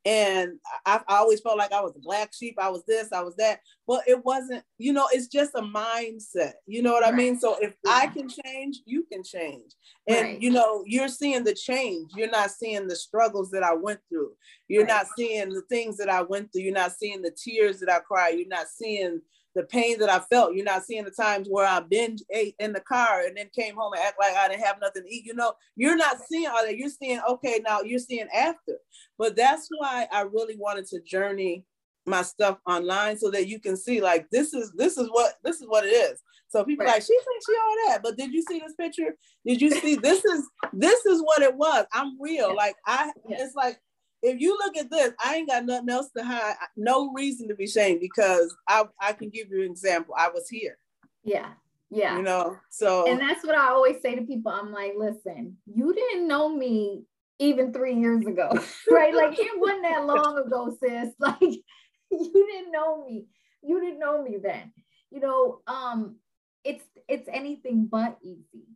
And 0.09 0.53
I, 0.87 1.03
I, 1.07 1.19
always 1.19 1.41
felt 1.41 1.59
like 1.59 1.71
I 1.71 1.83
was 1.83 1.95
a 1.95 2.01
black 2.01 2.33
sheep. 2.33 2.55
I 2.59 2.71
was 2.71 2.83
this, 2.89 3.13
I 3.13 3.21
was 3.21 3.37
that. 3.37 3.61
But 3.87 4.05
it 4.07 4.25
wasn't, 4.25 4.65
you 4.79 4.95
know, 4.95 5.07
it's 5.13 5.27
just 5.27 5.55
a 5.55 5.61
mindset. 5.61 6.53
You 6.67 6.83
know 6.83 6.93
what 6.93 7.03
right. 7.03 7.13
I 7.13 7.17
mean? 7.17 7.39
So 7.39 7.59
if 7.61 7.75
yeah. 7.85 7.93
I 7.93 8.07
can 8.07 8.27
change, 8.27 8.79
you 8.87 9.05
can 9.13 9.23
change. 9.23 9.71
And, 10.09 10.23
right. 10.23 10.41
you 10.41 10.51
know, 10.51 10.83
you're 10.87 11.09
seeing 11.09 11.45
the 11.45 11.53
change. 11.53 12.13
You're 12.17 12.31
not 12.31 12.51
seeing 12.51 12.89
the 12.89 12.97
struggles 12.97 13.51
that 13.51 13.63
I 13.63 13.75
went 13.75 14.01
through. 14.09 14.31
You're 14.67 14.85
right. 14.85 14.95
not 14.95 15.09
seeing 15.15 15.51
the 15.51 15.63
things 15.69 15.99
that 15.99 16.09
I 16.09 16.23
went 16.23 16.53
through. 16.53 16.63
You're 16.63 16.73
not 16.73 16.93
seeing 16.93 17.21
the 17.21 17.37
tears 17.37 17.79
that 17.81 17.93
I 17.93 17.99
cried. 17.99 18.39
You're 18.39 18.49
not 18.49 18.69
seeing 18.69 19.21
the 19.55 19.65
pain 19.65 19.99
that 19.99 20.11
I 20.11 20.21
felt. 20.31 20.55
You're 20.55 20.65
not 20.65 20.85
seeing 20.85 21.05
the 21.05 21.11
times 21.11 21.49
where 21.51 21.67
I 21.67 21.81
binge 21.81 22.21
ate 22.33 22.55
in 22.59 22.73
the 22.73 22.81
car 22.81 23.23
and 23.27 23.37
then 23.37 23.49
came 23.55 23.75
home 23.77 23.93
and 23.93 24.03
act 24.03 24.19
like 24.21 24.37
I 24.37 24.49
didn't 24.49 24.65
have 24.65 24.81
nothing 24.81 25.03
to 25.03 25.15
eat. 25.15 25.25
You 25.25 25.35
know, 25.35 25.55
you're 25.77 25.97
not 25.97 26.19
seeing 26.29 26.47
all 26.47 26.65
that. 26.65 26.77
You're 26.77 26.91
seeing, 26.91 27.21
okay, 27.29 27.61
now 27.67 27.81
you're 27.81 27.99
seeing 27.99 28.29
after. 28.35 28.75
But 29.19 29.37
that's 29.37 29.69
why 29.77 30.07
I 30.13 30.23
really 30.23 30.57
wanted 30.57 30.87
to 30.89 31.01
journey 31.01 31.65
my 32.07 32.23
stuff 32.23 32.59
online 32.67 33.19
so 33.19 33.31
that 33.31 33.49
you 33.49 33.61
can 33.61 33.77
see 33.77 34.01
like 34.01 34.27
this 34.31 34.55
is 34.55 34.73
this 34.77 34.97
is 34.97 35.09
what 35.11 35.35
this 35.45 35.61
is 35.61 35.69
what 35.69 35.85
it 35.85 35.91
is. 35.91 36.21
So 36.49 36.65
people 36.65 36.87
right. 36.87 36.95
like 36.95 37.03
she 37.03 37.09
thinks 37.09 37.47
she 37.47 37.53
all 37.53 37.89
that, 37.89 38.03
but 38.03 38.17
did 38.17 38.33
you 38.33 38.43
see 38.49 38.59
this 38.59 38.75
picture? 38.75 39.15
Did 39.45 39.61
you 39.61 39.71
see 39.71 39.97
this 39.97 40.25
is 40.25 40.49
this 40.73 41.05
is 41.05 41.21
what 41.23 41.43
it 41.43 41.55
was. 41.55 41.85
I'm 41.93 42.21
real. 42.21 42.55
Like 42.57 42.77
I, 42.87 43.13
it's 43.29 43.55
like 43.55 43.79
if 44.23 44.41
you 44.41 44.57
look 44.57 44.77
at 44.77 44.91
this, 44.91 45.13
I 45.25 45.37
ain't 45.37 45.49
got 45.49 45.65
nothing 45.65 45.91
else 45.91 46.11
to 46.17 46.25
hide. 46.25 46.55
No 46.77 47.13
reason 47.13 47.49
to 47.49 47.55
be 47.55 47.65
ashamed 47.65 48.01
because 48.01 48.55
I, 48.69 48.85
I 49.01 49.13
can 49.13 49.31
give 49.31 49.49
you 49.51 49.63
an 49.63 49.71
example. 49.71 50.15
I 50.17 50.29
was 50.29 50.49
here. 50.49 50.77
Yeah. 51.25 51.51
Yeah. 51.91 52.17
You 52.17 52.23
know, 52.23 52.57
so. 52.71 53.11
And 53.11 53.21
that's 53.21 53.45
what 53.45 53.55
I 53.55 53.69
always 53.69 54.03
say 54.03 54.15
to 54.15 54.23
people. 54.23 54.53
I'm 54.53 54.73
like, 54.73 54.93
listen, 54.97 55.57
you 55.67 55.95
didn't 55.95 56.29
know 56.29 56.49
me 56.49 57.05
even 57.39 57.73
three 57.73 57.95
years 57.95 58.27
ago, 58.27 58.51
right? 58.91 59.15
Like 59.15 59.39
it 59.39 59.59
wasn't 59.59 59.83
that 59.83 60.07
long 60.07 60.39
ago, 60.39 60.77
sis. 60.83 61.15
Like 61.19 61.41
you 61.41 62.47
didn't 62.53 62.73
know 62.73 63.05
me. 63.05 63.27
You 63.63 63.81
didn't 63.81 63.99
know 63.99 64.23
me 64.23 64.39
then. 64.43 64.73
You 65.11 65.21
know, 65.21 65.61
um, 65.67 66.17
it's 66.65 66.85
it's 67.09 67.29
anything 67.33 67.87
but 67.91 68.19
easy. 68.23 68.67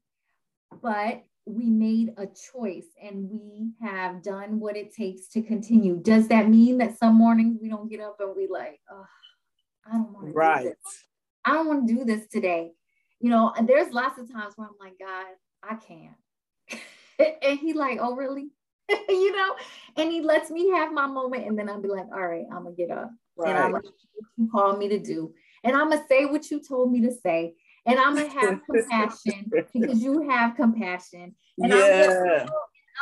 But 0.83 1.25
we 1.45 1.71
made 1.71 2.15
a 2.19 2.27
choice 2.27 2.87
and 3.03 3.29
we 3.31 3.73
have 3.81 4.23
done 4.23 4.61
what 4.61 4.77
it 4.77 4.95
takes 4.95 5.29
to 5.29 5.43
continue. 5.43 5.97
Does 5.97 6.29
that 6.29 6.49
mean 6.49 6.79
that 6.79 6.99
some 6.99 7.17
mornings 7.17 7.59
we 7.61 7.69
don't 7.69 7.91
get 7.91 8.01
up 8.01 8.17
and 8.21 8.37
we 8.37 8.47
like, 8.47 8.81
oh, 8.91 9.05
I 9.87 9.93
don't 9.95 10.13
want 10.13 10.35
right. 10.35 10.65
to 10.65 10.75
I 11.45 11.55
don't 11.55 11.67
want 11.67 11.89
to 11.89 11.95
do 11.95 12.05
this 12.05 12.27
today. 12.29 12.73
You 13.21 13.31
know, 13.31 13.53
and 13.57 13.69
there's 13.69 13.93
lots 13.93 14.19
of 14.19 14.31
times 14.33 14.55
where 14.57 14.69
I'm 14.69 14.75
like, 14.81 14.99
God, 14.99 15.27
I 15.63 15.75
can't. 15.77 16.17
and 17.43 17.59
he 17.59 17.73
like, 17.73 17.99
oh, 18.01 18.15
really? 18.15 18.51
you 19.09 19.33
know, 19.33 19.55
and 19.97 20.11
he 20.11 20.21
lets 20.21 20.51
me 20.51 20.71
have 20.71 20.93
my 20.93 21.07
moment. 21.07 21.47
And 21.47 21.59
then 21.59 21.69
I'll 21.69 21.81
be 21.81 21.89
like, 21.89 22.07
all 22.13 22.27
right, 22.27 22.45
I'm 22.53 22.65
gonna 22.65 22.77
get 22.77 22.91
up. 22.91 23.11
Right. 23.37 23.51
And 23.51 23.59
I'm 23.59 23.71
gonna 23.71 23.83
do 23.83 23.89
what 24.15 24.29
you 24.37 24.51
called 24.51 24.79
me 24.79 24.89
to 24.89 24.99
do. 24.99 25.33
And 25.65 25.77
I'm 25.77 25.91
gonna 25.91 26.05
say 26.09 26.27
what 26.27 26.51
you 26.51 26.61
told 26.61 26.93
me 26.93 27.01
to 27.03 27.13
say 27.13 27.55
and 27.87 27.99
I'm 27.99 28.15
gonna 28.15 28.29
have 28.29 28.61
compassion 28.65 29.51
because 29.73 30.03
you 30.03 30.29
have 30.29 30.57
compassion. 30.57 31.35
And 31.59 31.73
yeah. 31.73 32.09
I'm, 32.09 32.27
gonna, 32.27 32.51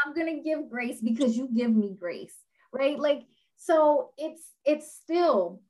I'm 0.06 0.14
gonna 0.14 0.42
give 0.42 0.70
grace 0.70 1.00
because 1.00 1.36
you 1.36 1.48
give 1.54 1.74
me 1.74 1.96
grace, 1.98 2.34
right? 2.72 2.98
Like 2.98 3.22
so 3.56 4.10
it's 4.16 4.42
it's 4.64 4.94
still 4.94 5.62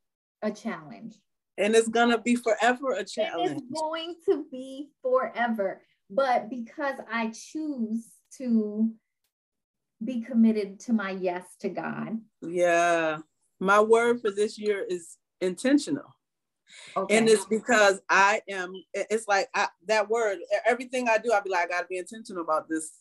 a 0.43 0.51
challenge. 0.51 1.17
And 1.59 1.75
it's 1.75 1.89
gonna 1.89 2.19
be 2.19 2.37
forever 2.37 2.93
a 2.93 3.05
challenge. 3.05 3.61
It's 3.63 3.81
going 3.81 4.15
to 4.27 4.47
be 4.51 4.89
forever. 5.03 5.83
But 6.09 6.51
because 6.51 6.97
I 7.11 7.33
choose 7.33 8.07
to 8.39 8.91
be 10.03 10.23
committed 10.23 10.81
to 10.81 10.93
my 10.93 11.11
yes 11.11 11.45
to 11.61 11.69
God. 11.69 12.19
Yeah. 12.41 13.19
My 13.61 13.81
word 13.81 14.21
for 14.21 14.31
this 14.31 14.59
year 14.59 14.85
is 14.89 15.19
intentional. 15.41 16.15
Okay. 16.97 17.16
And 17.16 17.29
it's 17.29 17.45
because 17.45 18.01
I 18.09 18.43
am, 18.49 18.73
it's 18.95 19.27
like 19.29 19.49
I, 19.55 19.68
that 19.87 20.09
word, 20.09 20.39
everything 20.66 21.09
I 21.09 21.18
do, 21.18 21.33
I'll 21.33 21.43
be 21.43 21.51
like, 21.51 21.64
I 21.64 21.68
gotta 21.68 21.87
be 21.87 21.99
intentional 21.99 22.43
about 22.43 22.68
this. 22.68 22.93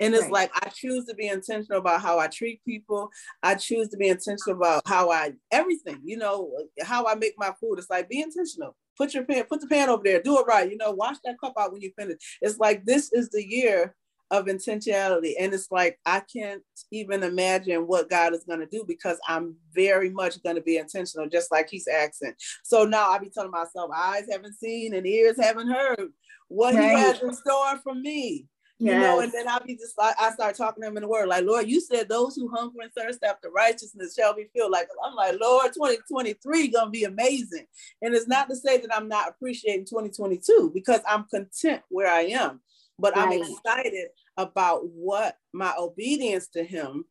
And 0.00 0.14
it's 0.14 0.24
right. 0.24 0.32
like 0.32 0.50
I 0.54 0.68
choose 0.68 1.06
to 1.06 1.14
be 1.14 1.28
intentional 1.28 1.78
about 1.78 2.02
how 2.02 2.18
I 2.18 2.26
treat 2.26 2.64
people. 2.64 3.10
I 3.42 3.54
choose 3.54 3.88
to 3.88 3.96
be 3.96 4.08
intentional 4.08 4.56
about 4.56 4.82
how 4.86 5.10
I 5.10 5.32
everything, 5.50 6.00
you 6.04 6.16
know, 6.16 6.52
how 6.82 7.06
I 7.06 7.14
make 7.14 7.34
my 7.38 7.52
food. 7.60 7.78
It's 7.78 7.90
like 7.90 8.08
be 8.08 8.20
intentional. 8.20 8.76
Put 8.98 9.14
your 9.14 9.24
pan, 9.24 9.44
put 9.44 9.60
the 9.60 9.66
pan 9.66 9.88
over 9.88 10.02
there, 10.04 10.22
do 10.22 10.38
it 10.38 10.46
right, 10.46 10.70
you 10.70 10.76
know, 10.76 10.90
wash 10.90 11.16
that 11.24 11.40
cup 11.40 11.54
out 11.58 11.72
when 11.72 11.80
you 11.80 11.92
finish. 11.98 12.18
It's 12.42 12.58
like 12.58 12.84
this 12.84 13.10
is 13.12 13.30
the 13.30 13.42
year 13.42 13.94
of 14.32 14.46
intentionality. 14.46 15.34
And 15.38 15.52
it's 15.52 15.70
like, 15.70 16.00
I 16.06 16.20
can't 16.20 16.62
even 16.90 17.22
imagine 17.22 17.86
what 17.86 18.08
God 18.08 18.32
is 18.32 18.44
going 18.44 18.60
to 18.60 18.66
do 18.66 18.82
because 18.88 19.18
I'm 19.28 19.54
very 19.74 20.08
much 20.08 20.42
going 20.42 20.56
to 20.56 20.62
be 20.62 20.78
intentional, 20.78 21.28
just 21.28 21.52
like 21.52 21.68
he's 21.70 21.86
asking. 21.86 22.32
So 22.64 22.84
now 22.84 23.10
I 23.10 23.18
be 23.18 23.28
telling 23.28 23.50
myself, 23.50 23.90
eyes 23.94 24.24
haven't 24.30 24.54
seen 24.54 24.94
and 24.94 25.06
ears 25.06 25.36
haven't 25.38 25.68
heard 25.68 26.08
what 26.48 26.74
right. 26.74 26.82
he 26.82 26.96
has 26.96 27.22
in 27.22 27.34
store 27.34 27.78
for 27.84 27.94
me. 27.94 28.46
Yes. 28.78 28.94
You 28.94 29.00
know, 29.00 29.20
and 29.20 29.32
then 29.32 29.46
I'll 29.46 29.64
be 29.64 29.76
just 29.76 29.96
like, 29.96 30.16
I 30.18 30.32
start 30.32 30.56
talking 30.56 30.82
to 30.82 30.88
him 30.88 30.96
in 30.96 31.02
the 31.02 31.08
word, 31.08 31.28
like, 31.28 31.44
Lord, 31.44 31.68
you 31.68 31.80
said 31.80 32.08
those 32.08 32.34
who 32.34 32.48
hunger 32.48 32.80
and 32.80 32.90
thirst 32.96 33.22
after 33.22 33.48
righteousness 33.50 34.16
shall 34.18 34.34
be 34.34 34.48
filled. 34.56 34.72
Like, 34.72 34.88
I'm 35.04 35.14
like, 35.14 35.36
Lord, 35.40 35.72
2023 35.72 36.68
gonna 36.68 36.90
be 36.90 37.04
amazing. 37.04 37.66
And 38.00 38.14
it's 38.14 38.26
not 38.26 38.48
to 38.48 38.56
say 38.56 38.78
that 38.78 38.90
I'm 38.92 39.08
not 39.08 39.28
appreciating 39.28 39.84
2022 39.84 40.72
because 40.74 41.00
I'm 41.06 41.24
content 41.24 41.82
where 41.90 42.10
I 42.10 42.22
am, 42.22 42.60
but 42.98 43.14
right. 43.14 43.28
I'm 43.28 43.32
excited 43.40 44.08
about 44.36 44.88
what 44.88 45.36
my 45.52 45.74
obedience 45.78 46.48
to 46.48 46.64
him 46.64 47.04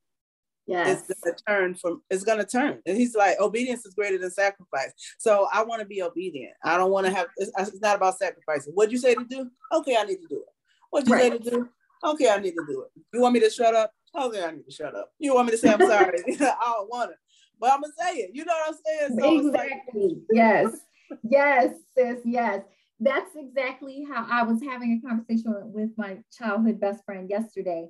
yes. 0.67 1.09
is 1.09 1.19
gonna 1.23 1.35
turn 1.47 1.75
from 1.75 2.01
is 2.09 2.23
gonna 2.23 2.45
turn. 2.45 2.81
And 2.85 2.97
he's 2.97 3.15
like, 3.15 3.39
obedience 3.39 3.85
is 3.85 3.93
greater 3.93 4.17
than 4.17 4.31
sacrifice. 4.31 4.91
So 5.19 5.47
I 5.53 5.63
want 5.63 5.81
to 5.81 5.87
be 5.87 6.01
obedient. 6.01 6.53
I 6.63 6.77
don't 6.77 6.91
want 6.91 7.05
to 7.07 7.13
have 7.13 7.27
it's, 7.37 7.51
it's, 7.57 7.81
not 7.81 7.97
about 7.97 8.17
sacrificing. 8.17 8.73
What'd 8.73 8.91
you 8.91 8.97
say 8.97 9.15
to 9.15 9.25
do? 9.25 9.49
Okay, 9.73 9.95
I 9.97 10.03
need 10.03 10.21
to 10.21 10.27
do 10.27 10.37
it. 10.37 10.53
What'd 10.89 11.07
you 11.07 11.15
right. 11.15 11.31
say 11.31 11.37
to 11.37 11.49
do? 11.49 11.69
Okay, 12.03 12.29
I 12.29 12.37
need 12.37 12.51
to 12.51 12.65
do 12.67 12.81
it. 12.81 13.01
You 13.13 13.21
want 13.21 13.33
me 13.33 13.39
to 13.41 13.49
shut 13.49 13.75
up? 13.75 13.91
Okay, 14.19 14.43
I 14.43 14.51
need 14.51 14.65
to 14.65 14.71
shut 14.71 14.95
up. 14.95 15.11
You 15.19 15.35
want 15.35 15.47
me 15.47 15.51
to 15.51 15.57
say 15.57 15.71
I'm 15.71 15.79
sorry? 15.79 16.19
I 16.27 16.55
don't 16.59 16.89
want 16.89 17.11
it. 17.11 17.17
But 17.59 17.73
I'm 17.73 17.81
gonna 17.81 17.93
say 17.99 18.17
it. 18.17 18.31
You 18.33 18.43
know 18.43 18.53
what 18.53 18.75
I'm 18.75 18.79
saying? 18.85 19.19
So 19.19 19.47
exactly. 19.47 20.07
Like- 20.07 20.17
yes. 20.31 20.77
Yes, 21.23 21.75
sis. 21.95 22.19
Yes 22.23 22.61
that's 23.01 23.35
exactly 23.35 24.05
how 24.09 24.27
I 24.29 24.43
was 24.43 24.61
having 24.61 24.93
a 25.03 25.07
conversation 25.07 25.53
with 25.73 25.89
my 25.97 26.19
childhood 26.31 26.79
best 26.79 27.03
friend 27.03 27.29
yesterday. 27.29 27.87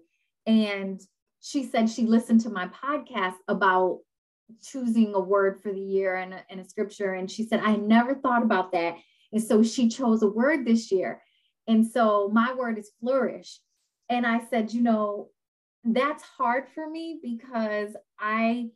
And 0.48 1.00
she 1.42 1.64
said 1.64 1.90
she 1.90 2.06
listened 2.06 2.42
to 2.42 2.50
my 2.50 2.68
podcast 2.68 3.36
about 3.50 4.00
choosing 4.64 5.14
a 5.14 5.20
word 5.20 5.62
for 5.62 5.74
the 5.74 5.80
year 5.80 6.16
and 6.16 6.34
a, 6.34 6.44
and 6.50 6.62
a 6.62 6.66
scripture. 6.66 7.14
And 7.14 7.30
she 7.30 7.44
said, 7.44 7.60
I 7.60 7.76
never 7.76 8.16
thought 8.16 8.42
about 8.42 8.72
that. 8.72 8.96
And 9.34 9.44
so 9.44 9.64
she 9.64 9.90
chose 9.90 10.24
a 10.24 10.28
word 10.28 10.66
this 10.66 10.92
year. 10.92 11.22
And 11.68 11.86
so 11.86 12.30
my 12.32 12.54
word 12.54 12.80
is 12.80 12.92
flourish. 13.02 13.60
And 14.10 14.26
I 14.26 14.42
said, 14.50 14.72
you 14.72 14.82
know, 14.82 15.30
that's 15.84 16.24
hard 16.24 16.66
for 16.74 16.90
me 16.90 17.20
because 17.22 17.96
I 18.20 18.70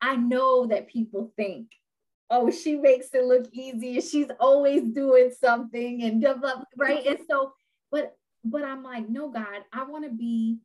I 0.00 0.16
know 0.16 0.66
that 0.66 0.88
people 0.88 1.32
think 1.36 1.68
oh, 2.30 2.50
she 2.50 2.76
makes 2.76 3.08
it 3.12 3.24
look 3.24 3.46
easy. 3.52 4.00
She's 4.00 4.28
always 4.40 4.82
doing 4.82 5.32
something 5.40 6.02
and 6.02 6.20
develop, 6.20 6.66
right? 6.76 7.04
And 7.06 7.18
so, 7.28 7.52
but 7.90 8.16
but 8.44 8.64
I'm 8.64 8.82
like, 8.82 9.08
no, 9.08 9.30
God, 9.30 9.62
I 9.72 9.84
want 9.84 10.04
to 10.04 10.10
be 10.10 10.58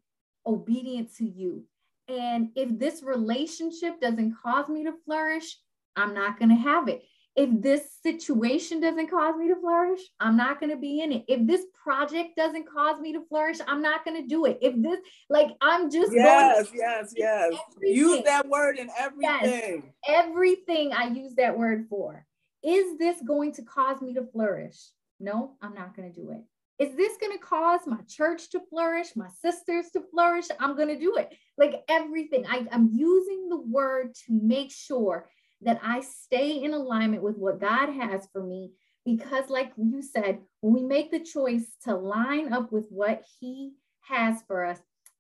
obedient 0.45 1.15
to 1.17 1.25
you. 1.25 1.63
And 2.07 2.49
if 2.55 2.77
this 2.79 3.03
relationship 3.03 3.99
doesn't 3.99 4.35
cause 4.41 4.69
me 4.69 4.85
to 4.85 4.93
flourish, 5.05 5.57
I'm 5.95 6.13
not 6.13 6.39
going 6.39 6.49
to 6.49 6.55
have 6.55 6.87
it 6.87 7.03
if 7.37 7.49
this 7.61 7.83
situation 8.01 8.81
doesn't 8.81 9.11
cause 9.11 9.35
me 9.37 9.47
to 9.47 9.55
flourish, 9.55 10.01
I'm 10.19 10.35
not 10.35 10.59
going 10.59 10.71
to 10.71 10.75
be 10.75 11.01
in 11.01 11.11
it. 11.11 11.25
If 11.27 11.45
this 11.45 11.61
project 11.83 12.35
doesn't 12.35 12.67
cause 12.67 12.99
me 12.99 13.13
to 13.13 13.21
flourish, 13.29 13.59
I'm 13.67 13.83
not 13.83 14.03
going 14.03 14.19
to 14.19 14.27
do 14.27 14.45
it. 14.45 14.57
If 14.59 14.73
this, 14.81 14.97
like, 15.29 15.49
I'm 15.61 15.91
just 15.91 16.11
yes, 16.11 16.67
yes, 16.73 17.13
yes. 17.15 17.53
Everything. 17.75 17.95
Use 17.95 18.23
that 18.23 18.47
word 18.49 18.79
in 18.79 18.89
everything. 18.97 19.83
Yes, 20.07 20.25
everything 20.25 20.93
I 20.93 21.09
use 21.09 21.35
that 21.35 21.55
word 21.55 21.85
for. 21.91 22.25
Is 22.63 22.97
this 22.97 23.21
going 23.21 23.51
to 23.53 23.61
cause 23.61 24.01
me 24.01 24.15
to 24.15 24.25
flourish? 24.25 24.77
No, 25.19 25.51
I'm 25.61 25.75
not 25.75 25.95
going 25.95 26.11
to 26.11 26.19
do 26.19 26.31
it. 26.31 26.41
Is 26.83 26.95
this 26.95 27.17
going 27.21 27.37
to 27.37 27.43
cause 27.43 27.81
my 27.85 28.01
church 28.07 28.49
to 28.51 28.61
flourish, 28.69 29.15
my 29.15 29.29
sisters 29.43 29.91
to 29.93 30.01
flourish? 30.11 30.45
I'm 30.59 30.75
going 30.75 30.89
to 30.89 30.99
do 30.99 31.17
it. 31.17 31.35
Like 31.55 31.83
everything, 31.87 32.45
I, 32.47 32.67
I'm 32.71 32.89
using 32.93 33.49
the 33.49 33.59
word 33.59 34.15
to 34.25 34.33
make 34.33 34.71
sure 34.71 35.29
that 35.61 35.79
I 35.83 36.01
stay 36.01 36.63
in 36.63 36.73
alignment 36.73 37.23
with 37.23 37.37
what 37.37 37.59
God 37.59 37.89
has 37.89 38.27
for 38.31 38.43
me. 38.43 38.71
Because, 39.05 39.49
like 39.49 39.71
you 39.77 40.01
said, 40.01 40.39
when 40.61 40.73
we 40.73 40.83
make 40.83 41.11
the 41.11 41.21
choice 41.21 41.65
to 41.85 41.95
line 41.95 42.51
up 42.51 42.71
with 42.71 42.87
what 42.89 43.23
He 43.39 43.71
has 44.01 44.41
for 44.47 44.65
us, 44.65 44.79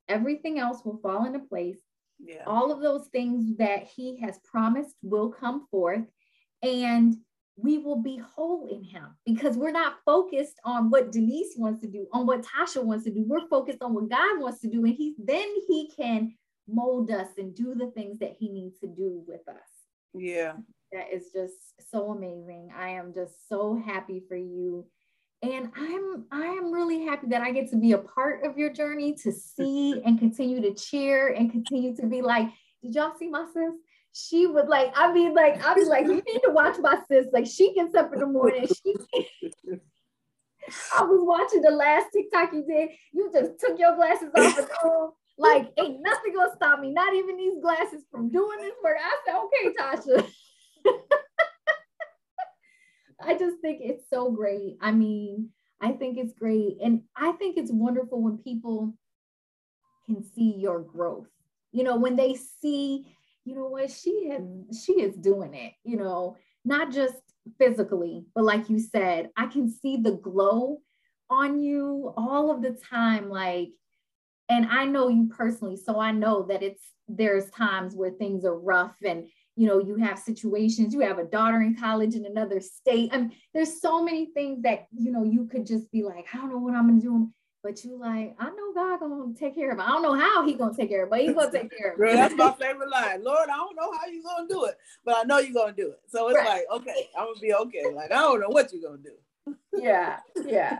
everything 0.09 0.59
else 0.59 0.83
will 0.83 0.97
fall 0.97 1.25
into 1.25 1.39
place. 1.39 1.79
Yeah. 2.19 2.43
All 2.45 2.71
of 2.71 2.81
those 2.81 3.07
things 3.07 3.55
that 3.57 3.83
He 3.83 4.19
has 4.21 4.39
promised 4.39 4.95
will 5.01 5.29
come 5.29 5.67
forth, 5.71 6.03
and 6.61 7.15
we 7.55 7.77
will 7.77 8.01
be 8.01 8.17
whole 8.17 8.67
in 8.69 8.83
Him 8.83 9.15
because 9.25 9.55
we're 9.55 9.71
not 9.71 9.95
focused 10.05 10.59
on 10.65 10.89
what 10.89 11.11
Denise 11.11 11.53
wants 11.57 11.81
to 11.81 11.87
do, 11.87 12.07
on 12.11 12.25
what 12.25 12.45
Tasha 12.45 12.83
wants 12.83 13.05
to 13.05 13.11
do. 13.11 13.23
We're 13.25 13.47
focused 13.47 13.81
on 13.81 13.93
what 13.93 14.09
God 14.09 14.39
wants 14.39 14.59
to 14.61 14.69
do, 14.69 14.83
and 14.83 14.93
He 14.93 15.15
then 15.17 15.47
He 15.67 15.91
can 15.95 16.33
mold 16.67 17.09
us 17.09 17.29
and 17.37 17.55
do 17.55 17.73
the 17.73 17.91
things 17.91 18.19
that 18.19 18.35
He 18.37 18.49
needs 18.49 18.79
to 18.79 18.87
do 18.87 19.23
with 19.25 19.47
us. 19.47 19.76
Yeah. 20.13 20.53
That 20.91 21.13
is 21.13 21.31
just 21.33 21.55
so 21.91 22.11
amazing. 22.11 22.71
I 22.77 22.89
am 22.89 23.13
just 23.13 23.49
so 23.49 23.81
happy 23.85 24.23
for 24.27 24.37
you. 24.37 24.85
And 25.43 25.69
I'm 25.75 26.25
I 26.31 26.45
am 26.45 26.71
really 26.71 27.05
happy 27.05 27.27
that 27.27 27.41
I 27.41 27.51
get 27.51 27.69
to 27.71 27.75
be 27.75 27.91
a 27.91 27.97
part 27.99 28.43
of 28.43 28.57
your 28.57 28.71
journey 28.71 29.13
to 29.23 29.31
see 29.31 30.01
and 30.05 30.17
continue 30.17 30.61
to 30.61 30.73
cheer 30.73 31.33
and 31.33 31.51
continue 31.51 31.95
to 31.97 32.07
be 32.07 32.21
like, 32.21 32.47
did 32.81 32.95
y'all 32.95 33.13
see 33.17 33.29
my 33.29 33.45
sis? 33.53 33.73
She 34.13 34.47
would 34.47 34.67
like, 34.67 34.91
I 34.95 35.13
mean, 35.13 35.35
like, 35.35 35.63
I 35.63 35.73
was 35.73 35.87
like, 35.87 36.05
you 36.05 36.15
need 36.15 36.41
to 36.43 36.49
watch 36.49 36.77
my 36.79 36.99
sis. 37.07 37.27
Like, 37.31 37.45
she 37.45 37.73
gets 37.75 37.93
up 37.93 38.11
in 38.13 38.19
the 38.19 38.25
morning. 38.25 38.67
She 38.67 38.95
I 40.97 41.03
was 41.03 41.19
watching 41.21 41.61
the 41.61 41.71
last 41.71 42.07
TikTok 42.11 42.51
you 42.53 42.65
did. 42.65 42.89
You 43.13 43.29
just 43.31 43.59
took 43.59 43.79
your 43.79 43.95
glasses 43.95 44.29
off 44.35 44.57
and 44.57 44.67
oh, 44.83 45.13
like, 45.37 45.71
ain't 45.77 46.01
nothing 46.01 46.33
gonna 46.35 46.55
stop 46.55 46.79
me, 46.79 46.91
not 46.91 47.13
even 47.13 47.37
these 47.37 47.59
glasses 47.61 48.03
from 48.11 48.29
doing 48.31 48.59
this 48.59 48.73
work. 48.83 48.97
I 48.99 49.17
said, 49.25 49.35
okay, 49.45 49.73
Tasha. 49.79 50.27
I 53.21 53.37
just 53.37 53.59
think 53.61 53.79
it's 53.81 54.09
so 54.09 54.31
great. 54.31 54.77
I 54.81 54.91
mean, 54.91 55.49
I 55.81 55.91
think 55.91 56.17
it's 56.17 56.33
great. 56.33 56.77
And 56.83 57.01
I 57.15 57.33
think 57.33 57.57
it's 57.57 57.71
wonderful 57.71 58.21
when 58.21 58.37
people 58.39 58.93
can 60.05 60.23
see 60.23 60.55
your 60.57 60.79
growth. 60.79 61.27
You 61.71 61.83
know, 61.83 61.97
when 61.97 62.15
they 62.15 62.35
see, 62.35 63.05
you 63.45 63.55
know 63.55 63.67
what, 63.67 63.91
she 63.91 64.09
is 64.09 64.83
she 64.83 64.93
is 64.93 65.15
doing 65.15 65.53
it, 65.53 65.73
you 65.83 65.97
know, 65.97 66.37
not 66.65 66.91
just 66.91 67.15
physically, 67.57 68.25
but 68.33 68.43
like 68.43 68.69
you 68.69 68.79
said, 68.79 69.29
I 69.37 69.47
can 69.47 69.69
see 69.69 69.97
the 69.97 70.13
glow 70.13 70.79
on 71.29 71.61
you 71.61 72.13
all 72.17 72.51
of 72.51 72.61
the 72.61 72.71
time. 72.89 73.29
Like 73.29 73.69
and 74.49 74.65
I 74.67 74.85
know 74.85 75.09
you 75.09 75.27
personally, 75.27 75.75
so 75.77 75.99
I 75.99 76.11
know 76.11 76.43
that 76.43 76.63
it's 76.63 76.83
there's 77.07 77.49
times 77.51 77.95
where 77.95 78.11
things 78.11 78.45
are 78.45 78.57
rough 78.57 78.95
and 79.05 79.27
you 79.55 79.65
know 79.65 79.79
you 79.79 79.95
have 79.95 80.19
situations 80.19 80.93
you 80.93 80.99
have 80.99 81.19
a 81.19 81.23
daughter 81.23 81.61
in 81.61 81.75
college 81.75 82.15
in 82.15 82.25
another 82.25 82.59
state. 82.59 83.09
I 83.13 83.17
mean 83.17 83.31
there's 83.53 83.81
so 83.81 84.03
many 84.03 84.27
things 84.33 84.61
that 84.63 84.87
you 84.95 85.11
know 85.11 85.23
you 85.23 85.47
could 85.47 85.65
just 85.65 85.91
be 85.91 86.03
like 86.03 86.27
I 86.33 86.37
don't 86.37 86.49
know 86.49 86.59
what 86.59 86.75
I'm 86.75 86.87
gonna 86.87 87.01
do. 87.01 87.31
But 87.63 87.83
you 87.83 87.99
like 87.99 88.35
I 88.39 88.45
know 88.45 88.73
God 88.73 88.99
gonna 88.99 89.33
take 89.33 89.55
care 89.55 89.71
of 89.71 89.79
it. 89.79 89.81
I 89.81 89.87
don't 89.87 90.03
know 90.03 90.13
how 90.13 90.45
he 90.45 90.53
gonna 90.53 90.75
take 90.75 90.89
care 90.89 91.03
of 91.03 91.07
it 91.07 91.09
but 91.09 91.19
he's 91.21 91.33
gonna 91.33 91.51
take 91.51 91.77
care 91.77 91.93
of 91.93 91.99
it. 91.99 92.15
That's 92.15 92.35
my 92.35 92.53
favorite 92.53 92.89
line. 92.89 93.23
Lord 93.23 93.49
I 93.49 93.57
don't 93.57 93.75
know 93.75 93.91
how 93.91 94.05
you're 94.07 94.23
gonna 94.23 94.47
do 94.47 94.65
it 94.65 94.77
but 95.03 95.17
I 95.17 95.23
know 95.23 95.39
you're 95.39 95.53
gonna 95.53 95.73
do 95.73 95.91
it. 95.91 95.99
So 96.07 96.29
it's 96.29 96.37
right. 96.37 96.47
like 96.69 96.81
okay 96.81 97.09
I'm 97.17 97.25
gonna 97.25 97.39
be 97.41 97.53
okay. 97.53 97.93
Like 97.93 98.11
I 98.11 98.19
don't 98.19 98.39
know 98.39 98.49
what 98.49 98.71
you're 98.71 98.89
gonna 98.89 99.03
do. 99.03 99.55
Yeah 99.73 100.19
yeah 100.45 100.79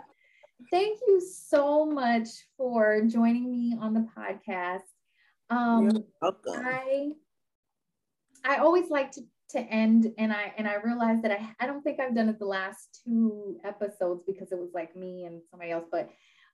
thank 0.71 0.99
you 1.07 1.21
so 1.21 1.85
much 1.85 2.29
for 2.57 3.01
joining 3.01 3.51
me 3.51 3.77
on 3.79 3.93
the 3.93 4.07
podcast. 4.17 4.81
Um, 5.49 6.03
I 6.21 7.11
I 8.43 8.57
always 8.57 8.89
like 8.89 9.11
to 9.13 9.21
to 9.49 9.59
end 9.59 10.13
and 10.17 10.33
I 10.33 10.53
and 10.57 10.67
I 10.67 10.75
realized 10.75 11.23
that 11.23 11.31
I, 11.31 11.49
I 11.59 11.67
don't 11.67 11.81
think 11.81 11.99
I've 11.99 12.15
done 12.15 12.27
it 12.27 12.37
the 12.37 12.45
last 12.45 13.01
two 13.05 13.59
episodes 13.63 14.23
because 14.27 14.51
it 14.51 14.59
was 14.59 14.71
like 14.73 14.95
me 14.95 15.23
and 15.23 15.41
somebody 15.49 15.71
else, 15.71 15.85
but 15.91 16.09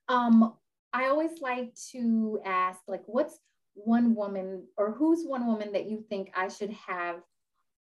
um 0.09 0.53
I 0.93 1.07
always 1.07 1.41
like 1.41 1.73
to 1.91 2.39
ask 2.45 2.79
like 2.87 3.01
what's 3.07 3.39
one 3.73 4.13
woman 4.13 4.67
or 4.77 4.91
who's 4.91 5.25
one 5.25 5.47
woman 5.47 5.71
that 5.73 5.89
you 5.89 6.05
think 6.07 6.31
I 6.35 6.49
should 6.49 6.69
have 6.71 7.21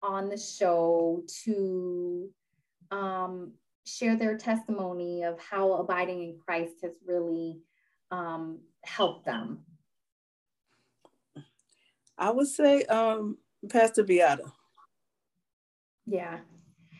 on 0.01 0.29
the 0.29 0.37
show 0.37 1.23
to 1.43 2.29
um 2.89 3.51
share 3.85 4.15
their 4.15 4.37
testimony 4.37 5.23
of 5.23 5.39
how 5.39 5.73
abiding 5.73 6.21
in 6.23 6.37
Christ 6.43 6.75
has 6.83 6.93
really 7.05 7.61
um, 8.11 8.59
helped 8.83 9.25
them? 9.25 9.59
I 12.17 12.31
would 12.31 12.47
say 12.47 12.83
um, 12.83 13.37
Pastor 13.69 14.03
Beata. 14.03 14.51
Yeah, 16.05 16.39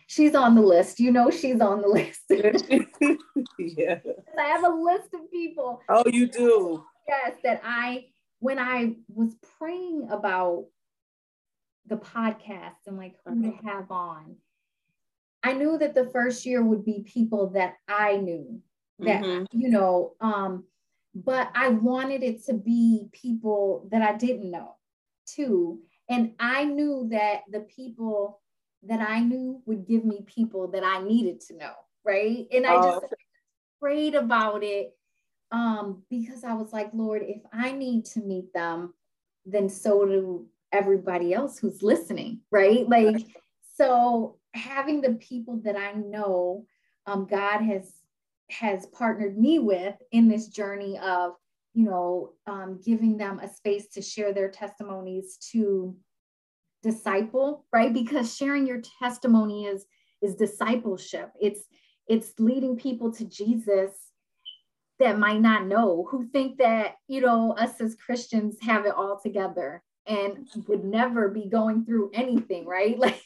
she's 0.08 0.36
on 0.36 0.56
the 0.56 0.62
list. 0.62 1.00
You 1.00 1.12
know, 1.12 1.30
she's 1.30 1.62
on 1.62 1.82
the 1.82 1.88
list. 1.88 2.24
yeah. 3.60 4.00
I 4.38 4.44
have 4.44 4.64
a 4.64 4.70
list 4.70 5.14
of 5.14 5.32
people. 5.32 5.82
Oh, 5.90 6.04
you 6.06 6.28
do? 6.28 6.84
Yes, 7.08 7.36
that 7.44 7.62
I, 7.64 8.06
when 8.40 8.60
I 8.60 8.96
was 9.08 9.36
praying 9.58 10.08
about 10.12 10.66
the 11.88 11.98
podcast 11.98 12.76
and 12.88 12.98
like 12.98 13.16
who 13.26 13.44
to 13.44 13.52
have 13.66 13.92
on, 13.92 14.36
I 15.46 15.54
knew 15.54 15.78
that 15.78 15.94
the 15.94 16.10
first 16.10 16.44
year 16.44 16.64
would 16.64 16.84
be 16.84 17.06
people 17.06 17.52
that 17.52 17.76
I 17.88 18.18
knew 18.18 18.60
that, 18.98 19.22
mm-hmm. 19.22 19.46
you 19.52 19.70
know, 19.70 20.14
um, 20.20 20.64
but 21.14 21.52
I 21.54 21.70
wanted 21.70 22.24
it 22.24 22.44
to 22.48 22.56
be 22.56 23.10
people 23.12 23.88
that 23.92 24.02
I 24.02 24.14
didn't 24.14 24.50
know 24.50 24.76
too. 25.28 25.82
And 26.10 26.32
I 26.40 26.66
knew 26.66 27.10
that 27.12 27.42
the 27.52 27.60
people 27.60 28.42
that 28.88 29.02
I 29.08 29.20
knew 29.20 29.62
would 29.68 29.88
give 29.88 30.04
me 30.04 30.26
people 30.26 30.68
that 30.70 30.84
I 30.84 31.04
needed 31.04 31.42
to 31.42 31.58
know, 31.58 31.74
right? 32.04 32.48
And 32.52 32.66
I 32.66 32.76
just 32.78 33.06
oh. 33.06 33.16
prayed 33.80 34.16
about 34.16 34.64
it 34.64 34.98
um, 35.52 36.02
because 36.10 36.44
I 36.44 36.54
was 36.54 36.74
like, 36.74 36.90
Lord, 36.92 37.22
if 37.24 37.44
I 37.54 37.72
need 37.72 38.06
to 38.06 38.20
meet 38.20 38.52
them, 38.52 38.96
then 39.46 39.70
so 39.70 40.06
do 40.06 40.48
everybody 40.72 41.36
else 41.36 41.60
who's 41.60 41.84
listening, 41.84 42.40
right? 42.50 42.90
Like, 42.90 43.18
so 43.76 44.38
having 44.56 45.02
the 45.02 45.14
people 45.14 45.60
that 45.64 45.76
I 45.76 45.94
know 45.94 46.66
um, 47.06 47.26
God 47.26 47.62
has 47.62 47.94
has 48.52 48.86
partnered 48.88 49.38
me 49.38 49.60
with 49.60 49.96
in 50.12 50.28
this 50.28 50.48
journey 50.48 50.98
of 51.00 51.34
you 51.74 51.86
know 51.86 52.34
um, 52.48 52.80
giving 52.84 53.18
them 53.18 53.40
a 53.40 53.50
space 53.50 53.88
to 53.90 54.02
share 54.02 54.34
their 54.34 54.50
testimonies 54.50 55.38
to 55.52 55.96
disciple 56.84 57.66
right? 57.74 57.94
Because 57.94 58.36
sharing 58.36 58.68
your 58.68 58.82
testimony 59.00 59.66
is 59.66 59.86
is 60.22 60.36
discipleship. 60.36 61.32
It's 61.40 61.64
it's 62.08 62.34
leading 62.38 62.78
people 62.78 63.12
to 63.12 63.26
jesus 63.26 63.92
that 65.00 65.18
might 65.18 65.42
not 65.42 65.66
know 65.66 66.08
who 66.10 66.28
think 66.28 66.58
that 66.60 66.96
you 67.08 67.20
know 67.20 67.54
us 67.54 67.82
as 67.82 67.96
christians 67.96 68.58
have 68.62 68.86
it 68.86 68.94
all 68.94 69.20
together 69.20 69.82
and 70.08 70.48
would 70.68 70.84
never 70.84 71.30
be 71.30 71.48
going 71.48 71.86
through 71.86 72.12
anything 72.14 72.66
right? 72.66 72.98
Like 73.06 73.24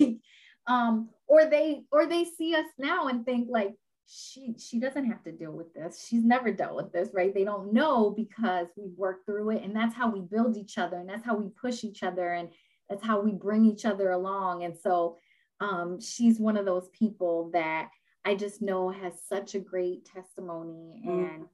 um 0.68 1.10
or 1.30 1.46
they 1.46 1.84
or 1.92 2.06
they 2.06 2.26
see 2.26 2.56
us 2.56 2.66
now 2.78 3.08
and 3.08 3.24
think 3.24 3.48
like 3.50 3.74
she 4.06 4.56
she 4.58 4.80
doesn't 4.80 5.06
have 5.06 5.24
to 5.24 5.32
deal 5.32 5.52
with 5.52 5.74
this. 5.74 6.06
She's 6.06 6.26
never 6.26 6.52
dealt 6.52 6.76
with 6.76 6.92
this 6.92 7.10
right? 7.14 7.34
They 7.34 7.46
don't 7.46 7.72
know 7.72 8.10
because 8.10 8.68
we've 8.76 8.98
worked 8.98 9.26
through 9.26 9.52
it 9.52 9.64
and 9.64 9.74
that's 9.74 9.96
how 9.96 10.10
we 10.10 10.22
build 10.22 10.58
each 10.58 10.78
other 10.78 10.98
and 10.98 11.08
that's 11.08 11.26
how 11.26 11.38
we 11.38 11.50
push 11.50 11.84
each 11.84 12.04
other 12.04 12.34
and 12.34 12.50
that's 12.90 13.06
how 13.06 13.22
we 13.22 13.32
bring 13.32 13.66
each 13.66 13.86
other 13.86 14.12
along. 14.12 14.64
And 14.64 14.76
so 14.76 15.18
um, 15.62 16.02
she's 16.02 16.40
one 16.40 16.58
of 16.58 16.66
those 16.66 16.90
people 16.90 17.52
that 17.54 17.90
i 18.26 18.36
just 18.36 18.62
know 18.62 18.90
has 18.90 19.14
such 19.28 19.56
a 19.56 19.60
great 19.60 20.04
testimony 20.06 21.02
mm. 21.06 21.30
and 21.30 21.46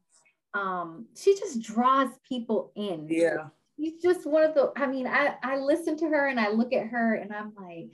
um, 0.55 1.05
she 1.15 1.35
just 1.35 1.61
draws 1.61 2.09
people 2.27 2.71
in. 2.75 3.07
Yeah. 3.09 3.49
She's 3.77 4.01
just 4.01 4.25
one 4.25 4.43
of 4.43 4.55
the 4.55 4.71
i 4.77 4.87
mean 4.87 5.05
i 5.05 5.35
i 5.43 5.57
listen 5.57 5.97
to 5.97 6.05
her 6.05 6.29
and 6.29 6.39
i 6.39 6.49
look 6.49 6.71
at 6.71 6.87
her 6.87 7.15
and 7.15 7.33
i'm 7.33 7.51
like 7.57 7.89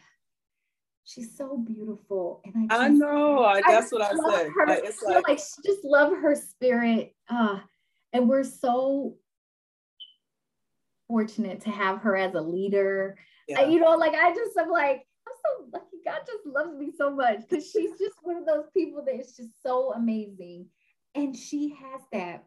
she's 1.03 1.35
so 1.35 1.57
beautiful 1.57 2.41
and 2.45 2.71
i, 2.71 2.85
I 2.85 2.87
know 2.87 3.43
I, 3.43 3.61
that's 3.67 3.91
what 3.91 4.01
i 4.01 4.09
said 4.09 4.49
her, 4.49 4.67
like, 4.67 4.83
it's 4.83 5.01
like, 5.01 5.27
like 5.27 5.37
just 5.37 5.83
love 5.83 6.13
her 6.21 6.35
spirit 6.35 7.15
uh, 7.29 7.59
and 8.13 8.29
we're 8.29 8.43
so 8.43 9.15
fortunate 11.07 11.61
to 11.61 11.69
have 11.69 11.99
her 11.99 12.15
as 12.15 12.33
a 12.35 12.41
leader 12.41 13.17
yeah. 13.47 13.65
you 13.65 13.79
know 13.79 13.95
like 13.97 14.13
i 14.13 14.33
just 14.33 14.57
i'm 14.57 14.69
like 14.69 15.05
i'm 15.27 15.33
so 15.43 15.65
lucky 15.73 15.97
god 16.05 16.19
just 16.25 16.45
loves 16.45 16.77
me 16.77 16.91
so 16.97 17.13
much 17.13 17.41
because 17.41 17.69
she's 17.69 17.91
just 17.99 18.15
one 18.23 18.37
of 18.37 18.45
those 18.45 18.65
people 18.75 19.03
that 19.03 19.19
is 19.19 19.35
just 19.35 19.61
so 19.61 19.93
amazing 19.93 20.67
and 21.15 21.35
she 21.35 21.69
has 21.69 22.01
that 22.13 22.45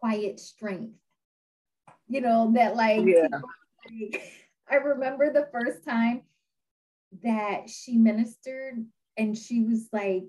quiet 0.00 0.40
strength 0.40 0.94
you 2.08 2.20
know 2.20 2.50
that 2.54 2.74
like, 2.74 3.04
yeah. 3.04 3.28
like 3.30 4.22
i 4.70 4.76
remember 4.76 5.32
the 5.32 5.48
first 5.52 5.84
time 5.84 6.22
that 7.22 7.68
she 7.68 7.96
ministered 7.96 8.84
and 9.16 9.36
she 9.36 9.62
was 9.62 9.88
like, 9.92 10.24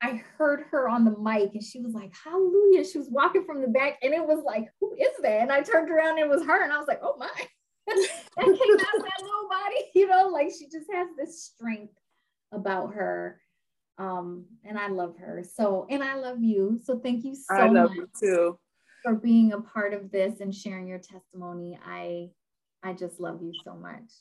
I 0.00 0.22
heard 0.36 0.64
her 0.70 0.88
on 0.88 1.04
the 1.04 1.16
mic 1.18 1.54
and 1.54 1.62
she 1.62 1.80
was 1.80 1.92
like, 1.92 2.12
Hallelujah. 2.24 2.84
She 2.84 2.98
was 2.98 3.10
walking 3.10 3.44
from 3.44 3.60
the 3.60 3.68
back 3.68 3.98
and 4.02 4.14
it 4.14 4.24
was 4.24 4.42
like, 4.44 4.68
Who 4.80 4.94
is 4.94 5.16
that? 5.22 5.40
And 5.40 5.52
I 5.52 5.62
turned 5.62 5.90
around 5.90 6.18
and 6.18 6.20
it 6.20 6.28
was 6.28 6.46
her. 6.46 6.62
And 6.62 6.72
I 6.72 6.78
was 6.78 6.88
like, 6.88 7.00
Oh 7.02 7.16
my. 7.18 7.30
that 7.88 7.96
came 8.36 8.46
out 8.46 9.00
of 9.00 9.04
nobody, 9.20 9.76
you 9.94 10.06
know, 10.06 10.28
like 10.28 10.50
she 10.56 10.66
just 10.66 10.90
has 10.92 11.08
this 11.16 11.42
strength 11.42 11.94
about 12.52 12.94
her. 12.94 13.40
Um, 13.96 14.44
and 14.64 14.78
I 14.78 14.88
love 14.88 15.16
her. 15.18 15.42
So, 15.42 15.86
and 15.90 16.04
I 16.04 16.14
love 16.14 16.42
you. 16.42 16.78
So 16.84 17.00
thank 17.00 17.24
you 17.24 17.34
so 17.34 17.54
I 17.54 17.66
love 17.68 17.90
much 17.90 17.96
you 17.96 18.08
too. 18.20 18.58
for 19.02 19.16
being 19.16 19.52
a 19.52 19.60
part 19.60 19.94
of 19.94 20.12
this 20.12 20.40
and 20.40 20.54
sharing 20.54 20.86
your 20.86 21.00
testimony. 21.00 21.78
I 21.84 22.28
I 22.82 22.92
just 22.92 23.18
love 23.18 23.42
you 23.42 23.52
so 23.64 23.74
much. 23.74 24.12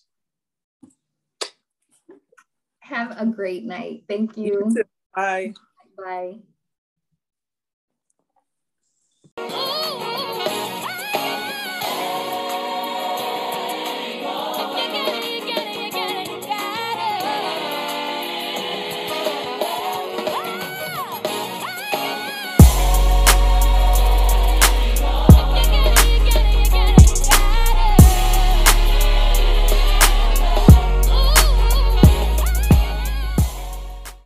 Have 2.87 3.19
a 3.19 3.25
great 3.25 3.65
night. 3.65 4.03
Thank 4.07 4.37
you. 4.37 4.73
you 4.75 4.83
Bye. 5.13 5.53
Bye. 9.37 9.73